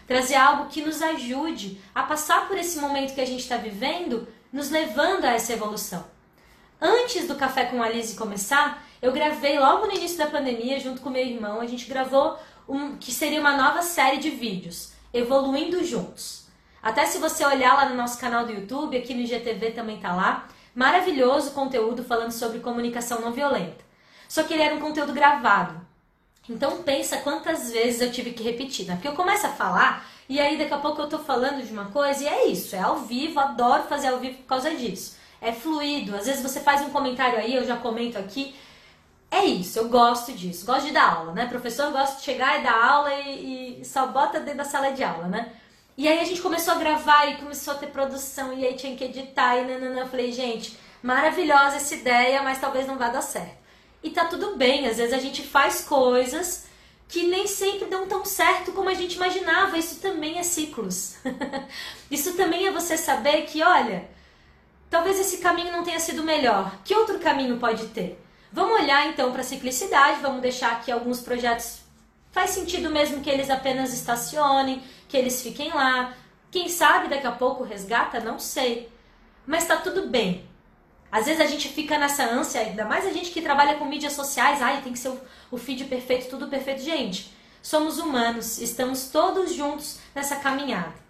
Trazer 0.06 0.36
algo 0.36 0.66
que 0.66 0.82
nos 0.82 1.02
ajude 1.02 1.80
a 1.92 2.04
passar 2.04 2.46
por 2.46 2.56
esse 2.56 2.78
momento 2.78 3.12
que 3.12 3.20
a 3.20 3.26
gente 3.26 3.40
está 3.40 3.56
vivendo, 3.56 4.28
nos 4.52 4.70
levando 4.70 5.24
a 5.24 5.32
essa 5.32 5.52
evolução. 5.52 6.06
Antes 6.80 7.26
do 7.26 7.34
Café 7.34 7.64
com 7.64 7.82
a 7.82 7.88
Liz 7.88 8.14
começar, 8.14 8.86
eu 9.00 9.12
gravei 9.12 9.58
logo 9.58 9.86
no 9.86 9.92
início 9.92 10.18
da 10.18 10.26
pandemia, 10.26 10.80
junto 10.80 11.00
com 11.00 11.10
meu 11.10 11.24
irmão, 11.24 11.60
a 11.60 11.66
gente 11.66 11.86
gravou 11.86 12.38
um 12.68 12.96
que 12.96 13.12
seria 13.12 13.40
uma 13.40 13.56
nova 13.56 13.82
série 13.82 14.18
de 14.18 14.30
vídeos, 14.30 14.92
Evoluindo 15.12 15.82
Juntos. 15.84 16.46
Até 16.82 17.06
se 17.06 17.18
você 17.18 17.44
olhar 17.44 17.74
lá 17.74 17.88
no 17.88 17.94
nosso 17.94 18.20
canal 18.20 18.44
do 18.44 18.52
YouTube, 18.52 18.96
aqui 18.96 19.14
no 19.14 19.20
IGTV 19.20 19.70
também 19.70 19.98
tá 19.98 20.14
lá, 20.14 20.48
maravilhoso 20.74 21.52
conteúdo 21.52 22.04
falando 22.04 22.30
sobre 22.30 22.60
comunicação 22.60 23.20
não 23.20 23.32
violenta. 23.32 23.84
Só 24.28 24.42
que 24.42 24.54
ele 24.54 24.62
era 24.62 24.74
um 24.74 24.80
conteúdo 24.80 25.12
gravado. 25.12 25.80
Então 26.48 26.82
pensa 26.82 27.18
quantas 27.18 27.70
vezes 27.70 28.00
eu 28.00 28.10
tive 28.10 28.32
que 28.32 28.42
repetir, 28.42 28.86
né? 28.86 28.94
Porque 28.94 29.08
eu 29.08 29.12
começo 29.12 29.46
a 29.46 29.50
falar 29.50 30.06
e 30.28 30.38
aí 30.38 30.56
daqui 30.56 30.72
a 30.72 30.78
pouco 30.78 31.00
eu 31.02 31.08
tô 31.08 31.18
falando 31.18 31.64
de 31.64 31.72
uma 31.72 31.86
coisa 31.86 32.22
e 32.22 32.26
é 32.26 32.46
isso, 32.46 32.76
é 32.76 32.80
ao 32.80 33.00
vivo, 33.00 33.40
adoro 33.40 33.84
fazer 33.84 34.08
ao 34.08 34.18
vivo 34.18 34.38
por 34.38 34.46
causa 34.46 34.74
disso. 34.74 35.16
É 35.40 35.52
fluido, 35.52 36.16
às 36.16 36.26
vezes 36.26 36.42
você 36.42 36.60
faz 36.60 36.82
um 36.82 36.90
comentário 36.90 37.38
aí, 37.38 37.54
eu 37.54 37.64
já 37.64 37.76
comento 37.76 38.18
aqui, 38.18 38.54
é 39.30 39.44
isso, 39.44 39.78
eu 39.78 39.88
gosto 39.88 40.32
disso, 40.32 40.64
gosto 40.64 40.86
de 40.86 40.92
dar 40.92 41.12
aula, 41.12 41.32
né? 41.32 41.46
Professor 41.46 41.92
gosta 41.92 42.16
de 42.16 42.22
chegar 42.22 42.58
e 42.58 42.62
dar 42.62 42.82
aula 42.82 43.12
e, 43.14 43.80
e, 43.80 43.84
só 43.84 44.06
bota 44.06 44.40
dentro 44.40 44.58
da 44.58 44.64
sala 44.64 44.90
de 44.90 45.04
aula, 45.04 45.28
né? 45.28 45.52
E 45.96 46.08
aí 46.08 46.20
a 46.20 46.24
gente 46.24 46.40
começou 46.40 46.74
a 46.74 46.78
gravar 46.78 47.26
e 47.26 47.36
começou 47.36 47.74
a 47.74 47.76
ter 47.76 47.88
produção 47.88 48.52
e 48.52 48.66
aí 48.66 48.74
tinha 48.74 48.96
que 48.96 49.04
editar 49.04 49.56
e 49.56 49.66
nanana. 49.66 50.02
Eu 50.02 50.08
falei, 50.08 50.32
gente, 50.32 50.78
maravilhosa 51.02 51.76
essa 51.76 51.94
ideia, 51.94 52.42
mas 52.42 52.60
talvez 52.60 52.86
não 52.86 52.96
vá 52.96 53.08
dar 53.08 53.20
certo. 53.20 53.58
E 54.02 54.10
tá 54.10 54.24
tudo 54.26 54.56
bem, 54.56 54.86
às 54.86 54.96
vezes 54.96 55.12
a 55.12 55.18
gente 55.18 55.42
faz 55.42 55.82
coisas 55.82 56.66
que 57.08 57.26
nem 57.26 57.46
sempre 57.46 57.88
dão 57.88 58.06
tão 58.06 58.24
certo 58.24 58.72
como 58.72 58.88
a 58.88 58.94
gente 58.94 59.16
imaginava. 59.16 59.76
Isso 59.76 60.00
também 60.00 60.38
é 60.38 60.42
ciclos. 60.42 61.16
Isso 62.10 62.34
também 62.34 62.66
é 62.66 62.70
você 62.70 62.96
saber 62.96 63.42
que, 63.42 63.62
olha, 63.62 64.08
talvez 64.88 65.18
esse 65.18 65.38
caminho 65.38 65.72
não 65.72 65.82
tenha 65.82 65.98
sido 65.98 66.22
melhor. 66.22 66.78
Que 66.84 66.94
outro 66.94 67.18
caminho 67.18 67.58
pode 67.58 67.86
ter? 67.88 68.22
Vamos 68.52 68.80
olhar 68.80 69.06
então 69.08 69.30
para 69.30 69.42
a 69.42 69.44
ciclicidade, 69.44 70.20
vamos 70.20 70.40
deixar 70.40 70.72
aqui 70.72 70.90
alguns 70.90 71.20
projetos. 71.20 71.80
Faz 72.30 72.50
sentido 72.50 72.90
mesmo 72.90 73.20
que 73.20 73.28
eles 73.28 73.50
apenas 73.50 73.92
estacionem, 73.92 74.82
que 75.08 75.16
eles 75.16 75.42
fiquem 75.42 75.72
lá. 75.72 76.14
Quem 76.50 76.68
sabe 76.68 77.08
daqui 77.08 77.26
a 77.26 77.32
pouco 77.32 77.64
resgata, 77.64 78.20
não 78.20 78.38
sei. 78.38 78.90
Mas 79.46 79.66
tá 79.66 79.76
tudo 79.76 80.08
bem. 80.08 80.46
Às 81.10 81.26
vezes 81.26 81.40
a 81.40 81.46
gente 81.46 81.68
fica 81.68 81.98
nessa 81.98 82.24
ânsia, 82.24 82.60
ainda 82.60 82.84
mais 82.84 83.06
a 83.06 83.12
gente 83.12 83.30
que 83.30 83.40
trabalha 83.40 83.76
com 83.76 83.84
mídias 83.86 84.12
sociais, 84.12 84.60
ai, 84.60 84.82
tem 84.82 84.92
que 84.92 84.98
ser 84.98 85.08
o, 85.08 85.20
o 85.50 85.56
feed 85.56 85.84
perfeito, 85.84 86.28
tudo 86.28 86.48
perfeito. 86.48 86.82
Gente, 86.82 87.34
somos 87.62 87.98
humanos, 87.98 88.58
estamos 88.58 89.08
todos 89.08 89.54
juntos 89.54 89.98
nessa 90.14 90.36
caminhada. 90.36 91.07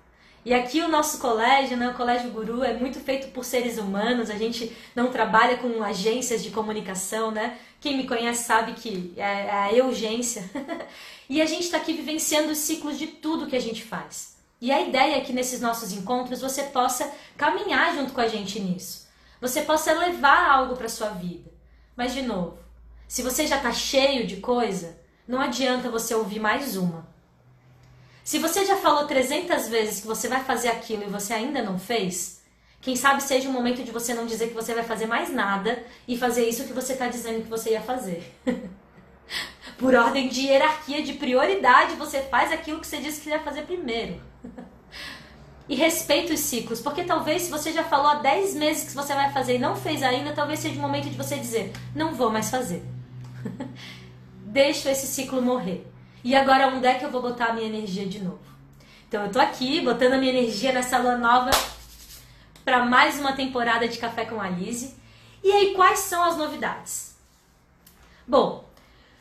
E 0.49 0.55
aqui 0.55 0.81
o 0.81 0.89
nosso 0.89 1.19
colégio, 1.19 1.77
né, 1.77 1.91
o 1.91 1.95
Colégio 1.95 2.31
Guru, 2.31 2.65
é 2.65 2.73
muito 2.73 2.99
feito 3.01 3.29
por 3.33 3.45
seres 3.45 3.77
humanos, 3.77 4.31
a 4.31 4.39
gente 4.39 4.75
não 4.97 5.11
trabalha 5.11 5.59
com 5.59 5.83
agências 5.83 6.43
de 6.43 6.51
comunicação, 6.51 7.31
né? 7.31 7.59
Quem 7.79 7.99
me 7.99 8.07
conhece 8.07 8.45
sabe 8.45 8.73
que 8.73 9.13
é, 9.19 9.77
é 9.77 9.79
a 9.79 9.85
urgência. 9.85 10.49
e 11.29 11.43
a 11.43 11.45
gente 11.45 11.65
está 11.65 11.77
aqui 11.77 11.93
vivenciando 11.93 12.51
os 12.51 12.57
ciclos 12.57 12.99
de 12.99 13.09
tudo 13.09 13.47
que 13.47 13.57
a 13.57 13.61
gente 13.61 13.85
faz. 13.85 14.39
E 14.59 14.73
a 14.73 14.81
ideia 14.81 15.17
é 15.17 15.21
que 15.21 15.35
nesses 15.35 15.61
nossos 15.61 15.93
encontros 15.93 16.41
você 16.41 16.63
possa 16.63 17.13
caminhar 17.37 17.95
junto 17.95 18.15
com 18.15 18.21
a 18.23 18.27
gente 18.27 18.59
nisso. 18.59 19.07
Você 19.43 19.61
possa 19.61 19.93
levar 19.93 20.51
algo 20.51 20.77
para 20.77 20.89
sua 20.89 21.11
vida. 21.11 21.51
Mas 21.95 22.15
de 22.15 22.23
novo, 22.23 22.57
se 23.07 23.23
você 23.23 23.47
já 23.47 23.59
está 23.59 23.71
cheio 23.71 24.27
de 24.27 24.39
coisa, 24.39 24.99
não 25.29 25.43
adianta 25.43 25.91
você 25.91 26.15
ouvir 26.15 26.41
mais 26.41 26.75
uma. 26.75 27.07
Se 28.29 28.39
você 28.39 28.67
já 28.67 28.77
falou 28.77 29.07
300 29.07 29.69
vezes 29.69 30.01
que 30.03 30.07
você 30.07 30.29
vai 30.29 30.45
fazer 30.45 30.69
aquilo 30.69 31.03
e 31.03 31.07
você 31.07 31.33
ainda 31.33 31.63
não 31.63 31.79
fez, 31.79 32.43
quem 32.79 32.95
sabe 32.95 33.23
seja 33.23 33.49
o 33.49 33.53
momento 33.55 33.83
de 33.83 33.91
você 33.91 34.13
não 34.13 34.27
dizer 34.27 34.49
que 34.49 34.55
você 34.55 34.75
vai 34.75 34.85
fazer 34.85 35.07
mais 35.07 35.33
nada 35.33 35.83
e 36.07 36.15
fazer 36.15 36.47
isso 36.47 36.65
que 36.65 36.75
você 36.75 36.93
está 36.93 37.09
dizendo 37.09 37.43
que 37.43 37.49
você 37.49 37.71
ia 37.71 37.81
fazer. 37.81 38.31
Por 39.79 39.95
ordem 39.95 40.29
de 40.29 40.43
hierarquia, 40.43 41.03
de 41.03 41.15
prioridade, 41.15 41.97
você 41.97 42.21
faz 42.21 42.53
aquilo 42.53 42.81
que 42.81 42.87
você 42.87 42.99
disse 42.99 43.23
que 43.23 43.31
ia 43.31 43.41
fazer 43.41 43.63
primeiro. 43.63 44.21
e 45.67 45.75
respeita 45.75 46.35
os 46.35 46.41
ciclos, 46.41 46.83
porque 46.83 47.05
talvez 47.05 47.45
se 47.45 47.51
você 47.51 47.73
já 47.73 47.85
falou 47.85 48.09
há 48.09 48.17
10 48.17 48.57
meses 48.57 48.85
que 48.85 48.95
você 48.95 49.15
vai 49.15 49.33
fazer 49.33 49.55
e 49.55 49.59
não 49.59 49.75
fez 49.75 50.03
ainda, 50.03 50.35
talvez 50.35 50.61
seja 50.61 50.79
o 50.79 50.83
momento 50.83 51.09
de 51.09 51.17
você 51.17 51.39
dizer: 51.39 51.73
não 51.95 52.13
vou 52.13 52.29
mais 52.29 52.51
fazer. 52.51 52.85
Deixa 54.45 54.91
esse 54.91 55.07
ciclo 55.07 55.41
morrer. 55.41 55.87
E 56.25 56.35
agora 56.35 56.69
onde 56.69 56.87
é 56.87 56.95
que 56.95 57.05
eu 57.05 57.11
vou 57.11 57.23
botar 57.23 57.47
a 57.47 57.53
minha 57.53 57.67
energia 57.67 58.07
de 58.07 58.19
novo? 58.19 58.41
Então 59.09 59.25
eu 59.25 59.33
tô 59.33 59.41
aqui 59.41 59.81
botando 59.81 60.15
a 60.15 60.19
minha 60.19 60.33
energia 60.33 60.73
nessa 60.73 60.99
lua 60.99 61.17
nova 61.17 61.51
para 62.65 62.85
mais 62.85 63.19
uma 63.19 63.33
temporada 63.33 63.89
de 63.89 63.99
Café 63.99 64.25
com 64.25 64.41
a 64.41 64.49
Lise. 64.49 64.97
E 65.43 65.51
aí 65.51 65.75
quais 65.75 66.01
são 66.01 66.23
as 66.25 66.37
novidades? 66.37 67.17
Bom, 68.27 68.69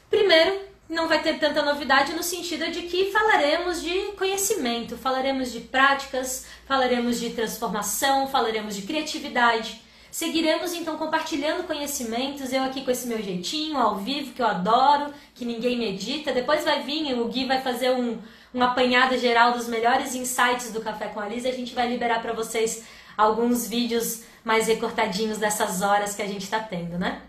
primeiro, 0.10 0.60
não 0.90 1.08
vai 1.08 1.22
ter 1.22 1.40
tanta 1.40 1.62
novidade 1.62 2.14
no 2.14 2.24
sentido 2.24 2.70
de 2.72 2.84
que 2.84 3.12
falaremos 3.12 3.82
de 3.82 4.12
conhecimento, 4.18 4.98
falaremos 4.98 5.52
de 5.52 5.62
práticas, 5.62 6.46
falaremos 6.66 7.20
de 7.20 7.30
transformação, 7.30 8.28
falaremos 8.28 8.76
de 8.76 8.82
criatividade. 8.82 9.82
Seguiremos 10.18 10.74
então 10.74 10.98
compartilhando 10.98 11.68
conhecimentos, 11.68 12.52
eu 12.52 12.64
aqui 12.64 12.84
com 12.84 12.90
esse 12.90 13.08
meu 13.08 13.22
jeitinho, 13.22 13.78
ao 13.78 13.98
vivo, 13.98 14.34
que 14.34 14.42
eu 14.42 14.48
adoro, 14.48 15.14
que 15.36 15.46
ninguém 15.46 15.78
medita. 15.78 16.34
Depois 16.34 16.64
vai 16.64 16.82
vir, 16.82 17.14
o 17.14 17.28
Gui 17.28 17.46
vai 17.46 17.62
fazer 17.62 17.92
um, 17.92 18.18
um 18.52 18.64
apanhado 18.64 19.16
geral 19.16 19.52
dos 19.54 19.68
melhores 19.68 20.16
insights 20.16 20.72
do 20.74 20.82
Café 20.82 21.10
com 21.10 21.20
a 21.20 21.28
Liz 21.28 21.44
e 21.44 21.48
a 21.50 21.54
gente 21.54 21.76
vai 21.76 21.88
liberar 21.88 22.20
para 22.20 22.34
vocês 22.34 22.84
alguns 23.16 23.68
vídeos 23.68 24.24
mais 24.44 24.66
recortadinhos 24.66 25.38
dessas 25.38 25.84
horas 25.84 26.16
que 26.16 26.24
a 26.24 26.28
gente 26.28 26.46
está 26.46 26.60
tendo, 26.60 26.98
né? 26.98 27.22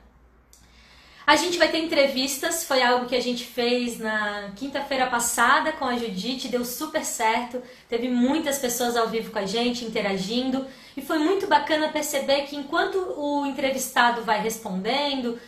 A 1.29 1.37
gente 1.37 1.59
vai 1.59 1.69
ter 1.69 1.77
entrevistas, 1.77 2.65
foi 2.65 2.83
algo 2.83 3.05
que 3.05 3.15
a 3.15 3.21
gente 3.21 3.45
fez 3.45 3.99
na 3.99 4.51
quinta-feira 4.57 5.07
passada 5.09 5.73
com 5.73 5.85
a 5.85 5.95
Judite, 5.95 6.49
deu 6.49 6.65
super 6.65 7.05
certo. 7.05 7.63
Teve 7.87 8.09
muitas 8.09 8.59
pessoas 8.59 8.97
ao 8.97 9.09
vivo 9.09 9.31
com 9.31 9.39
a 9.39 9.45
gente, 9.45 9.85
interagindo, 9.85 10.67
e 10.97 11.03
foi 11.03 11.19
muito 11.19 11.47
bacana 11.47 11.91
perceber 11.91 12.45
que 12.45 12.57
enquanto 12.57 12.97
o 12.97 13.45
entrevistado 13.45 14.23
vai 14.23 14.41
respondendo 14.41 15.39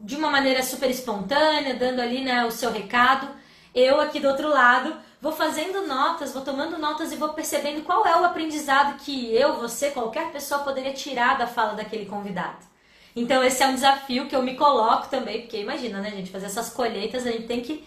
de 0.00 0.16
uma 0.16 0.30
maneira 0.30 0.62
super 0.62 0.88
espontânea, 0.88 1.74
dando 1.74 2.00
ali 2.00 2.24
né, 2.24 2.46
o 2.46 2.50
seu 2.50 2.72
recado, 2.72 3.28
eu 3.74 4.00
aqui 4.00 4.18
do 4.18 4.28
outro 4.28 4.48
lado 4.48 4.96
vou 5.20 5.32
fazendo 5.32 5.86
notas, 5.86 6.32
vou 6.32 6.40
tomando 6.40 6.78
notas 6.78 7.12
e 7.12 7.16
vou 7.16 7.34
percebendo 7.34 7.82
qual 7.82 8.06
é 8.06 8.18
o 8.18 8.24
aprendizado 8.24 8.96
que 9.04 9.36
eu, 9.36 9.60
você, 9.60 9.90
qualquer 9.90 10.32
pessoa 10.32 10.62
poderia 10.62 10.94
tirar 10.94 11.36
da 11.36 11.46
fala 11.46 11.74
daquele 11.74 12.06
convidado. 12.06 12.75
Então 13.16 13.42
esse 13.42 13.62
é 13.62 13.66
um 13.66 13.74
desafio 13.74 14.26
que 14.26 14.36
eu 14.36 14.42
me 14.42 14.54
coloco 14.56 15.08
também, 15.08 15.40
porque 15.40 15.56
imagina, 15.56 16.00
né, 16.02 16.10
gente, 16.10 16.30
fazer 16.30 16.46
essas 16.46 16.68
colheitas 16.68 17.26
a 17.26 17.30
gente 17.30 17.46
tem 17.46 17.62
que 17.62 17.82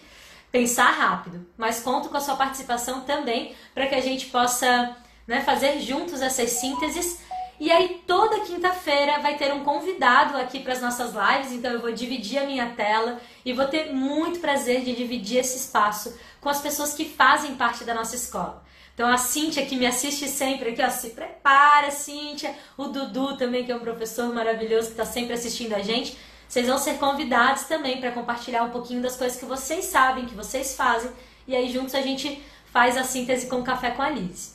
pensar 0.50 0.90
rápido. 0.90 1.46
Mas 1.56 1.80
conto 1.80 2.08
com 2.08 2.16
a 2.16 2.20
sua 2.20 2.34
participação 2.34 3.02
também 3.02 3.54
para 3.72 3.86
que 3.86 3.94
a 3.94 4.00
gente 4.00 4.26
possa 4.26 4.96
né, 5.28 5.40
fazer 5.42 5.80
juntos 5.80 6.20
essas 6.20 6.50
sínteses. 6.50 7.20
E 7.60 7.70
aí 7.70 8.02
toda 8.06 8.40
quinta-feira 8.40 9.20
vai 9.20 9.36
ter 9.36 9.52
um 9.52 9.62
convidado 9.62 10.36
aqui 10.36 10.58
para 10.58 10.72
as 10.72 10.80
nossas 10.80 11.12
lives, 11.12 11.52
então 11.52 11.70
eu 11.70 11.80
vou 11.80 11.92
dividir 11.92 12.38
a 12.38 12.46
minha 12.46 12.70
tela 12.70 13.20
e 13.44 13.52
vou 13.52 13.66
ter 13.66 13.92
muito 13.92 14.40
prazer 14.40 14.82
de 14.82 14.94
dividir 14.94 15.38
esse 15.38 15.58
espaço 15.58 16.18
com 16.40 16.48
as 16.48 16.60
pessoas 16.60 16.94
que 16.94 17.04
fazem 17.04 17.54
parte 17.54 17.84
da 17.84 17.94
nossa 17.94 18.16
escola. 18.16 18.64
Então 19.00 19.10
a 19.10 19.16
Cíntia 19.16 19.64
que 19.64 19.76
me 19.76 19.86
assiste 19.86 20.28
sempre 20.28 20.72
aqui, 20.72 20.82
ó, 20.82 20.90
se 20.90 21.08
prepara, 21.10 21.90
Cíntia. 21.90 22.54
O 22.76 22.88
Dudu 22.88 23.34
também, 23.34 23.64
que 23.64 23.72
é 23.72 23.74
um 23.74 23.80
professor 23.80 24.30
maravilhoso 24.30 24.88
que 24.88 24.92
está 24.92 25.06
sempre 25.06 25.32
assistindo 25.32 25.72
a 25.72 25.78
gente. 25.78 26.18
Vocês 26.46 26.66
vão 26.66 26.76
ser 26.76 26.98
convidados 26.98 27.62
também 27.62 27.98
para 27.98 28.10
compartilhar 28.12 28.62
um 28.62 28.68
pouquinho 28.68 29.00
das 29.00 29.16
coisas 29.16 29.38
que 29.38 29.46
vocês 29.46 29.86
sabem, 29.86 30.26
que 30.26 30.34
vocês 30.34 30.76
fazem. 30.76 31.10
E 31.48 31.56
aí 31.56 31.72
juntos 31.72 31.94
a 31.94 32.02
gente 32.02 32.42
faz 32.66 32.94
a 32.98 33.02
síntese 33.02 33.46
com 33.46 33.62
café 33.62 33.92
com 33.92 34.02
a 34.02 34.10
Liz. 34.10 34.54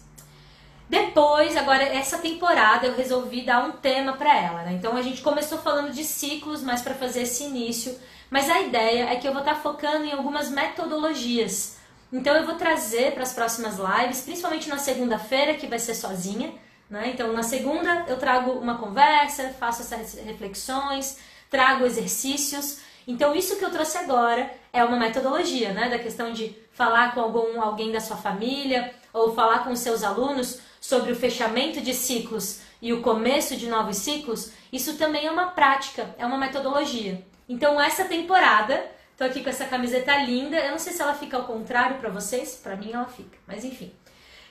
Depois, 0.88 1.58
agora 1.58 1.82
essa 1.82 2.20
temporada 2.20 2.86
eu 2.86 2.96
resolvi 2.96 3.41
dar 3.41 3.68
um 3.68 3.72
tema 3.72 4.14
para 4.14 4.38
ela, 4.38 4.62
né? 4.62 4.74
Então 4.74 4.96
a 4.96 5.02
gente 5.02 5.24
começou 5.24 5.58
falando 5.58 5.91
de 5.91 6.04
ciclos, 6.04 6.62
mas 6.62 6.84
para 6.84 6.93
fazer 6.93 7.24
esse 7.24 7.46
início, 7.46 7.98
mas 8.30 8.48
a 8.48 8.62
ideia 8.62 9.10
é 9.10 9.16
que 9.16 9.28
eu 9.28 9.34
vou 9.34 9.41
estar 9.41 9.56
tá 9.56 9.60
focando 9.60 10.06
em 10.06 10.12
algumas 10.12 10.52
metodologias 10.52 11.74
então 12.18 12.36
eu 12.36 12.45
vou 12.45 12.55
trazer 12.55 13.13
para 13.13 13.24
as 13.24 13.34
próximas 13.34 13.76
lives, 13.78 14.22
principalmente 14.22 14.70
na 14.70 14.78
segunda-feira, 14.78 15.55
que 15.55 15.68
vai 15.68 15.80
ser 15.80 15.95
sozinha, 15.95 16.53
Né? 16.89 17.11
Então, 17.13 17.34
na 17.34 17.43
segunda, 17.43 18.05
eu 18.07 18.18
trago 18.18 18.51
uma 18.51 18.78
conversa, 18.78 19.49
faço 19.59 19.82
essas 19.82 20.13
reflexões, 20.24 21.18
trago 21.49 21.86
exercícios. 21.86 22.80
Então, 23.07 23.36
isso 23.36 23.57
que 23.57 23.66
eu 23.66 23.72
trouxe 23.72 23.97
agora 23.97 24.51
é 24.72 24.84
uma 24.84 24.97
metodologia, 24.97 25.74
né? 25.74 25.89
Da 25.89 25.99
questão 25.99 26.32
de 26.32 26.55
falar 26.72 27.13
com 27.13 27.22
algum, 27.22 27.61
alguém 27.61 27.91
da 27.91 27.99
sua 27.99 28.18
família 28.18 28.93
ou 29.13 29.34
falar 29.34 29.63
com 29.63 29.76
seus 29.76 30.03
alunos 30.03 30.59
sobre 30.80 31.11
o 31.11 31.16
fechamento 31.16 31.82
de 31.82 31.93
ciclos 31.93 32.59
e 32.82 32.93
o 32.93 33.01
começo 33.01 33.55
de 33.55 33.68
novos 33.68 33.97
ciclos. 33.97 34.51
Isso 34.72 34.97
também 34.97 35.26
é 35.26 35.32
uma 35.32 35.47
prática, 35.47 36.13
é 36.18 36.26
uma 36.26 36.38
metodologia. 36.38 37.26
Então, 37.47 37.82
essa 37.82 38.05
temporada, 38.05 38.84
tô 39.18 39.24
aqui 39.24 39.43
com 39.43 39.49
essa 39.49 39.66
camiseta 39.66 40.16
linda. 40.18 40.57
Eu 40.57 40.72
não 40.72 40.80
sei 40.80 40.93
se 40.93 41.01
ela 41.01 41.13
fica 41.13 41.38
ao 41.38 41.43
contrário 41.43 41.97
para 41.97 42.09
vocês, 42.09 42.59
para 42.61 42.76
mim 42.76 42.91
ela 42.93 43.05
fica, 43.05 43.38
mas 43.47 43.63
enfim. 43.63 43.93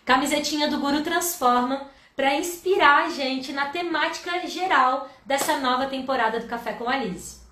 Camisetinha 0.04 0.68
do 0.68 0.78
Guru 0.78 1.02
Transforma 1.02 1.88
para 2.14 2.34
inspirar 2.34 3.06
a 3.06 3.08
gente 3.10 3.52
na 3.52 3.66
temática 3.66 4.46
geral 4.46 5.08
dessa 5.24 5.58
nova 5.58 5.86
temporada 5.86 6.38
do 6.38 6.46
Café 6.46 6.72
com 6.74 6.88
Alice. 6.88 7.42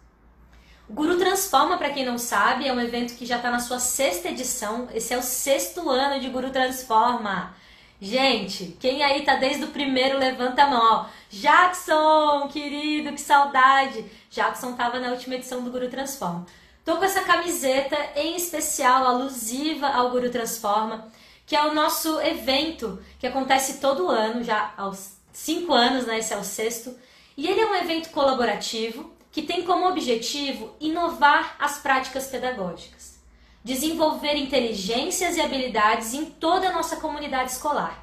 O 0.89 0.93
Guru 0.93 1.17
Transforma, 1.17 1.79
para 1.79 1.91
quem 1.91 2.05
não 2.05 2.19
sabe, 2.19 2.69
é 2.69 2.73
um 2.73 2.81
evento 2.81 3.15
que 3.15 3.25
já 3.25 3.37
está 3.37 3.51
na 3.51 3.59
sua 3.59 3.79
sexta 3.79 4.29
edição. 4.29 4.89
Esse 4.93 5.15
é 5.15 5.19
o 5.19 5.23
sexto 5.23 5.89
ano 5.89 6.21
de 6.21 6.29
Guru 6.29 6.51
Transforma. 6.51 7.55
Gente, 8.01 8.77
quem 8.81 9.03
aí 9.03 9.23
tá 9.23 9.37
desde 9.37 9.65
o 9.65 9.69
primeiro, 9.69 10.19
levanta 10.19 10.65
a 10.65 10.67
mão. 10.67 11.07
Jackson, 11.31 12.49
querido, 12.49 13.13
que 13.13 13.21
saudade. 13.21 14.05
Jackson 14.29 14.75
tava 14.75 14.99
na 14.99 15.11
última 15.11 15.37
edição 15.37 15.63
do 15.63 15.71
Guru 15.71 15.89
Transforma. 15.89 16.45
Tô 16.85 16.97
com 16.97 17.05
essa 17.05 17.23
camiseta 17.23 17.97
em 18.17 18.37
especial 18.37 19.05
alusiva 19.07 19.89
ao 19.89 20.11
Guru 20.11 20.31
Transforma 20.31 21.11
que 21.53 21.57
é 21.57 21.67
o 21.67 21.75
nosso 21.75 22.21
evento 22.23 22.99
que 23.19 23.27
acontece 23.27 23.79
todo 23.79 24.09
ano, 24.09 24.43
já 24.43 24.73
aos 24.75 25.17
cinco 25.33 25.75
anos, 25.75 26.07
né? 26.07 26.19
Esse 26.19 26.33
é 26.33 26.39
o 26.39 26.43
sexto. 26.45 26.97
E 27.37 27.47
ele 27.47 27.61
é 27.61 27.67
um 27.67 27.75
evento 27.75 28.11
colaborativo 28.11 29.13
que 29.31 29.43
tem 29.43 29.63
como 29.63 29.87
objetivo 29.87 30.75
inovar 30.81 31.57
as 31.59 31.79
práticas 31.79 32.27
pedagógicas, 32.29 33.19
desenvolver 33.65 34.35
inteligências 34.35 35.37
e 35.37 35.43
habilidades 35.43 36.15
em 36.15 36.25
toda 36.25 36.69
a 36.69 36.73
nossa 36.73 36.97
comunidade 36.97 37.53
escolar. 37.53 38.03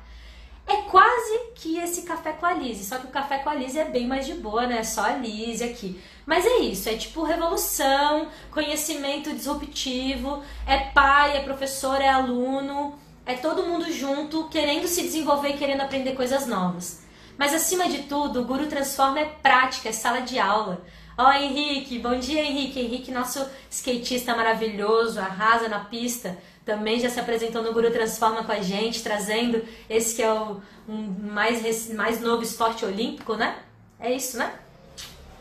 É 0.68 0.84
quase 0.84 1.40
que 1.56 1.80
esse 1.80 2.04
café 2.04 2.34
com 2.34 2.46
a 2.46 2.54
Lise, 2.54 2.86
só 2.86 3.00
que 3.00 3.08
o 3.08 3.12
café 3.12 3.40
com 3.40 3.50
a 3.50 3.56
Lise 3.56 3.80
é 3.80 3.86
bem 3.86 4.06
mais 4.06 4.28
de 4.28 4.36
boa, 4.36 4.68
né? 4.68 4.84
Só 4.84 5.02
a 5.02 5.14
Lise 5.14 5.64
aqui. 5.64 6.00
Mas 6.30 6.46
é 6.46 6.60
isso, 6.60 6.88
é 6.88 6.96
tipo 6.96 7.24
revolução, 7.24 8.28
conhecimento 8.52 9.34
disruptivo, 9.34 10.44
é 10.68 10.78
pai, 10.78 11.36
é 11.36 11.42
professor, 11.42 12.00
é 12.00 12.08
aluno, 12.08 13.00
é 13.26 13.34
todo 13.34 13.66
mundo 13.66 13.92
junto, 13.92 14.48
querendo 14.48 14.88
se 14.88 15.02
desenvolver 15.02 15.50
e 15.50 15.58
querendo 15.58 15.82
aprender 15.82 16.12
coisas 16.12 16.46
novas. 16.46 17.04
Mas 17.36 17.52
acima 17.52 17.90
de 17.90 18.04
tudo, 18.04 18.42
o 18.42 18.46
Guru 18.46 18.68
Transforma 18.68 19.20
é 19.20 19.26
prática, 19.26 19.90
é 19.90 19.92
sala 19.92 20.22
de 20.22 20.38
aula. 20.38 20.86
Ó, 21.18 21.28
oh, 21.28 21.32
Henrique, 21.32 21.98
bom 21.98 22.20
dia, 22.20 22.44
Henrique. 22.44 22.80
Henrique, 22.80 23.12
nosso 23.12 23.44
skatista 23.68 24.36
maravilhoso, 24.36 25.20
arrasa 25.20 25.68
na 25.68 25.80
pista. 25.80 26.38
Também 26.64 27.00
já 27.00 27.10
se 27.10 27.20
apresentou 27.20 27.64
no 27.64 27.74
Guru 27.74 27.90
Transforma 27.90 28.44
com 28.44 28.52
a 28.52 28.62
gente, 28.62 29.02
trazendo 29.02 29.64
esse 29.90 30.16
que 30.18 30.22
é 30.22 30.32
o 30.32 30.62
um 30.88 31.08
mais, 31.34 31.90
mais 31.90 32.22
novo 32.22 32.44
esporte 32.44 32.86
olímpico, 32.86 33.34
né? 33.34 33.58
É 34.00 34.14
isso, 34.14 34.38
né? 34.38 34.54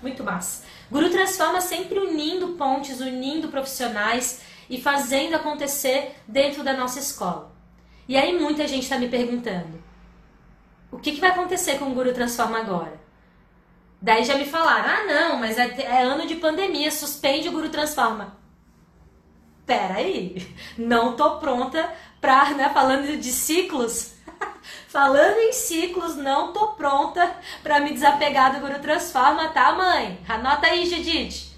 Muito 0.00 0.22
massa. 0.22 0.64
Guru 0.90 1.10
Transforma 1.10 1.60
sempre 1.60 1.98
unindo 1.98 2.48
pontes, 2.50 3.00
unindo 3.00 3.48
profissionais 3.48 4.40
e 4.70 4.80
fazendo 4.80 5.34
acontecer 5.34 6.16
dentro 6.26 6.62
da 6.62 6.72
nossa 6.72 6.98
escola. 6.98 7.52
E 8.06 8.16
aí 8.16 8.38
muita 8.38 8.66
gente 8.66 8.84
está 8.84 8.98
me 8.98 9.08
perguntando: 9.08 9.82
o 10.90 10.98
que, 10.98 11.12
que 11.12 11.20
vai 11.20 11.30
acontecer 11.30 11.78
com 11.78 11.90
o 11.90 11.94
Guru 11.94 12.12
Transforma 12.12 12.58
agora? 12.58 12.98
Daí 14.00 14.24
já 14.24 14.36
me 14.36 14.46
falaram: 14.46 14.88
ah, 14.88 15.04
não, 15.04 15.36
mas 15.38 15.58
é, 15.58 15.82
é 15.82 16.02
ano 16.02 16.26
de 16.26 16.36
pandemia, 16.36 16.90
suspende 16.90 17.48
o 17.48 17.52
Guru 17.52 17.68
Transforma. 17.68 18.36
Pera 19.66 19.94
aí, 19.96 20.46
não 20.78 21.16
tô 21.16 21.38
pronta 21.38 21.92
pra, 22.20 22.52
né, 22.52 22.70
falando 22.70 23.16
de 23.18 23.32
ciclos, 23.32 24.14
falando 24.88 25.38
em 25.38 25.52
ciclos, 25.52 26.16
não 26.16 26.52
tô 26.52 26.68
pronta 26.68 27.30
para 27.62 27.78
me 27.78 27.92
desapegar 27.92 28.54
do 28.54 28.60
Guru 28.60 28.80
Transforma, 28.80 29.48
tá, 29.48 29.72
mãe? 29.72 30.18
Anota 30.26 30.66
aí, 30.66 30.86
Judite. 30.86 31.56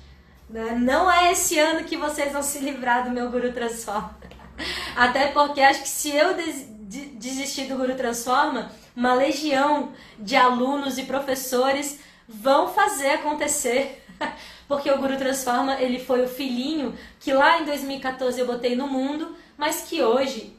Né, 0.48 0.76
não 0.78 1.10
é 1.10 1.30
esse 1.30 1.56
ano 1.58 1.84
que 1.84 1.96
vocês 1.96 2.32
vão 2.32 2.42
se 2.42 2.58
livrar 2.58 3.04
do 3.04 3.10
meu 3.10 3.30
Guru 3.30 3.52
Transforma. 3.52 4.18
Até 4.96 5.28
porque 5.28 5.60
acho 5.60 5.82
que 5.82 5.88
se 5.88 6.14
eu 6.14 6.34
des 6.34 6.68
desistir 6.90 7.66
do 7.66 7.76
Guru 7.76 7.94
Transforma, 7.94 8.72
uma 8.96 9.14
legião 9.14 9.92
de 10.18 10.34
alunos 10.34 10.98
e 10.98 11.04
professores 11.04 12.00
vão 12.28 12.66
fazer 12.66 13.10
acontecer. 13.10 14.04
Porque 14.66 14.90
o 14.90 14.98
Guru 14.98 15.16
Transforma, 15.16 15.80
ele 15.80 16.00
foi 16.00 16.24
o 16.24 16.28
filhinho 16.28 16.96
que 17.20 17.32
lá 17.32 17.60
em 17.60 17.64
2014 17.64 18.40
eu 18.40 18.46
botei 18.46 18.74
no 18.74 18.88
mundo, 18.88 19.36
mas 19.56 19.82
que 19.82 20.02
hoje 20.02 20.58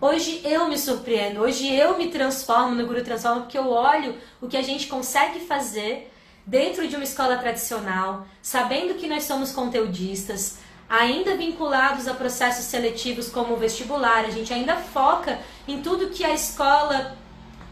Hoje 0.00 0.42
eu 0.44 0.68
me 0.68 0.78
surpreendo, 0.78 1.40
hoje 1.40 1.74
eu 1.74 1.98
me 1.98 2.06
transformo 2.08 2.72
no 2.72 2.86
Guru 2.86 3.02
Transforma 3.02 3.40
porque 3.40 3.58
eu 3.58 3.68
olho 3.68 4.14
o 4.40 4.46
que 4.46 4.56
a 4.56 4.62
gente 4.62 4.86
consegue 4.86 5.40
fazer 5.40 6.12
dentro 6.46 6.86
de 6.86 6.94
uma 6.94 7.02
escola 7.02 7.36
tradicional, 7.36 8.24
sabendo 8.40 8.94
que 8.94 9.08
nós 9.08 9.24
somos 9.24 9.50
conteudistas, 9.50 10.60
ainda 10.88 11.36
vinculados 11.36 12.06
a 12.06 12.14
processos 12.14 12.66
seletivos 12.66 13.28
como 13.28 13.54
o 13.54 13.56
vestibular, 13.56 14.24
a 14.24 14.30
gente 14.30 14.54
ainda 14.54 14.76
foca 14.76 15.40
em 15.66 15.82
tudo 15.82 16.10
que 16.10 16.22
a 16.22 16.32
escola 16.32 17.16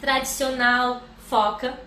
tradicional 0.01 1.03
foca. 1.29 1.79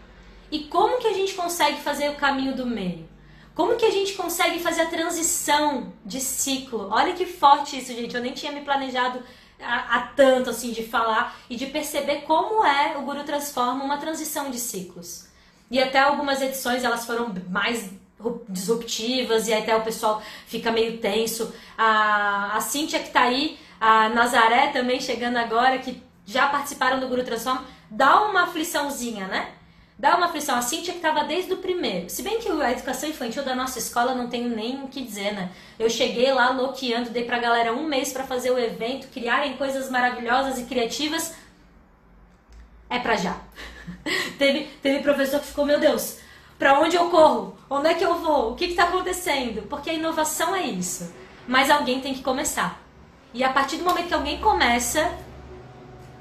E 0.50 0.60
como 0.60 1.00
que 1.00 1.08
a 1.08 1.14
gente 1.14 1.34
consegue 1.34 1.82
fazer 1.82 2.12
o 2.12 2.16
caminho 2.16 2.56
do 2.56 2.66
meio? 2.66 3.10
Como 3.54 3.76
que 3.76 3.86
a 3.86 3.92
gente 3.92 4.14
consegue 4.14 4.60
fazer 4.60 4.84
a 4.84 4.90
transição 4.90 5.92
de 6.06 6.22
ciclo? 6.22 6.88
Olha 6.92 7.12
que 7.12 7.26
forte 7.26 7.78
isso, 7.78 7.94
gente. 7.94 8.16
Eu 8.16 8.22
nem 8.22 8.32
tinha 8.32 8.54
me 8.54 8.62
planejado 8.62 9.22
há 9.62 10.12
tanto 10.16 10.49
assim 10.49 10.72
de 10.72 10.84
falar 10.84 11.36
e 11.49 11.55
de 11.55 11.66
perceber 11.68 12.22
como 12.22 12.66
é 12.66 12.97
o 12.97 13.01
Guru 13.01 13.24
Transforma 13.24 13.84
uma 13.84 13.97
transição 13.97 14.49
de 14.49 14.60
ciclos. 14.60 15.28
E 15.70 15.82
até 15.82 15.99
algumas 15.99 16.41
edições 16.41 16.84
elas 16.84 17.05
foram 17.05 17.34
mais 17.49 17.91
disruptivas 18.47 19.47
e 19.47 19.53
até 19.53 19.76
o 19.76 19.84
pessoal 19.84 20.22
fica 20.47 20.72
meio 20.72 20.97
tenso. 20.97 21.53
A, 21.78 22.57
a 22.57 22.62
Cíntia 22.62 22.99
que 22.99 23.12
tá 23.12 23.22
aí, 23.22 23.57
a 23.80 24.10
Nazaré 24.10 24.68
também 24.68 24.99
chegando 24.99 25.38
agora, 25.38 25.78
que 25.78 26.01
já 26.26 26.47
participaram 26.47 26.99
do 26.99 27.07
Guru 27.07 27.24
Transforma, 27.24 27.66
dá 27.89 28.22
uma 28.24 28.43
afliçãozinha, 28.43 29.28
né? 29.28 29.51
Dá 30.00 30.16
uma 30.16 30.28
aflição. 30.28 30.56
A 30.56 30.62
Cíntia 30.62 30.93
que 30.93 31.00
estava 31.00 31.26
desde 31.26 31.52
o 31.52 31.58
primeiro. 31.58 32.10
Se 32.10 32.24
bem 32.24 32.39
que 32.39 32.47
a 32.50 32.72
educação 32.72 33.10
infantil 33.10 33.43
da 33.43 33.54
nossa 33.54 33.80
escola 33.80 34.16
não 34.16 34.30
tenho 34.30 34.47
nem 34.47 34.82
o 34.82 34.88
que 34.88 35.02
dizer, 35.02 35.34
né? 35.34 35.52
Eu 35.78 35.89
cheguei 35.89 36.32
lá 36.32 36.52
loqueando, 36.52 37.10
dei 37.10 37.26
pra 37.26 37.38
galera 37.38 37.74
um 37.74 37.84
mês 37.84 38.14
para 38.14 38.24
fazer 38.24 38.50
o 38.50 38.58
evento, 38.58 39.10
criarem 39.10 39.58
coisas 39.58 39.91
maravilhosas 39.91 40.58
e 40.58 40.64
criativas. 40.64 41.36
É 42.89 42.97
pra 42.97 43.18
já. 43.18 43.36
teve, 44.39 44.70
teve 44.82 45.04
professor 45.04 45.41
que 45.41 45.47
ficou, 45.47 45.66
meu 45.66 45.82
Deus, 45.82 46.20
para 46.58 46.80
onde 46.80 46.95
eu 46.95 47.10
corro? 47.10 47.58
Onde 47.70 47.89
é 47.89 47.93
que 47.93 48.06
eu 48.06 48.16
vou? 48.20 48.54
O 48.54 48.56
que 48.56 48.66
está 48.66 48.86
acontecendo? 48.86 49.64
Porque 49.64 49.89
a 49.89 49.93
inovação 49.93 50.56
é 50.56 50.64
isso. 50.64 51.14
Mas 51.45 51.70
alguém 51.70 52.00
tem 52.00 52.14
que 52.14 52.24
começar. 52.24 52.82
E 53.34 53.43
a 53.43 53.50
partir 53.50 53.76
do 53.76 53.84
momento 53.84 54.08
que 54.08 54.14
alguém 54.14 54.39
começa, 54.39 55.12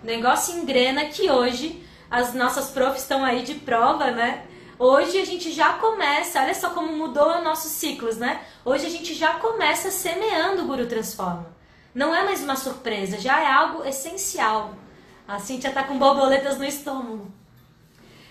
o 0.03 0.07
negócio 0.07 0.57
engrena 0.57 1.05
que 1.05 1.31
hoje 1.31 1.87
as 2.11 2.35
nossas 2.35 2.71
profs 2.71 3.03
estão 3.03 3.25
aí 3.25 3.43
de 3.43 3.55
prova, 3.55 4.11
né? 4.11 4.45
Hoje 4.79 5.21
a 5.21 5.25
gente 5.25 5.53
já 5.53 5.75
começa, 5.75 6.41
olha 6.41 6.55
só 6.55 6.71
como 6.71 6.97
mudou 6.97 7.43
nossos 7.43 7.73
ciclos, 7.73 8.17
né? 8.17 8.41
Hoje 8.65 8.87
a 8.87 8.91
gente 8.91 9.13
já 9.15 9.35
começa 9.35 9.91
semeando 9.91 10.63
o 10.63 10.67
Guru 10.67 10.87
Transforma. 10.87 11.55
Não 11.95 12.15
é 12.15 12.25
mais 12.25 12.43
uma 12.43 12.57
surpresa, 12.57 13.19
já 13.19 13.41
é 13.41 13.47
algo 13.47 13.85
essencial. 13.85 14.75
A 15.27 15.39
Cintia 15.39 15.73
tá 15.73 15.83
com 15.83 15.99
borboletas 15.99 16.57
no 16.57 16.65
estômago. 16.65 17.31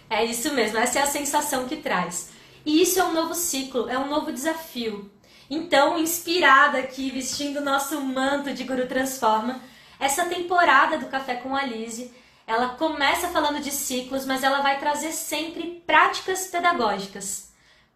É 0.10 0.24
isso 0.24 0.54
mesmo, 0.54 0.78
essa 0.78 1.00
é 1.00 1.02
a 1.02 1.08
sensação 1.08 1.68
que 1.68 1.76
traz. 1.76 2.30
E 2.66 2.82
isso 2.82 3.00
é 3.00 3.04
um 3.04 3.14
novo 3.14 3.36
ciclo, 3.36 3.90
é 3.90 4.00
um 4.00 4.08
novo 4.08 4.32
desafio. 4.32 5.12
Então, 5.50 5.98
inspirada 5.98 6.78
aqui, 6.78 7.10
vestindo 7.10 7.58
o 7.58 7.64
nosso 7.64 8.02
manto 8.02 8.54
de 8.54 8.64
Guru 8.64 8.88
Transforma, 8.88 9.62
essa 10.00 10.26
temporada 10.26 10.98
do 10.98 11.08
Café 11.08 11.36
com 11.36 11.56
a 11.56 11.64
Lise, 11.64 12.14
ela 12.48 12.70
começa 12.70 13.28
falando 13.28 13.62
de 13.62 13.72
ciclos, 13.72 14.26
mas 14.26 14.42
ela 14.42 14.62
vai 14.62 14.80
trazer 14.80 15.12
sempre 15.12 15.84
práticas 15.86 16.48
pedagógicas. 16.48 17.52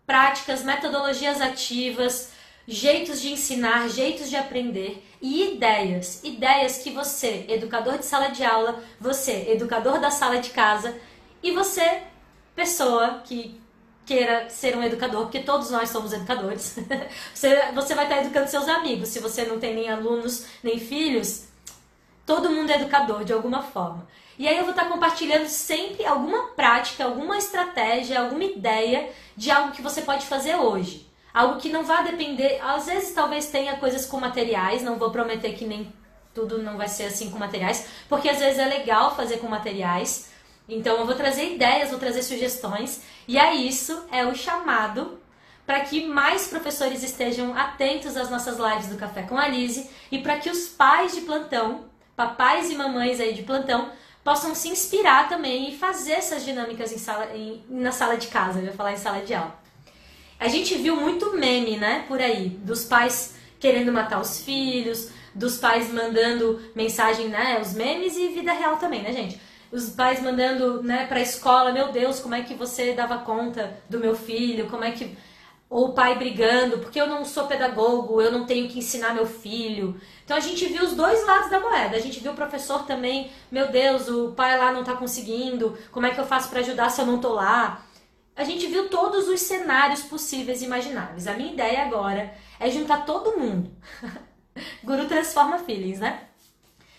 Práticas, 0.05 0.61
metodologias 0.61 1.39
ativas, 1.39 2.31
jeitos 2.67 3.21
de 3.21 3.31
ensinar, 3.31 3.87
jeitos 3.87 4.29
de 4.29 4.35
aprender 4.35 5.07
e 5.21 5.53
ideias. 5.53 6.21
Ideias 6.21 6.79
que 6.79 6.91
você, 6.91 7.45
educador 7.47 7.97
de 7.97 8.05
sala 8.05 8.27
de 8.27 8.43
aula, 8.43 8.83
você, 8.99 9.49
educador 9.51 10.01
da 10.01 10.11
sala 10.11 10.41
de 10.41 10.49
casa, 10.49 10.99
e 11.41 11.51
você, 11.51 12.03
pessoa 12.53 13.21
que 13.23 13.59
queira 14.05 14.49
ser 14.49 14.75
um 14.75 14.83
educador, 14.83 15.23
porque 15.23 15.39
todos 15.39 15.71
nós 15.71 15.89
somos 15.89 16.11
educadores, 16.11 16.77
você, 17.33 17.71
você 17.71 17.95
vai 17.95 18.03
estar 18.03 18.17
educando 18.21 18.49
seus 18.49 18.67
amigos. 18.67 19.07
Se 19.07 19.19
você 19.19 19.45
não 19.45 19.59
tem 19.59 19.73
nem 19.73 19.89
alunos 19.89 20.45
nem 20.61 20.77
filhos, 20.77 21.49
Todo 22.25 22.49
mundo 22.49 22.69
é 22.69 22.75
educador 22.75 23.23
de 23.23 23.33
alguma 23.33 23.61
forma. 23.61 24.07
E 24.41 24.47
aí 24.47 24.57
eu 24.57 24.63
vou 24.63 24.71
estar 24.71 24.89
compartilhando 24.89 25.45
sempre 25.45 26.03
alguma 26.03 26.47
prática, 26.55 27.05
alguma 27.05 27.37
estratégia, 27.37 28.19
alguma 28.19 28.43
ideia 28.43 29.11
de 29.37 29.51
algo 29.51 29.71
que 29.71 29.83
você 29.83 30.01
pode 30.01 30.25
fazer 30.25 30.55
hoje. 30.55 31.07
Algo 31.31 31.61
que 31.61 31.69
não 31.69 31.83
vai 31.83 32.03
depender, 32.05 32.59
às 32.59 32.87
vezes 32.87 33.13
talvez 33.13 33.51
tenha 33.51 33.75
coisas 33.75 34.03
com 34.07 34.19
materiais, 34.19 34.81
não 34.81 34.97
vou 34.97 35.11
prometer 35.11 35.53
que 35.53 35.63
nem 35.63 35.93
tudo 36.33 36.57
não 36.57 36.75
vai 36.75 36.87
ser 36.87 37.03
assim 37.03 37.29
com 37.29 37.37
materiais, 37.37 37.85
porque 38.09 38.27
às 38.27 38.39
vezes 38.39 38.57
é 38.57 38.65
legal 38.65 39.15
fazer 39.15 39.37
com 39.37 39.47
materiais. 39.47 40.31
Então 40.67 40.97
eu 40.97 41.05
vou 41.05 41.13
trazer 41.13 41.53
ideias, 41.53 41.91
vou 41.91 41.99
trazer 41.99 42.23
sugestões, 42.23 43.03
e 43.27 43.37
é 43.37 43.53
isso 43.53 44.07
é 44.11 44.25
o 44.25 44.33
chamado 44.33 45.19
para 45.67 45.81
que 45.81 46.07
mais 46.07 46.47
professores 46.47 47.03
estejam 47.03 47.55
atentos 47.55 48.17
às 48.17 48.31
nossas 48.31 48.57
lives 48.57 48.87
do 48.87 48.97
Café 48.97 49.21
com 49.21 49.37
a 49.37 49.47
Lise 49.47 49.87
e 50.11 50.17
para 50.17 50.39
que 50.39 50.49
os 50.49 50.67
pais 50.67 51.13
de 51.13 51.21
plantão, 51.21 51.85
papais 52.15 52.71
e 52.71 52.75
mamães 52.75 53.19
aí 53.19 53.35
de 53.35 53.43
plantão, 53.43 54.00
possam 54.23 54.53
se 54.53 54.69
inspirar 54.69 55.27
também 55.27 55.69
e 55.69 55.77
fazer 55.77 56.13
essas 56.13 56.45
dinâmicas 56.45 56.91
em 56.91 56.97
sala, 56.97 57.35
em, 57.35 57.63
na 57.69 57.91
sala 57.91 58.17
de 58.17 58.27
casa, 58.27 58.59
eu 58.59 58.65
ia 58.65 58.73
falar 58.73 58.93
em 58.93 58.97
sala 58.97 59.21
de 59.21 59.33
aula. 59.33 59.59
A 60.39 60.47
gente 60.47 60.75
viu 60.75 60.95
muito 60.95 61.37
meme, 61.37 61.77
né, 61.77 62.05
por 62.07 62.19
aí, 62.19 62.49
dos 62.49 62.83
pais 62.83 63.35
querendo 63.59 63.91
matar 63.91 64.19
os 64.19 64.41
filhos, 64.43 65.09
dos 65.33 65.57
pais 65.57 65.91
mandando 65.91 66.59
mensagem, 66.75 67.29
né, 67.29 67.59
os 67.61 67.73
memes 67.73 68.17
e 68.17 68.29
vida 68.29 68.51
real 68.51 68.77
também, 68.77 69.01
né, 69.01 69.13
gente? 69.13 69.39
Os 69.71 69.89
pais 69.89 70.21
mandando, 70.21 70.83
né, 70.83 71.05
pra 71.05 71.21
escola, 71.21 71.71
meu 71.71 71.91
Deus, 71.91 72.19
como 72.19 72.35
é 72.35 72.41
que 72.41 72.55
você 72.55 72.93
dava 72.93 73.19
conta 73.19 73.77
do 73.89 73.99
meu 73.99 74.15
filho? 74.15 74.69
Como 74.69 74.83
é 74.83 74.91
que 74.91 75.15
ou 75.71 75.87
o 75.87 75.93
pai 75.93 76.15
brigando, 76.15 76.79
porque 76.79 76.99
eu 76.99 77.07
não 77.07 77.23
sou 77.23 77.47
pedagogo, 77.47 78.21
eu 78.21 78.29
não 78.29 78.45
tenho 78.45 78.67
que 78.67 78.79
ensinar 78.79 79.13
meu 79.13 79.25
filho. 79.25 79.97
Então 80.25 80.35
a 80.35 80.39
gente 80.41 80.65
viu 80.65 80.83
os 80.83 80.93
dois 80.93 81.25
lados 81.25 81.49
da 81.49 81.61
moeda. 81.61 81.95
A 81.95 81.99
gente 81.99 82.19
viu 82.19 82.33
o 82.33 82.35
professor 82.35 82.85
também, 82.85 83.31
meu 83.49 83.71
Deus, 83.71 84.09
o 84.09 84.33
pai 84.33 84.57
lá 84.57 84.73
não 84.73 84.81
está 84.81 84.97
conseguindo, 84.97 85.77
como 85.89 86.05
é 86.05 86.11
que 86.13 86.19
eu 86.19 86.27
faço 86.27 86.49
para 86.49 86.59
ajudar 86.59 86.89
se 86.89 86.99
eu 86.99 87.05
não 87.05 87.21
tô 87.21 87.29
lá? 87.29 87.85
A 88.35 88.43
gente 88.43 88.67
viu 88.67 88.89
todos 88.89 89.29
os 89.29 89.39
cenários 89.39 90.03
possíveis 90.03 90.61
e 90.61 90.65
imagináveis. 90.65 91.25
A 91.25 91.33
minha 91.35 91.53
ideia 91.53 91.83
agora 91.83 92.33
é 92.59 92.69
juntar 92.69 93.05
todo 93.05 93.39
mundo. 93.39 93.71
Guru 94.83 95.07
transforma 95.07 95.57
feelings, 95.59 95.99
né? 95.99 96.23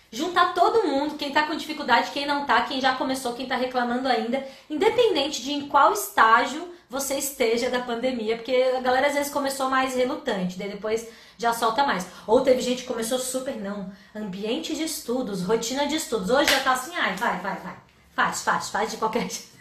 Juntar 0.09 0.55
todo 0.55 0.87
mundo, 0.87 1.15
quem 1.15 1.27
está 1.27 1.43
com 1.43 1.55
dificuldade, 1.55 2.09
quem 2.09 2.25
não 2.25 2.41
está, 2.41 2.63
quem 2.63 2.81
já 2.81 2.95
começou, 2.95 3.33
quem 3.33 3.43
está 3.43 3.55
reclamando 3.55 4.07
ainda, 4.07 4.43
independente 4.67 5.43
de 5.43 5.53
em 5.53 5.67
qual 5.67 5.93
estágio 5.93 6.72
você 6.93 7.15
esteja 7.15 7.71
da 7.71 7.79
pandemia, 7.79 8.35
porque 8.35 8.71
a 8.77 8.79
galera 8.79 9.07
às 9.07 9.15
vezes 9.15 9.33
começou 9.33 9.67
mais 9.67 9.95
relutante, 9.95 10.59
daí 10.59 10.69
depois 10.69 11.07
já 11.39 11.51
solta 11.51 11.83
mais. 11.83 12.05
Ou 12.27 12.41
teve 12.41 12.61
gente 12.61 12.83
que 12.83 12.87
começou 12.87 13.17
super, 13.17 13.55
não, 13.55 13.91
ambiente 14.15 14.75
de 14.75 14.83
estudos, 14.83 15.41
rotina 15.41 15.87
de 15.87 15.95
estudos. 15.95 16.29
Hoje 16.29 16.51
já 16.51 16.59
tá 16.59 16.73
assim, 16.73 16.95
ai, 16.95 17.15
vai, 17.15 17.39
vai, 17.39 17.55
vai. 17.55 17.75
Faz, 18.15 18.43
faz, 18.43 18.69
faz 18.69 18.91
de 18.91 18.97
qualquer 18.97 19.21
jeito. 19.27 19.53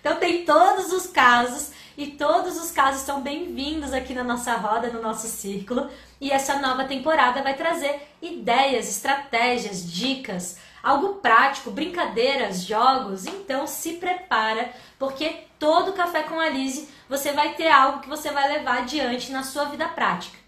então 0.00 0.16
tem 0.16 0.44
todos 0.44 0.92
os 0.92 1.06
casos 1.08 1.72
e 1.96 2.06
todos 2.06 2.56
os 2.56 2.70
casos 2.70 3.02
são 3.02 3.20
bem-vindos 3.20 3.92
aqui 3.92 4.14
na 4.14 4.24
nossa 4.24 4.54
roda, 4.54 4.88
no 4.88 5.02
nosso 5.02 5.26
círculo. 5.26 5.90
E 6.18 6.30
essa 6.30 6.58
nova 6.58 6.84
temporada 6.84 7.42
vai 7.42 7.54
trazer 7.54 8.00
ideias, 8.22 8.88
estratégias, 8.88 9.90
dicas, 9.90 10.56
algo 10.82 11.14
prático, 11.14 11.70
brincadeiras, 11.70 12.64
jogos. 12.64 13.26
Então 13.26 13.66
se 13.66 13.94
prepara, 13.94 14.72
porque 14.98 15.44
todo 15.58 15.92
café 15.92 16.22
com 16.22 16.38
a 16.38 16.48
Lise 16.48 16.88
você 17.08 17.32
vai 17.32 17.54
ter 17.54 17.68
algo 17.68 18.00
que 18.00 18.08
você 18.08 18.30
vai 18.30 18.48
levar 18.48 18.78
adiante 18.78 19.32
na 19.32 19.42
sua 19.42 19.64
vida 19.64 19.88
prática. 19.88 20.38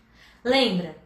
Lembra? 0.44 0.96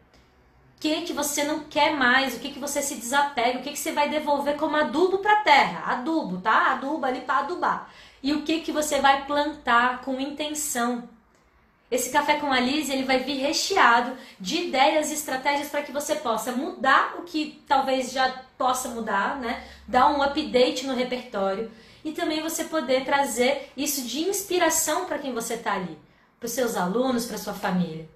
O 0.75 0.79
que, 0.79 1.01
que 1.01 1.13
você 1.13 1.43
não 1.43 1.61
quer 1.61 1.95
mais, 1.95 2.35
o 2.35 2.39
que, 2.39 2.51
que 2.51 2.59
você 2.59 2.83
se 2.83 2.95
desapega, 2.95 3.57
o 3.57 3.63
que, 3.63 3.71
que 3.71 3.79
você 3.79 3.91
vai 3.91 4.09
devolver 4.09 4.57
como 4.57 4.75
adubo 4.75 5.17
para 5.17 5.39
a 5.39 5.41
terra. 5.41 5.91
Adubo, 5.91 6.39
tá? 6.39 6.73
Adubo 6.73 7.03
ali 7.03 7.21
para 7.21 7.39
adubar. 7.39 7.89
E 8.21 8.31
o 8.33 8.43
que, 8.43 8.61
que 8.61 8.71
você 8.71 9.01
vai 9.01 9.25
plantar 9.25 10.01
com 10.01 10.19
intenção. 10.19 11.09
Esse 11.89 12.09
café 12.09 12.35
com 12.35 12.51
a 12.51 12.59
Lise, 12.59 12.91
ele 12.91 13.05
vai 13.05 13.19
vir 13.19 13.37
recheado 13.37 14.17
de 14.39 14.63
ideias 14.63 15.09
e 15.09 15.13
estratégias 15.13 15.69
para 15.69 15.81
que 15.81 15.91
você 15.91 16.15
possa 16.15 16.51
mudar 16.51 17.15
o 17.17 17.23
que 17.23 17.63
talvez 17.65 18.11
já 18.11 18.29
possa 18.57 18.89
mudar, 18.89 19.37
né? 19.37 19.63
Dar 19.87 20.09
um 20.09 20.21
update 20.21 20.85
no 20.85 20.93
repertório 20.93 21.71
e 22.03 22.11
também 22.11 22.41
você 22.41 22.65
poder 22.65 23.05
trazer 23.05 23.71
isso 23.75 24.01
de 24.01 24.21
inspiração 24.21 25.05
para 25.05 25.17
quem 25.17 25.33
você 25.33 25.53
está 25.53 25.73
ali, 25.73 25.97
para 26.39 26.47
os 26.47 26.51
seus 26.51 26.75
alunos, 26.75 27.25
para 27.25 27.37
sua 27.37 27.53
família. 27.53 28.07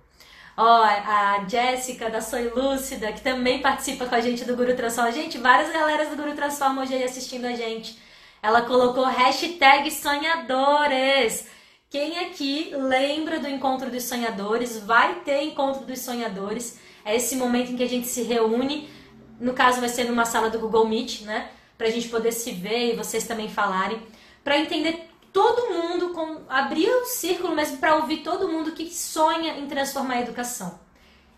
Ó, 0.58 0.64
oh, 0.64 0.84
a 0.84 1.46
Jéssica 1.48 2.10
da 2.10 2.22
Soy 2.22 2.50
Lúcida, 2.50 3.12
que 3.14 3.22
também 3.22 3.62
participa 3.62 4.06
com 4.06 4.16
a 4.16 4.20
gente 4.20 4.44
do 4.44 4.56
Guru 4.56 4.76
Transforma. 4.76 5.12
Gente, 5.12 5.38
várias 5.38 5.72
galeras 5.72 6.10
do 6.10 6.18
Guru 6.18 6.36
Transforma 6.36 6.82
hoje 6.82 6.94
aí 6.94 7.04
assistindo 7.04 7.46
a 7.46 7.54
gente. 7.54 7.98
Ela 8.44 8.62
colocou 8.64 9.06
hashtag 9.06 9.90
sonhadores. 9.90 11.48
Quem 11.92 12.20
aqui 12.20 12.72
lembra 12.74 13.38
do 13.38 13.50
Encontro 13.50 13.92
dos 13.92 14.06
Sonhadores? 14.06 14.78
Vai 14.78 15.16
ter 15.26 15.44
Encontro 15.44 15.86
dos 15.86 16.00
Sonhadores. 16.00 16.80
É 17.04 17.18
esse 17.18 17.36
momento 17.36 17.74
em 17.74 17.76
que 17.76 17.84
a 17.84 17.90
gente 17.90 18.08
se 18.08 18.22
reúne. 18.22 18.90
No 19.38 19.52
caso, 19.52 19.82
vai 19.82 19.90
ser 19.90 20.06
numa 20.06 20.24
sala 20.24 20.50
do 20.50 20.58
Google 20.58 20.88
Meet, 20.88 21.24
né? 21.24 21.52
Pra 21.78 21.90
gente 21.90 22.08
poder 22.08 22.32
se 22.32 22.52
ver 22.52 22.94
e 22.94 22.96
vocês 22.96 23.28
também 23.28 23.50
falarem. 23.50 24.02
Para 24.42 24.58
entender 24.58 25.10
todo 25.34 25.74
mundo, 25.74 26.14
com, 26.14 26.44
abrir 26.48 26.88
o 26.88 27.04
círculo 27.04 27.54
mesmo 27.54 27.78
para 27.80 27.98
ouvir 27.98 28.20
todo 28.24 28.48
mundo 28.48 28.72
que 28.72 28.90
sonha 28.90 29.58
em 29.58 29.68
transformar 29.68 30.14
a 30.14 30.22
educação. 30.22 30.80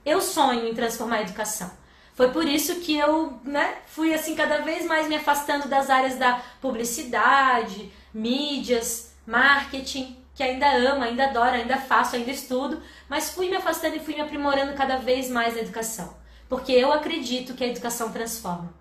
Eu 0.05 0.21
sonho 0.21 0.67
em 0.67 0.75
transformar 0.75 1.15
a 1.15 1.21
educação. 1.23 1.71
Foi 2.13 2.29
por 2.29 2.47
isso 2.47 2.75
que 2.75 2.95
eu 2.95 3.39
né, 3.43 3.79
fui 3.87 4.13
assim 4.13 4.35
cada 4.35 4.59
vez 4.59 4.85
mais 4.85 5.07
me 5.07 5.15
afastando 5.15 5.67
das 5.67 5.89
áreas 5.89 6.15
da 6.19 6.43
publicidade, 6.61 7.91
mídias, 8.13 9.15
marketing, 9.25 10.22
que 10.33 10.43
ainda 10.43 10.71
amo, 10.71 11.03
ainda 11.03 11.25
adoro, 11.25 11.55
ainda 11.55 11.77
faço, 11.77 12.15
ainda 12.15 12.31
estudo, 12.31 12.81
mas 13.07 13.31
fui 13.31 13.49
me 13.49 13.55
afastando 13.55 13.95
e 13.95 13.99
fui 13.99 14.15
me 14.15 14.21
aprimorando 14.21 14.73
cada 14.73 14.97
vez 14.97 15.29
mais 15.29 15.53
na 15.55 15.61
educação. 15.61 16.15
Porque 16.49 16.71
eu 16.71 16.91
acredito 16.91 17.53
que 17.53 17.63
a 17.63 17.67
educação 17.67 18.11
transforma. 18.11 18.73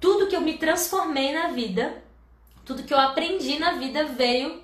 Tudo 0.00 0.26
que 0.26 0.36
eu 0.36 0.40
me 0.40 0.58
transformei 0.58 1.32
na 1.32 1.48
vida 1.48 2.02
tudo 2.64 2.82
que 2.82 2.94
eu 2.94 2.98
aprendi 2.98 3.58
na 3.58 3.72
vida 3.72 4.04
veio. 4.04 4.62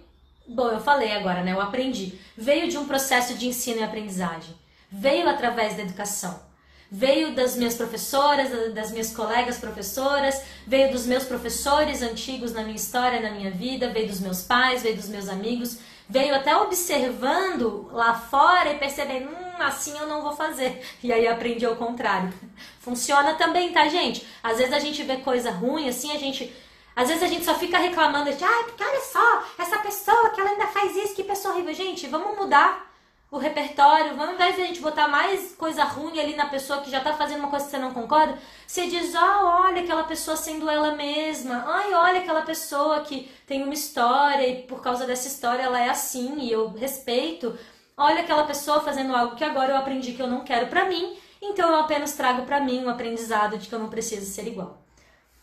Bom, 0.49 0.69
eu 0.69 0.81
falei 0.81 1.13
agora, 1.13 1.43
né? 1.43 1.53
Eu 1.53 1.61
aprendi. 1.61 2.19
Veio 2.37 2.69
de 2.69 2.79
um 2.79 2.87
processo 2.87 3.35
de 3.35 3.47
ensino 3.47 3.81
e 3.81 3.83
aprendizagem. 3.83 4.55
Veio 4.91 5.29
através 5.29 5.77
da 5.77 5.83
educação. 5.83 6.49
Veio 6.91 7.35
das 7.35 7.57
minhas 7.57 7.75
professoras, 7.75 8.75
das 8.75 8.91
minhas 8.91 9.15
colegas 9.15 9.59
professoras, 9.59 10.43
veio 10.67 10.91
dos 10.91 11.07
meus 11.07 11.23
professores 11.23 12.03
antigos 12.03 12.53
na 12.53 12.63
minha 12.63 12.75
história, 12.75 13.21
na 13.21 13.31
minha 13.31 13.51
vida, 13.53 13.91
veio 13.91 14.09
dos 14.09 14.19
meus 14.19 14.43
pais, 14.43 14.83
veio 14.83 14.97
dos 14.97 15.09
meus 15.09 15.29
amigos, 15.29 15.79
veio 16.11 16.35
até 16.35 16.55
observando 16.57 17.89
lá 17.93 18.15
fora 18.15 18.73
e 18.73 18.79
percebendo, 18.79 19.31
hum, 19.31 19.63
assim 19.63 19.97
eu 19.99 20.07
não 20.07 20.23
vou 20.23 20.33
fazer. 20.33 20.83
E 21.03 21.13
aí 21.13 21.27
aprendi 21.27 21.65
ao 21.65 21.77
contrário. 21.77 22.33
Funciona 22.81 23.35
também, 23.35 23.73
tá, 23.73 23.89
gente? 23.89 24.27
Às 24.43 24.59
vezes 24.59 24.73
a 24.73 24.79
gente 24.79 25.03
vê 25.03 25.17
coisa 25.19 25.51
ruim, 25.51 25.89
assim 25.89 26.13
a 26.13 26.19
gente 26.19 26.53
às 26.95 27.09
vezes 27.09 27.23
a 27.23 27.29
gente 27.29 27.45
só 27.45 27.55
fica 27.55 27.79
reclamando 27.79 28.31
de, 28.33 28.45
ai, 28.45 28.65
porque 28.65 28.83
olha 28.83 29.01
só, 29.01 29.45
essa 29.59 29.79
pessoa 29.79 30.31
que 30.31 30.41
ela 30.41 30.51
ainda 30.51 30.67
faz 30.67 30.95
isso, 30.97 31.15
que 31.15 31.23
pessoa 31.25 31.55
horrível. 31.55 31.73
Gente, 31.73 32.07
vamos 32.09 32.37
mudar 32.37 32.90
o 33.31 33.39
repertório, 33.39 34.21
ao 34.21 34.33
invés 34.33 34.57
de 34.57 34.63
a 34.63 34.67
gente 34.67 34.81
botar 34.81 35.07
mais 35.07 35.55
coisa 35.55 35.85
ruim 35.85 36.19
ali 36.19 36.35
na 36.35 36.47
pessoa 36.47 36.81
que 36.81 36.91
já 36.91 37.01
tá 37.01 37.13
fazendo 37.13 37.39
uma 37.39 37.49
coisa 37.49 37.65
que 37.65 37.71
você 37.71 37.79
não 37.79 37.95
concorda, 37.95 38.37
você 38.67 38.89
diz, 38.89 39.15
ah, 39.15 39.63
olha 39.63 39.83
aquela 39.83 40.03
pessoa 40.03 40.37
sendo 40.37 40.69
ela 40.69 40.97
mesma, 40.97 41.65
ai, 41.69 41.95
olha 41.95 42.21
aquela 42.21 42.43
pessoa 42.43 43.01
que 43.01 43.31
tem 43.47 43.63
uma 43.63 43.75
história 43.75 44.47
e 44.49 44.63
por 44.63 44.83
causa 44.83 45.07
dessa 45.07 45.29
história 45.29 45.63
ela 45.63 45.81
é 45.81 45.89
assim 45.89 46.41
e 46.41 46.51
eu 46.51 46.71
respeito. 46.71 47.57
Olha 47.97 48.23
aquela 48.23 48.45
pessoa 48.45 48.81
fazendo 48.81 49.15
algo 49.15 49.37
que 49.37 49.45
agora 49.45 49.73
eu 49.73 49.77
aprendi 49.77 50.13
que 50.13 50.23
eu 50.23 50.27
não 50.27 50.43
quero 50.43 50.67
para 50.67 50.87
mim, 50.87 51.17
então 51.41 51.71
eu 51.71 51.81
apenas 51.81 52.15
trago 52.15 52.43
para 52.43 52.61
mim 52.61 52.85
um 52.85 52.89
aprendizado 52.89 53.59
de 53.59 53.69
que 53.69 53.75
eu 53.75 53.79
não 53.79 53.91
preciso 53.91 54.27
ser 54.27 54.49
igual. 54.49 54.83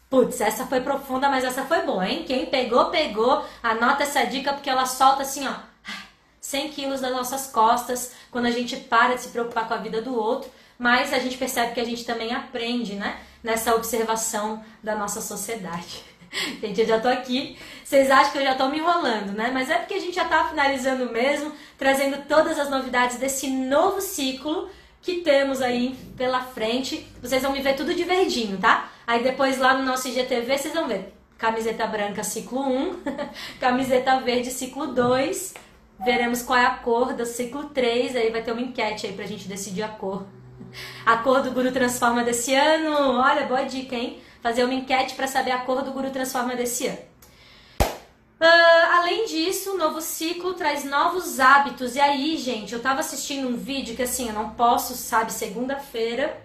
Putz, 0.09 0.41
essa 0.41 0.65
foi 0.65 0.81
profunda, 0.81 1.29
mas 1.29 1.43
essa 1.43 1.63
foi 1.65 1.81
boa, 1.81 2.07
hein? 2.07 2.23
Quem 2.25 2.45
pegou, 2.45 2.85
pegou. 2.85 3.43
Anota 3.61 4.03
essa 4.03 4.25
dica 4.25 4.53
porque 4.53 4.69
ela 4.69 4.85
solta 4.85 5.23
assim, 5.23 5.45
ó, 5.45 5.53
100 6.47 6.69
quilos 6.69 7.01
das 7.01 7.11
nossas 7.11 7.47
costas 7.47 8.13
quando 8.31 8.45
a 8.45 8.51
gente 8.51 8.77
para 8.77 9.15
de 9.15 9.21
se 9.21 9.27
preocupar 9.29 9.67
com 9.67 9.73
a 9.73 9.77
vida 9.77 10.01
do 10.01 10.15
outro. 10.15 10.49
Mas 10.79 11.11
a 11.11 11.19
gente 11.19 11.37
percebe 11.37 11.73
que 11.73 11.79
a 11.81 11.83
gente 11.83 12.05
também 12.05 12.33
aprende, 12.33 12.95
né? 12.95 13.19
Nessa 13.43 13.75
observação 13.75 14.63
da 14.81 14.95
nossa 14.95 15.19
sociedade. 15.19 16.05
Gente, 16.61 16.81
eu 16.81 16.87
já 16.87 16.99
tô 16.99 17.07
aqui. 17.07 17.57
Vocês 17.83 18.11
acham 18.11 18.31
que 18.31 18.37
eu 18.37 18.43
já 18.43 18.53
tô 18.53 18.67
me 18.67 18.77
enrolando, 18.77 19.31
né? 19.31 19.49
Mas 19.53 19.69
é 19.69 19.77
porque 19.77 19.95
a 19.95 19.99
gente 19.99 20.13
já 20.13 20.25
tá 20.25 20.49
finalizando 20.49 21.11
mesmo, 21.11 21.51
trazendo 21.77 22.25
todas 22.27 22.59
as 22.59 22.69
novidades 22.69 23.17
desse 23.17 23.47
novo 23.47 24.01
ciclo 24.01 24.69
que 25.01 25.21
temos 25.21 25.61
aí 25.61 25.97
pela 26.15 26.41
frente. 26.41 27.07
Vocês 27.21 27.41
vão 27.41 27.53
me 27.53 27.61
ver 27.61 27.75
tudo 27.75 27.93
de 27.93 28.03
verdinho, 28.03 28.57
tá? 28.57 28.91
Aí 29.05 29.23
depois 29.23 29.57
lá 29.57 29.73
no 29.73 29.85
nosso 29.85 30.07
IGTV 30.09 30.57
vocês 30.57 30.73
vão 30.73 30.87
ver 30.87 31.13
camiseta 31.37 31.87
branca 31.87 32.23
ciclo 32.23 32.61
1, 32.61 33.01
camiseta 33.59 34.19
verde 34.19 34.51
ciclo 34.51 34.87
2. 34.87 35.66
Veremos 36.03 36.41
qual 36.41 36.59
é 36.59 36.65
a 36.65 36.75
cor 36.75 37.13
do 37.13 37.25
ciclo 37.25 37.65
3, 37.69 38.15
aí 38.15 38.29
vai 38.29 38.43
ter 38.43 38.51
uma 38.51 38.61
enquete 38.61 39.07
aí 39.07 39.13
pra 39.13 39.25
gente 39.25 39.47
decidir 39.47 39.83
a 39.83 39.87
cor. 39.87 40.25
A 41.05 41.17
cor 41.17 41.41
do 41.41 41.51
Guru 41.51 41.71
Transforma 41.71 42.23
desse 42.23 42.53
ano. 42.53 43.19
Olha, 43.19 43.45
boa 43.45 43.63
dica, 43.63 43.95
hein? 43.95 44.21
Fazer 44.41 44.63
uma 44.63 44.73
enquete 44.73 45.15
para 45.15 45.27
saber 45.27 45.51
a 45.51 45.59
cor 45.59 45.81
do 45.81 45.91
Guru 45.91 46.11
Transforma 46.11 46.55
desse 46.55 46.87
ano. 46.87 46.99
Uh, 48.39 48.97
além 48.99 49.25
disso, 49.25 49.73
o 49.73 49.77
novo 49.77 49.99
ciclo 49.99 50.53
traz 50.53 50.83
novos 50.83 51.39
hábitos. 51.39 51.95
E 51.95 51.99
aí, 51.99 52.37
gente, 52.37 52.73
eu 52.73 52.81
tava 52.81 52.99
assistindo 52.99 53.47
um 53.47 53.57
vídeo 53.57 53.95
que 53.95 54.03
assim, 54.03 54.27
eu 54.27 54.33
não 54.33 54.51
posso, 54.51 54.93
sabe, 54.93 55.33
segunda-feira, 55.33 56.39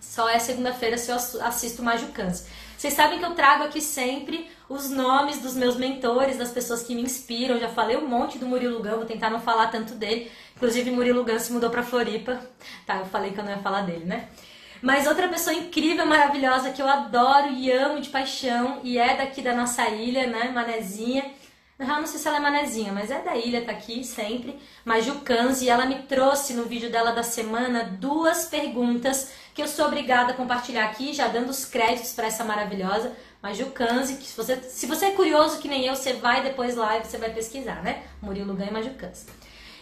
só 0.00 0.28
é 0.28 0.38
segunda-feira 0.38 0.96
se 0.96 1.10
eu 1.10 1.16
assisto 1.16 1.82
Majucans. 1.82 2.46
Vocês 2.84 2.92
sabem 2.92 3.18
que 3.18 3.24
eu 3.24 3.34
trago 3.34 3.62
aqui 3.62 3.80
sempre 3.80 4.46
os 4.68 4.90
nomes 4.90 5.40
dos 5.40 5.54
meus 5.54 5.74
mentores, 5.74 6.36
das 6.36 6.50
pessoas 6.50 6.82
que 6.82 6.94
me 6.94 7.00
inspiram. 7.00 7.54
Eu 7.54 7.62
já 7.62 7.68
falei 7.70 7.96
um 7.96 8.06
monte 8.06 8.36
do 8.36 8.44
Murilo 8.44 8.82
Gão, 8.82 8.96
vou 8.96 9.06
tentar 9.06 9.30
não 9.30 9.40
falar 9.40 9.68
tanto 9.68 9.94
dele. 9.94 10.30
Inclusive, 10.54 10.90
Murilo 10.90 11.24
Gão 11.24 11.38
se 11.38 11.50
mudou 11.50 11.70
pra 11.70 11.82
Floripa. 11.82 12.38
Tá, 12.84 12.96
eu 12.96 13.06
falei 13.06 13.32
que 13.32 13.40
eu 13.40 13.44
não 13.44 13.52
ia 13.52 13.58
falar 13.60 13.86
dele, 13.86 14.04
né? 14.04 14.28
Mas 14.82 15.06
outra 15.06 15.28
pessoa 15.28 15.56
incrível, 15.56 16.04
maravilhosa, 16.04 16.72
que 16.72 16.82
eu 16.82 16.86
adoro 16.86 17.52
e 17.52 17.72
amo 17.72 18.02
de 18.02 18.10
paixão, 18.10 18.80
e 18.84 18.98
é 18.98 19.16
daqui 19.16 19.40
da 19.40 19.54
nossa 19.54 19.88
ilha, 19.88 20.26
né, 20.26 20.50
Manezinha. 20.50 21.24
Na 21.78 21.86
real, 21.86 22.00
não 22.00 22.06
sei 22.06 22.20
se 22.20 22.28
ela 22.28 22.36
é 22.36 22.40
manezinha, 22.40 22.92
mas 22.92 23.10
é 23.10 23.20
da 23.22 23.34
ilha, 23.34 23.64
tá 23.64 23.72
aqui 23.72 24.04
sempre. 24.04 24.56
Maju 24.84 25.22
Kanzi, 25.24 25.70
ela 25.70 25.86
me 25.86 26.02
trouxe 26.02 26.52
no 26.52 26.64
vídeo 26.64 26.88
dela 26.88 27.12
da 27.12 27.22
semana 27.22 27.82
duas 27.98 28.44
perguntas 28.44 29.32
que 29.54 29.62
eu 29.62 29.68
sou 29.68 29.86
obrigada 29.86 30.32
a 30.32 30.34
compartilhar 30.34 30.84
aqui, 30.86 31.12
já 31.12 31.28
dando 31.28 31.48
os 31.48 31.64
créditos 31.64 32.12
para 32.12 32.26
essa 32.26 32.44
maravilhosa 32.44 33.12
Maju 33.44 33.66
Kanzi, 33.66 34.16
que 34.16 34.26
se 34.26 34.36
você, 34.36 34.56
se 34.62 34.86
você 34.86 35.06
é 35.06 35.10
curioso 35.10 35.58
que 35.58 35.68
nem 35.68 35.84
eu, 35.84 35.94
você 35.94 36.14
vai 36.14 36.42
depois 36.42 36.74
lá 36.74 36.96
e 36.96 37.04
você 37.04 37.18
vai 37.18 37.30
pesquisar, 37.30 37.82
né? 37.82 38.02
Murilo 38.22 38.54
Ganha 38.54 38.70
e 38.70 38.72
Maju 38.72 38.90
Kanzi. 38.94 39.26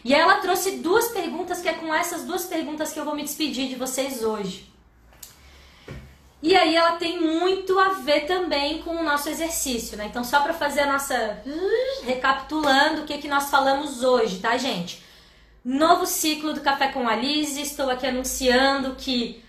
E 0.05 0.13
ela 0.13 0.39
trouxe 0.39 0.79
duas 0.79 1.09
perguntas, 1.09 1.61
que 1.61 1.69
é 1.69 1.75
com 1.75 1.95
essas 1.95 2.25
duas 2.25 2.45
perguntas 2.45 2.93
que 2.93 2.99
eu 2.99 3.05
vou 3.05 3.15
me 3.15 3.23
despedir 3.23 3.69
de 3.69 3.77
vocês 3.77 4.25
hoje. 4.25 4.69
E 6.43 6.57
aí 6.57 6.75
ela 6.75 6.97
tem 6.97 7.21
muito 7.21 7.79
a 7.79 7.91
ver 7.91 8.27
também 8.27 8.83
com 8.83 8.97
o 8.97 9.05
nosso 9.05 9.29
exercício, 9.29 9.97
né? 9.97 10.07
Então 10.07 10.25
só 10.25 10.41
para 10.41 10.53
fazer 10.53 10.81
a 10.81 10.93
nossa 10.93 11.41
uh, 11.47 12.05
recapitulando 12.05 13.03
o 13.03 13.05
que 13.05 13.19
que 13.19 13.29
nós 13.29 13.49
falamos 13.49 14.03
hoje, 14.03 14.41
tá, 14.41 14.59
gente? 14.59 15.05
Novo 15.65 16.05
ciclo 16.05 16.53
do 16.53 16.61
Café 16.61 16.89
com 16.89 17.09
a 17.09 17.15
Liz, 17.15 17.57
estou 17.57 17.89
aqui 17.89 18.09
anunciando 18.09 18.97
que 18.97 19.41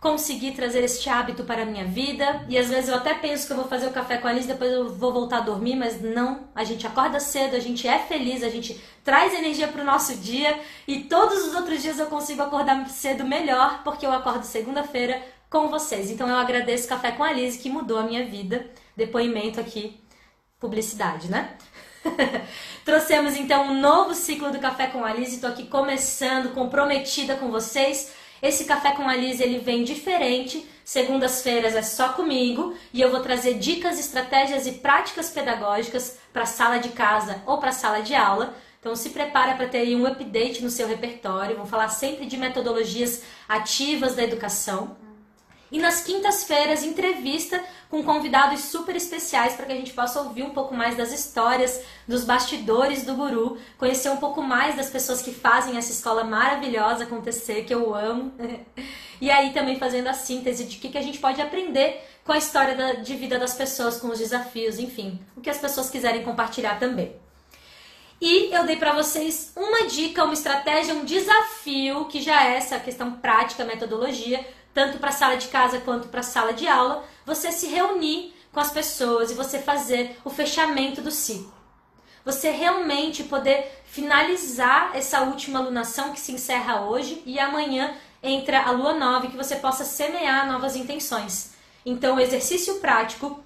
consegui 0.00 0.52
trazer 0.52 0.84
este 0.84 1.08
hábito 1.10 1.44
para 1.44 1.62
a 1.62 1.66
minha 1.66 1.84
vida. 1.84 2.44
E 2.48 2.56
às 2.56 2.68
vezes 2.68 2.88
eu 2.88 2.96
até 2.96 3.14
penso 3.14 3.46
que 3.46 3.52
eu 3.52 3.56
vou 3.56 3.68
fazer 3.68 3.86
o 3.86 3.92
café 3.92 4.18
com 4.18 4.28
a 4.28 4.32
Liz, 4.32 4.46
depois 4.46 4.70
eu 4.70 4.94
vou 4.94 5.12
voltar 5.12 5.38
a 5.38 5.42
dormir, 5.42 5.74
mas 5.74 6.00
não. 6.00 6.48
A 6.54 6.62
gente 6.64 6.86
acorda 6.86 7.18
cedo, 7.18 7.56
a 7.56 7.60
gente 7.60 7.86
é 7.86 7.98
feliz, 7.98 8.42
a 8.42 8.48
gente 8.48 8.80
traz 9.04 9.34
energia 9.34 9.68
para 9.68 9.82
o 9.82 9.84
nosso 9.84 10.16
dia 10.16 10.58
e 10.86 11.04
todos 11.04 11.46
os 11.46 11.54
outros 11.54 11.82
dias 11.82 11.98
eu 11.98 12.06
consigo 12.06 12.42
acordar 12.42 12.88
cedo 12.88 13.24
melhor, 13.24 13.82
porque 13.82 14.06
eu 14.06 14.12
acordo 14.12 14.44
segunda-feira 14.44 15.20
com 15.50 15.68
vocês. 15.68 16.10
Então 16.10 16.28
eu 16.28 16.36
agradeço 16.36 16.88
Café 16.88 17.12
com 17.12 17.24
a 17.24 17.32
Liz, 17.32 17.56
que 17.56 17.70
mudou 17.70 17.98
a 17.98 18.04
minha 18.04 18.24
vida. 18.24 18.70
Depoimento 18.96 19.58
aqui, 19.58 20.00
publicidade, 20.60 21.28
né? 21.28 21.56
Trouxemos 22.84 23.36
então 23.36 23.64
um 23.64 23.80
novo 23.80 24.14
ciclo 24.14 24.52
do 24.52 24.60
Café 24.60 24.86
com 24.86 25.04
a 25.04 25.12
Liz, 25.12 25.32
estou 25.32 25.50
aqui 25.50 25.66
começando, 25.66 26.54
comprometida 26.54 27.34
com 27.34 27.50
vocês. 27.50 28.12
Esse 28.42 28.64
Café 28.64 28.92
com 28.92 29.08
a 29.08 29.16
Liz 29.16 29.40
ele 29.40 29.58
vem 29.58 29.84
diferente. 29.84 30.64
Segundas-feiras 30.84 31.74
é 31.74 31.82
só 31.82 32.10
comigo 32.10 32.74
e 32.92 33.00
eu 33.00 33.10
vou 33.10 33.20
trazer 33.20 33.54
dicas, 33.54 33.98
estratégias 33.98 34.66
e 34.66 34.72
práticas 34.72 35.30
pedagógicas 35.30 36.18
para 36.32 36.46
sala 36.46 36.78
de 36.78 36.90
casa 36.90 37.42
ou 37.46 37.58
para 37.58 37.72
sala 37.72 38.00
de 38.00 38.14
aula. 38.14 38.54
Então 38.80 38.94
se 38.94 39.10
prepara 39.10 39.54
para 39.54 39.68
ter 39.68 39.94
um 39.96 40.06
update 40.06 40.62
no 40.62 40.70
seu 40.70 40.86
repertório. 40.86 41.56
Vamos 41.56 41.70
falar 41.70 41.88
sempre 41.88 42.26
de 42.26 42.36
metodologias 42.36 43.22
ativas 43.48 44.14
da 44.14 44.22
educação. 44.22 45.07
E 45.70 45.78
nas 45.78 46.02
quintas-feiras, 46.02 46.82
entrevista 46.82 47.62
com 47.90 48.02
convidados 48.02 48.60
super 48.60 48.96
especiais 48.96 49.54
para 49.54 49.66
que 49.66 49.72
a 49.72 49.76
gente 49.76 49.92
possa 49.92 50.20
ouvir 50.20 50.42
um 50.42 50.50
pouco 50.50 50.74
mais 50.74 50.96
das 50.96 51.12
histórias, 51.12 51.82
dos 52.06 52.24
bastidores 52.24 53.04
do 53.04 53.14
Guru, 53.14 53.58
conhecer 53.76 54.10
um 54.10 54.16
pouco 54.16 54.42
mais 54.42 54.76
das 54.76 54.88
pessoas 54.88 55.20
que 55.20 55.32
fazem 55.32 55.76
essa 55.76 55.92
escola 55.92 56.24
maravilhosa 56.24 57.04
acontecer, 57.04 57.64
que 57.64 57.74
eu 57.74 57.94
amo. 57.94 58.32
e 59.20 59.30
aí 59.30 59.52
também 59.52 59.78
fazendo 59.78 60.08
a 60.08 60.14
síntese 60.14 60.64
de 60.64 60.76
o 60.76 60.80
que, 60.80 60.88
que 60.88 60.98
a 60.98 61.02
gente 61.02 61.18
pode 61.18 61.40
aprender 61.40 62.02
com 62.24 62.32
a 62.32 62.38
história 62.38 62.74
da, 62.74 62.92
de 62.94 63.14
vida 63.16 63.38
das 63.38 63.54
pessoas, 63.54 63.98
com 63.98 64.08
os 64.08 64.18
desafios, 64.18 64.78
enfim, 64.78 65.18
o 65.36 65.40
que 65.40 65.50
as 65.50 65.58
pessoas 65.58 65.90
quiserem 65.90 66.22
compartilhar 66.22 66.78
também. 66.78 67.14
E 68.20 68.52
eu 68.52 68.66
dei 68.66 68.76
para 68.76 68.92
vocês 68.92 69.52
uma 69.56 69.86
dica, 69.86 70.24
uma 70.24 70.34
estratégia, 70.34 70.92
um 70.92 71.04
desafio, 71.04 72.06
que 72.06 72.20
já 72.20 72.44
é 72.44 72.56
essa 72.56 72.78
questão 72.80 73.12
prática, 73.12 73.64
metodologia, 73.64 74.44
tanto 74.78 74.98
para 74.98 75.08
a 75.08 75.12
sala 75.12 75.36
de 75.36 75.48
casa 75.48 75.80
quanto 75.80 76.06
para 76.06 76.20
a 76.20 76.22
sala 76.22 76.52
de 76.52 76.68
aula, 76.68 77.04
você 77.26 77.50
se 77.50 77.66
reunir 77.66 78.32
com 78.52 78.60
as 78.60 78.70
pessoas 78.70 79.28
e 79.28 79.34
você 79.34 79.58
fazer 79.58 80.16
o 80.24 80.30
fechamento 80.30 81.02
do 81.02 81.10
ciclo. 81.10 81.52
Você 82.24 82.52
realmente 82.52 83.24
poder 83.24 83.82
finalizar 83.86 84.92
essa 84.94 85.22
última 85.22 85.58
alunação 85.58 86.12
que 86.12 86.20
se 86.20 86.30
encerra 86.30 86.82
hoje 86.82 87.20
e 87.26 87.40
amanhã 87.40 87.92
entra 88.22 88.62
a 88.62 88.70
lua 88.70 88.92
nova 88.94 89.26
que 89.26 89.36
você 89.36 89.56
possa 89.56 89.84
semear 89.84 90.46
novas 90.46 90.76
intenções. 90.76 91.54
Então, 91.84 92.14
o 92.14 92.20
exercício 92.20 92.76
prático 92.76 93.42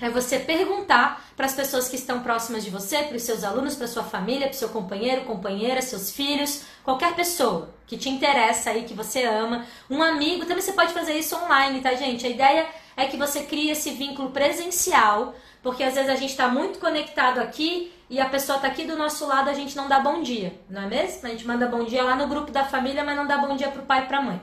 é 0.00 0.08
você 0.08 0.38
perguntar 0.38 1.24
para 1.36 1.46
as 1.46 1.54
pessoas 1.54 1.88
que 1.88 1.96
estão 1.96 2.20
próximas 2.20 2.64
de 2.64 2.70
você, 2.70 3.02
para 3.02 3.16
os 3.16 3.22
seus 3.22 3.44
alunos, 3.44 3.74
para 3.74 3.86
sua 3.86 4.02
família, 4.02 4.46
para 4.46 4.54
o 4.54 4.58
seu 4.58 4.68
companheiro, 4.68 5.24
companheira, 5.24 5.82
seus 5.82 6.10
filhos, 6.10 6.62
qualquer 6.82 7.14
pessoa 7.14 7.70
que 7.86 7.96
te 7.96 8.08
interessa 8.08 8.70
aí, 8.70 8.84
que 8.84 8.94
você 8.94 9.24
ama, 9.24 9.66
um 9.88 10.02
amigo, 10.02 10.46
também 10.46 10.62
você 10.62 10.72
pode 10.72 10.92
fazer 10.92 11.14
isso 11.14 11.36
online, 11.36 11.80
tá, 11.80 11.94
gente? 11.94 12.26
A 12.26 12.30
ideia 12.30 12.66
é 12.96 13.06
que 13.06 13.16
você 13.16 13.42
crie 13.42 13.70
esse 13.70 13.90
vínculo 13.90 14.30
presencial, 14.30 15.34
porque 15.62 15.82
às 15.82 15.94
vezes 15.94 16.10
a 16.10 16.16
gente 16.16 16.30
está 16.30 16.48
muito 16.48 16.78
conectado 16.78 17.38
aqui 17.38 17.92
e 18.08 18.20
a 18.20 18.28
pessoa 18.28 18.56
está 18.56 18.68
aqui 18.68 18.84
do 18.84 18.96
nosso 18.96 19.26
lado, 19.26 19.48
a 19.48 19.54
gente 19.54 19.76
não 19.76 19.88
dá 19.88 20.00
bom 20.00 20.22
dia, 20.22 20.58
não 20.68 20.82
é 20.82 20.86
mesmo? 20.86 21.26
A 21.26 21.30
gente 21.30 21.46
manda 21.46 21.66
bom 21.66 21.84
dia 21.84 22.02
lá 22.02 22.16
no 22.16 22.26
grupo 22.26 22.50
da 22.50 22.64
família, 22.64 23.04
mas 23.04 23.16
não 23.16 23.26
dá 23.26 23.38
bom 23.38 23.56
dia 23.56 23.68
para 23.68 23.82
o 23.82 23.86
pai 23.86 24.02
e 24.02 24.06
para 24.06 24.18
a 24.18 24.22
mãe. 24.22 24.40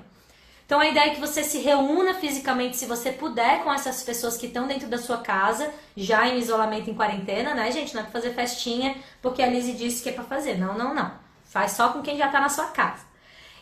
Então 0.67 0.81
a 0.81 0.87
ideia 0.87 1.11
é 1.11 1.15
que 1.15 1.21
você 1.21 1.45
se 1.45 1.59
reúna 1.59 2.13
fisicamente, 2.15 2.75
se 2.75 2.85
você 2.85 3.09
puder, 3.09 3.63
com 3.63 3.71
essas 3.71 4.03
pessoas 4.03 4.35
que 4.35 4.47
estão 4.47 4.67
dentro 4.67 4.89
da 4.89 4.97
sua 4.97 5.19
casa, 5.19 5.73
já 5.95 6.27
em 6.27 6.37
isolamento, 6.37 6.89
em 6.89 6.93
quarentena, 6.93 7.53
né, 7.53 7.71
gente? 7.71 7.95
Não 7.95 8.01
é 8.01 8.03
pra 8.03 8.11
fazer 8.11 8.33
festinha, 8.33 8.97
porque 9.21 9.41
a 9.41 9.47
Lizzie 9.47 9.75
disse 9.75 10.03
que 10.03 10.09
é 10.09 10.11
pra 10.11 10.25
fazer. 10.25 10.57
Não, 10.57 10.77
não, 10.77 10.93
não. 10.93 11.09
Faz 11.45 11.71
só 11.71 11.87
com 11.93 12.01
quem 12.01 12.17
já 12.17 12.27
tá 12.27 12.41
na 12.41 12.49
sua 12.49 12.65
casa. 12.65 13.05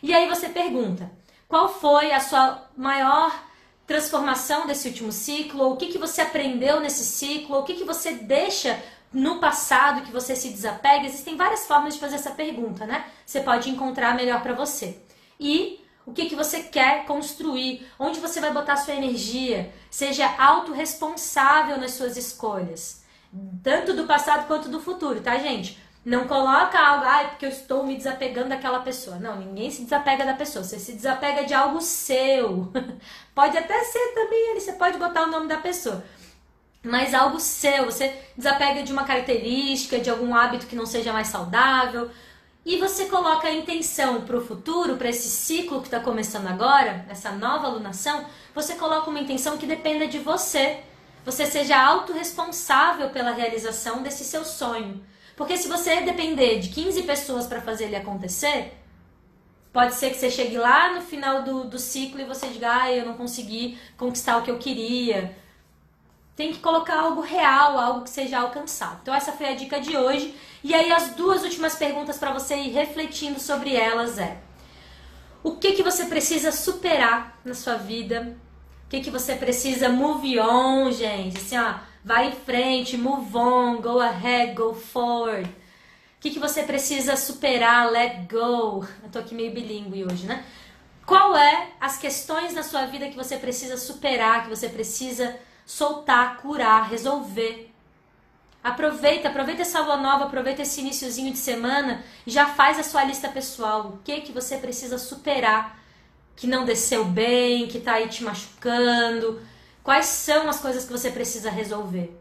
E 0.01 0.15
aí 0.15 0.27
você 0.27 0.49
pergunta: 0.49 1.11
qual 1.47 1.69
foi 1.69 2.11
a 2.11 2.19
sua 2.19 2.67
maior 2.75 3.31
transformação 3.85 4.65
desse 4.65 4.87
último 4.87 5.11
ciclo? 5.11 5.73
O 5.73 5.77
que, 5.77 5.89
que 5.89 5.99
você 5.99 6.21
aprendeu 6.21 6.79
nesse 6.79 7.05
ciclo? 7.05 7.59
O 7.59 7.63
que, 7.63 7.75
que 7.75 7.83
você 7.83 8.13
deixa 8.13 8.81
no 9.13 9.39
passado 9.39 10.01
que 10.01 10.11
você 10.11 10.35
se 10.35 10.49
desapega? 10.49 11.05
Existem 11.05 11.37
várias 11.37 11.67
formas 11.67 11.93
de 11.93 11.99
fazer 11.99 12.15
essa 12.15 12.31
pergunta, 12.31 12.87
né? 12.87 13.05
Você 13.23 13.41
pode 13.41 13.69
encontrar 13.69 14.15
melhor 14.15 14.41
para 14.41 14.53
você. 14.53 14.97
E 15.39 15.84
o 16.05 16.13
que, 16.13 16.29
que 16.29 16.35
você 16.35 16.63
quer 16.63 17.05
construir, 17.05 17.87
onde 17.97 18.19
você 18.19 18.39
vai 18.39 18.53
botar 18.53 18.77
sua 18.77 18.93
energia. 18.93 19.73
Seja 19.89 20.27
autorresponsável 20.37 21.77
nas 21.77 21.91
suas 21.91 22.15
escolhas, 22.15 23.03
tanto 23.63 23.93
do 23.93 24.05
passado 24.05 24.47
quanto 24.47 24.69
do 24.69 24.79
futuro, 24.79 25.21
tá, 25.21 25.37
gente? 25.37 25.83
Não 26.05 26.27
coloca 26.27 26.77
algo, 26.79 27.03
ah, 27.03 27.23
é 27.23 27.27
porque 27.29 27.47
eu 27.47 27.49
estou 27.49 27.83
me 27.83 27.95
desapegando 27.95 28.49
daquela 28.49 28.79
pessoa. 28.81 29.17
Não, 29.17 29.37
ninguém 29.37 29.71
se 29.71 29.81
desapega 29.81 30.23
da 30.23 30.35
pessoa. 30.35 30.63
Você 30.63 30.77
se 30.77 30.93
desapega 30.93 31.43
de 31.45 31.53
algo 31.55 31.81
seu. 31.81 32.71
pode 33.33 33.57
até 33.57 33.83
ser 33.83 34.13
também 34.13 34.53
você 34.53 34.73
pode 34.73 34.99
botar 34.99 35.23
o 35.23 35.31
nome 35.31 35.47
da 35.47 35.57
pessoa. 35.57 36.03
Mas 36.83 37.15
algo 37.15 37.39
seu, 37.39 37.85
você 37.85 38.15
desapega 38.37 38.83
de 38.83 38.93
uma 38.93 39.03
característica, 39.03 39.99
de 39.99 40.11
algum 40.11 40.35
hábito 40.35 40.67
que 40.67 40.75
não 40.75 40.85
seja 40.85 41.11
mais 41.11 41.27
saudável, 41.29 42.11
e 42.65 42.77
você 42.77 43.05
coloca 43.05 43.47
a 43.47 43.53
intenção 43.53 44.21
para 44.21 44.35
o 44.35 44.43
futuro, 44.43 44.97
para 44.97 45.09
esse 45.09 45.29
ciclo 45.29 45.81
que 45.81 45.87
está 45.87 45.99
começando 45.99 46.47
agora, 46.47 47.05
essa 47.07 47.31
nova 47.31 47.67
alunação, 47.67 48.25
você 48.55 48.73
coloca 48.73 49.07
uma 49.07 49.19
intenção 49.19 49.55
que 49.55 49.67
dependa 49.67 50.07
de 50.07 50.17
você. 50.17 50.79
Você 51.23 51.45
seja 51.45 51.79
autorresponsável 51.79 53.11
pela 53.11 53.31
realização 53.31 54.01
desse 54.01 54.23
seu 54.23 54.43
sonho. 54.43 55.05
Porque 55.35 55.57
se 55.57 55.67
você 55.67 56.01
depender 56.01 56.57
de 56.57 56.69
15 56.69 57.03
pessoas 57.03 57.45
para 57.45 57.61
fazer 57.61 57.85
ele 57.85 57.97
acontecer, 57.97 58.73
pode 59.71 59.93
ser 59.93 60.09
que 60.09 60.17
você 60.17 60.31
chegue 60.31 60.57
lá 60.57 60.95
no 60.95 61.01
final 61.01 61.43
do, 61.43 61.65
do 61.65 61.77
ciclo 61.77 62.19
e 62.19 62.25
você 62.25 62.47
diga, 62.47 62.81
ah, 62.81 62.91
eu 62.91 63.05
não 63.05 63.13
consegui 63.13 63.77
conquistar 63.95 64.37
o 64.37 64.41
que 64.41 64.49
eu 64.49 64.57
queria. 64.57 65.37
Tem 66.35 66.51
que 66.51 66.59
colocar 66.59 66.99
algo 66.99 67.21
real, 67.21 67.79
algo 67.79 68.03
que 68.03 68.09
seja 68.09 68.39
alcançável. 68.39 68.99
Então 69.01 69.13
essa 69.13 69.31
foi 69.31 69.47
a 69.47 69.55
dica 69.55 69.79
de 69.79 69.95
hoje. 69.95 70.35
E 70.63 70.73
aí 70.73 70.91
as 70.91 71.11
duas 71.11 71.43
últimas 71.43 71.75
perguntas 71.75 72.17
para 72.17 72.33
você 72.33 72.55
ir 72.55 72.71
refletindo 72.71 73.39
sobre 73.39 73.75
elas 73.75 74.17
é: 74.17 74.37
o 75.41 75.57
que 75.57 75.71
que 75.73 75.83
você 75.83 76.05
precisa 76.05 76.51
superar 76.51 77.39
na 77.45 77.53
sua 77.53 77.75
vida? 77.75 78.35
O 78.85 78.89
que 78.89 78.99
que 78.99 79.09
você 79.09 79.35
precisa 79.35 79.89
move 79.89 80.39
on, 80.39 80.91
gente? 80.91 81.37
Assim, 81.37 81.57
ó, 81.57 81.75
vai 82.03 82.29
em 82.29 82.31
frente, 82.33 82.97
move 82.97 83.35
on, 83.37 83.81
go 83.81 83.99
ahead, 83.99 84.53
go 84.53 84.73
forward. 84.73 85.49
O 85.49 85.55
que 86.19 86.31
que 86.31 86.39
você 86.39 86.63
precisa 86.63 87.15
superar, 87.15 87.91
let 87.91 88.27
go? 88.29 88.85
Eu 89.03 89.09
tô 89.11 89.19
aqui 89.19 89.33
meio 89.33 89.53
bilíngue 89.53 90.03
hoje, 90.03 90.25
né? 90.25 90.43
Qual 91.05 91.37
é 91.37 91.69
as 91.79 91.97
questões 91.97 92.53
na 92.53 92.63
sua 92.63 92.87
vida 92.87 93.07
que 93.07 93.15
você 93.15 93.37
precisa 93.37 93.77
superar, 93.77 94.43
que 94.43 94.49
você 94.49 94.67
precisa 94.67 95.39
soltar, 95.65 96.37
curar, 96.37 96.89
resolver? 96.89 97.71
Aproveita, 98.63 99.29
aproveita 99.29 99.61
essa 99.61 99.79
lua 99.79 99.97
nova, 99.97 100.25
aproveita 100.25 100.63
esse 100.63 100.81
iníciozinho 100.81 101.31
de 101.31 101.37
semana 101.37 102.03
já 102.25 102.47
faz 102.47 102.79
a 102.79 102.83
sua 102.83 103.03
lista 103.03 103.29
pessoal. 103.29 103.87
O 103.87 103.99
que 104.03 104.21
que 104.21 104.31
você 104.31 104.57
precisa 104.57 104.97
superar 104.97 105.79
que 106.35 106.47
não 106.47 106.65
desceu 106.65 107.05
bem, 107.05 107.67
que 107.67 107.77
está 107.77 107.93
aí 107.93 108.07
te 108.07 108.23
machucando? 108.23 109.41
Quais 109.83 110.07
são 110.07 110.49
as 110.49 110.59
coisas 110.59 110.83
que 110.83 110.91
você 110.91 111.11
precisa 111.11 111.51
resolver? 111.51 112.19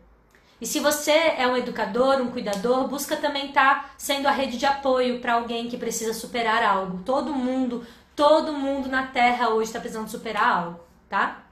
E 0.61 0.67
se 0.67 0.81
você 0.81 1.11
é 1.11 1.47
um 1.47 1.57
educador, 1.57 2.21
um 2.21 2.31
cuidador, 2.31 2.89
busca 2.89 3.17
também 3.17 3.49
estar 3.49 3.83
tá 3.83 3.91
sendo 3.97 4.29
a 4.29 4.31
rede 4.31 4.57
de 4.59 4.67
apoio 4.67 5.21
para 5.21 5.35
alguém 5.35 5.69
que 5.69 5.77
precisa 5.77 6.15
superar 6.15 6.63
algo. 6.63 7.03
Todo 7.05 7.33
mundo, 7.33 7.87
todo 8.15 8.53
mundo 8.53 8.89
na 8.89 9.07
Terra 9.07 9.49
hoje 9.49 9.69
está 9.69 9.81
precisando 9.81 10.09
superar 10.09 10.47
algo, 10.47 10.81
tá? 11.09 11.43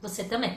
Você 0.00 0.24
também. 0.24 0.56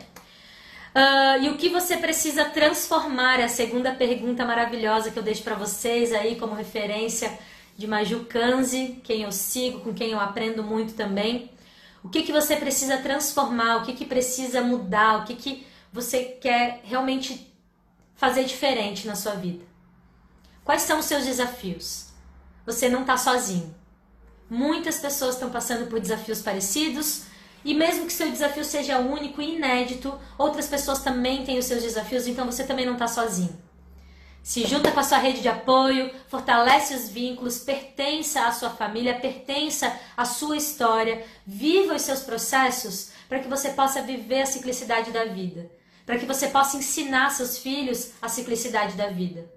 Uh, 0.96 1.43
e 1.43 1.50
o 1.50 1.58
que 1.58 1.68
você 1.68 1.98
precisa 1.98 2.46
transformar? 2.46 3.41
É 3.41 3.43
a 3.43 3.50
segunda 3.50 3.93
pergunta 3.93 4.46
maravilhosa 4.46 5.12
que 5.12 5.20
eu 5.20 5.24
deixo 5.24 5.43
para 5.43 5.54
vocês 5.54 6.14
aí 6.14 6.38
como 6.38 6.56
referência 6.56 7.38
de 7.78 7.86
Maju 7.86 8.24
Kanzi, 8.30 9.02
quem 9.04 9.24
eu 9.24 9.32
sigo, 9.32 9.82
com 9.82 9.93
quem 9.93 10.12
eu 10.12 10.20
aprendo 10.22 10.64
muito 10.64 10.93
também. 10.93 11.52
O 12.02 12.08
que, 12.08 12.24
que 12.24 12.32
você 12.32 12.56
precisa 12.56 12.98
transformar? 13.00 13.78
O 13.78 13.82
que, 13.84 13.91
que 13.91 14.06
precisa 14.06 14.62
mudar? 14.62 15.20
O 15.20 15.26
que, 15.26 15.36
que 15.36 15.68
você 15.91 16.24
quer 16.24 16.80
realmente 16.86 17.54
fazer 18.16 18.46
diferente 18.46 19.06
na 19.06 19.16
sua 19.16 19.34
vida? 19.34 19.66
Quais 20.64 20.84
são 20.84 21.00
os 21.00 21.06
seus 21.06 21.26
desafios? 21.26 22.08
Você 22.66 22.88
não 22.88 23.02
está 23.02 23.18
sozinho. 23.18 23.76
Muitas 24.50 24.98
pessoas 25.00 25.36
estão 25.36 25.50
passando 25.50 25.89
por 25.89 26.00
desafios 26.00 26.41
parecidos 26.41 27.24
e 27.66 27.74
mesmo 27.74 28.05
que 28.05 28.13
seu 28.13 28.30
desafio 28.30 28.63
seja 28.63 28.99
único 28.99 29.41
e 29.41 29.55
inédito, 29.55 30.18
outras 30.38 30.68
pessoas 30.68 30.99
também 30.99 31.43
têm 31.43 31.57
os 31.57 31.66
seus 31.66 31.82
desafios, 31.82 32.28
então 32.28 32.45
você 32.45 32.63
também 32.63 32.86
não 32.86 32.93
está 32.93 33.07
sozinho. 33.07 33.59
Se 34.43 34.68
junta 34.68 34.91
com 34.91 34.99
a 34.99 35.03
sua 35.03 35.18
rede 35.18 35.41
de 35.41 35.49
apoio, 35.49 36.13
fortalece 36.28 36.93
os 36.93 37.09
vínculos, 37.09 37.57
pertença 37.57 38.45
à 38.45 38.51
sua 38.51 38.70
família, 38.70 39.20
pertença 39.20 39.91
à 40.16 40.24
sua 40.24 40.55
história, 40.55 41.26
viva 41.43 41.95
os 41.95 42.03
seus 42.03 42.20
processos 42.20 43.09
para 43.28 43.39
que 43.39 43.47
você 43.47 43.70
possa 43.70 44.03
viver 44.03 44.43
a 44.43 44.45
ciclicidade 44.45 45.09
da 45.09 45.26
vida, 45.26 45.68
para 46.05 46.20
que 46.20 46.28
você 46.28 46.47
possa 46.49 46.78
ensinar 46.78 47.32
seus 47.32 47.57
filhos 47.57 48.11
a 48.22 48.30
ciclicidade 48.30 48.93
da 48.93 49.07
vida. 49.07 49.51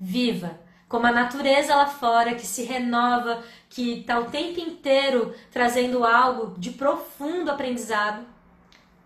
Viva! 0.00 0.60
Como 0.92 1.06
a 1.06 1.10
natureza 1.10 1.74
lá 1.74 1.86
fora 1.86 2.34
que 2.34 2.46
se 2.46 2.64
renova, 2.64 3.42
que 3.70 4.00
está 4.00 4.18
o 4.18 4.26
tempo 4.26 4.60
inteiro 4.60 5.34
trazendo 5.50 6.04
algo 6.04 6.54
de 6.58 6.72
profundo 6.72 7.50
aprendizado, 7.50 8.22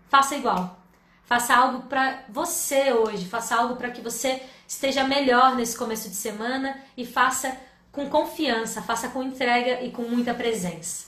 faça 0.09 0.35
igual. 0.35 0.77
Faça 1.23 1.55
algo 1.55 1.83
para 1.83 2.25
você 2.27 2.91
hoje, 2.91 3.25
faça 3.25 3.55
algo 3.55 3.77
para 3.77 3.89
que 3.89 4.01
você 4.01 4.43
esteja 4.67 5.05
melhor 5.05 5.55
nesse 5.55 5.77
começo 5.77 6.09
de 6.09 6.15
semana 6.17 6.77
e 6.97 7.05
faça 7.05 7.57
com 7.89 8.09
confiança, 8.09 8.81
faça 8.81 9.07
com 9.07 9.23
entrega 9.23 9.81
e 9.81 9.89
com 9.89 10.01
muita 10.01 10.33
presença. 10.33 11.07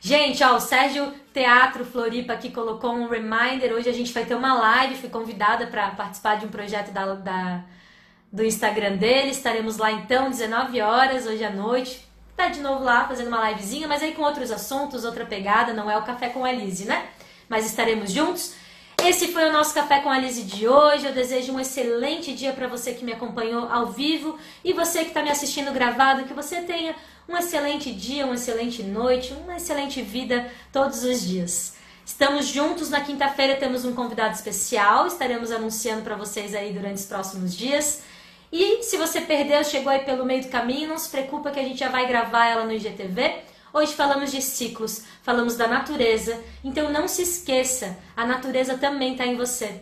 Gente, 0.00 0.42
ó, 0.42 0.56
o 0.56 0.60
Sérgio 0.60 1.14
Teatro 1.32 1.84
Floripa 1.84 2.32
aqui 2.32 2.50
colocou 2.50 2.92
um 2.92 3.08
reminder. 3.08 3.72
Hoje 3.72 3.88
a 3.88 3.92
gente 3.92 4.12
vai 4.12 4.24
ter 4.24 4.34
uma 4.34 4.54
live. 4.54 4.96
Fui 4.96 5.08
convidada 5.08 5.68
para 5.68 5.90
participar 5.90 6.34
de 6.34 6.46
um 6.46 6.50
projeto 6.50 6.90
da, 6.90 7.14
da 7.14 7.64
do 8.34 8.44
Instagram 8.44 8.96
dele. 8.96 9.30
Estaremos 9.30 9.76
lá 9.76 9.92
então, 9.92 10.28
19 10.28 10.80
horas, 10.80 11.24
hoje 11.24 11.44
à 11.44 11.50
noite. 11.50 12.04
Tá 12.36 12.48
de 12.48 12.58
novo 12.58 12.82
lá 12.82 13.06
fazendo 13.06 13.28
uma 13.28 13.48
livezinha, 13.48 13.86
mas 13.86 14.02
aí 14.02 14.12
com 14.12 14.22
outros 14.22 14.50
assuntos, 14.50 15.04
outra 15.04 15.24
pegada, 15.24 15.72
não 15.72 15.88
é 15.88 15.96
o 15.96 16.02
Café 16.02 16.28
com 16.30 16.44
a 16.44 16.50
Lise, 16.50 16.84
né? 16.84 17.06
Mas 17.48 17.64
estaremos 17.64 18.10
juntos. 18.10 18.54
Esse 19.00 19.28
foi 19.28 19.48
o 19.48 19.52
nosso 19.52 19.72
Café 19.72 20.00
com 20.00 20.10
a 20.10 20.18
Lise 20.18 20.42
de 20.42 20.66
hoje. 20.66 21.06
Eu 21.06 21.12
desejo 21.12 21.52
um 21.52 21.60
excelente 21.60 22.34
dia 22.34 22.52
para 22.52 22.66
você 22.66 22.92
que 22.92 23.04
me 23.04 23.12
acompanhou 23.12 23.68
ao 23.70 23.92
vivo 23.92 24.36
e 24.64 24.72
você 24.72 25.02
que 25.02 25.08
está 25.08 25.22
me 25.22 25.30
assistindo 25.30 25.72
gravado, 25.72 26.24
que 26.24 26.34
você 26.34 26.60
tenha 26.62 26.96
um 27.28 27.36
excelente 27.36 27.92
dia, 27.92 28.24
uma 28.26 28.34
excelente 28.34 28.82
noite, 28.82 29.32
uma 29.32 29.56
excelente 29.56 30.02
vida 30.02 30.50
todos 30.72 31.04
os 31.04 31.20
dias. 31.20 31.74
Estamos 32.04 32.46
juntos 32.46 32.90
na 32.90 33.00
quinta-feira, 33.00 33.54
temos 33.54 33.84
um 33.84 33.94
convidado 33.94 34.34
especial, 34.34 35.06
estaremos 35.06 35.52
anunciando 35.52 36.02
para 36.02 36.16
vocês 36.16 36.52
aí 36.52 36.72
durante 36.72 36.96
os 36.96 37.06
próximos 37.06 37.56
dias. 37.56 38.02
E 38.56 38.84
se 38.84 38.96
você 38.96 39.20
perdeu, 39.20 39.64
chegou 39.64 39.90
aí 39.90 40.04
pelo 40.04 40.24
meio 40.24 40.40
do 40.40 40.48
caminho, 40.48 40.88
não 40.88 40.96
se 40.96 41.10
preocupa 41.10 41.50
que 41.50 41.58
a 41.58 41.62
gente 41.64 41.80
já 41.80 41.88
vai 41.88 42.06
gravar 42.06 42.46
ela 42.46 42.62
no 42.62 42.72
IGTV. 42.72 43.42
Hoje 43.72 43.92
falamos 43.94 44.30
de 44.30 44.40
ciclos, 44.40 45.02
falamos 45.24 45.56
da 45.56 45.66
natureza. 45.66 46.40
Então 46.62 46.88
não 46.88 47.08
se 47.08 47.22
esqueça, 47.22 47.98
a 48.16 48.24
natureza 48.24 48.78
também 48.78 49.10
está 49.10 49.26
em 49.26 49.34
você. 49.34 49.80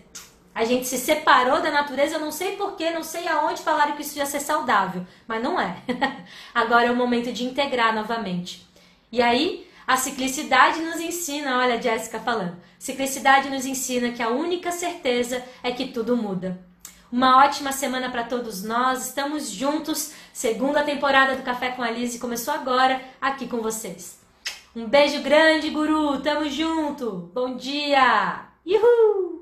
A 0.54 0.64
gente 0.64 0.86
se 0.86 0.96
separou 0.96 1.60
da 1.60 1.70
natureza, 1.70 2.18
não 2.18 2.32
sei 2.32 2.56
porquê, 2.56 2.90
não 2.90 3.02
sei 3.02 3.28
aonde 3.28 3.60
falaram 3.60 3.94
que 3.94 4.00
isso 4.00 4.16
ia 4.16 4.24
ser 4.24 4.40
saudável, 4.40 5.06
mas 5.28 5.42
não 5.42 5.60
é. 5.60 5.76
Agora 6.54 6.86
é 6.86 6.90
o 6.90 6.96
momento 6.96 7.30
de 7.30 7.44
integrar 7.44 7.94
novamente. 7.94 8.66
E 9.12 9.20
aí, 9.20 9.68
a 9.86 9.98
ciclicidade 9.98 10.80
nos 10.80 10.98
ensina, 10.98 11.58
olha 11.58 11.74
a 11.74 11.80
Jéssica 11.80 12.18
falando, 12.18 12.56
ciclicidade 12.78 13.50
nos 13.50 13.66
ensina 13.66 14.12
que 14.12 14.22
a 14.22 14.30
única 14.30 14.72
certeza 14.72 15.44
é 15.62 15.72
que 15.72 15.88
tudo 15.88 16.16
muda. 16.16 16.71
Uma 17.12 17.44
ótima 17.44 17.72
semana 17.72 18.10
para 18.10 18.24
todos 18.24 18.64
nós. 18.64 19.06
Estamos 19.06 19.50
juntos. 19.50 20.14
Segunda 20.32 20.82
temporada 20.82 21.36
do 21.36 21.42
Café 21.42 21.70
com 21.72 21.82
a 21.82 21.90
Lise 21.90 22.18
começou 22.18 22.54
agora 22.54 23.02
aqui 23.20 23.46
com 23.46 23.60
vocês. 23.60 24.18
Um 24.74 24.86
beijo 24.86 25.22
grande, 25.22 25.68
guru. 25.68 26.22
Tamo 26.22 26.48
junto. 26.48 27.30
Bom 27.34 27.54
dia. 27.54 28.46
Uhul! 28.64 29.41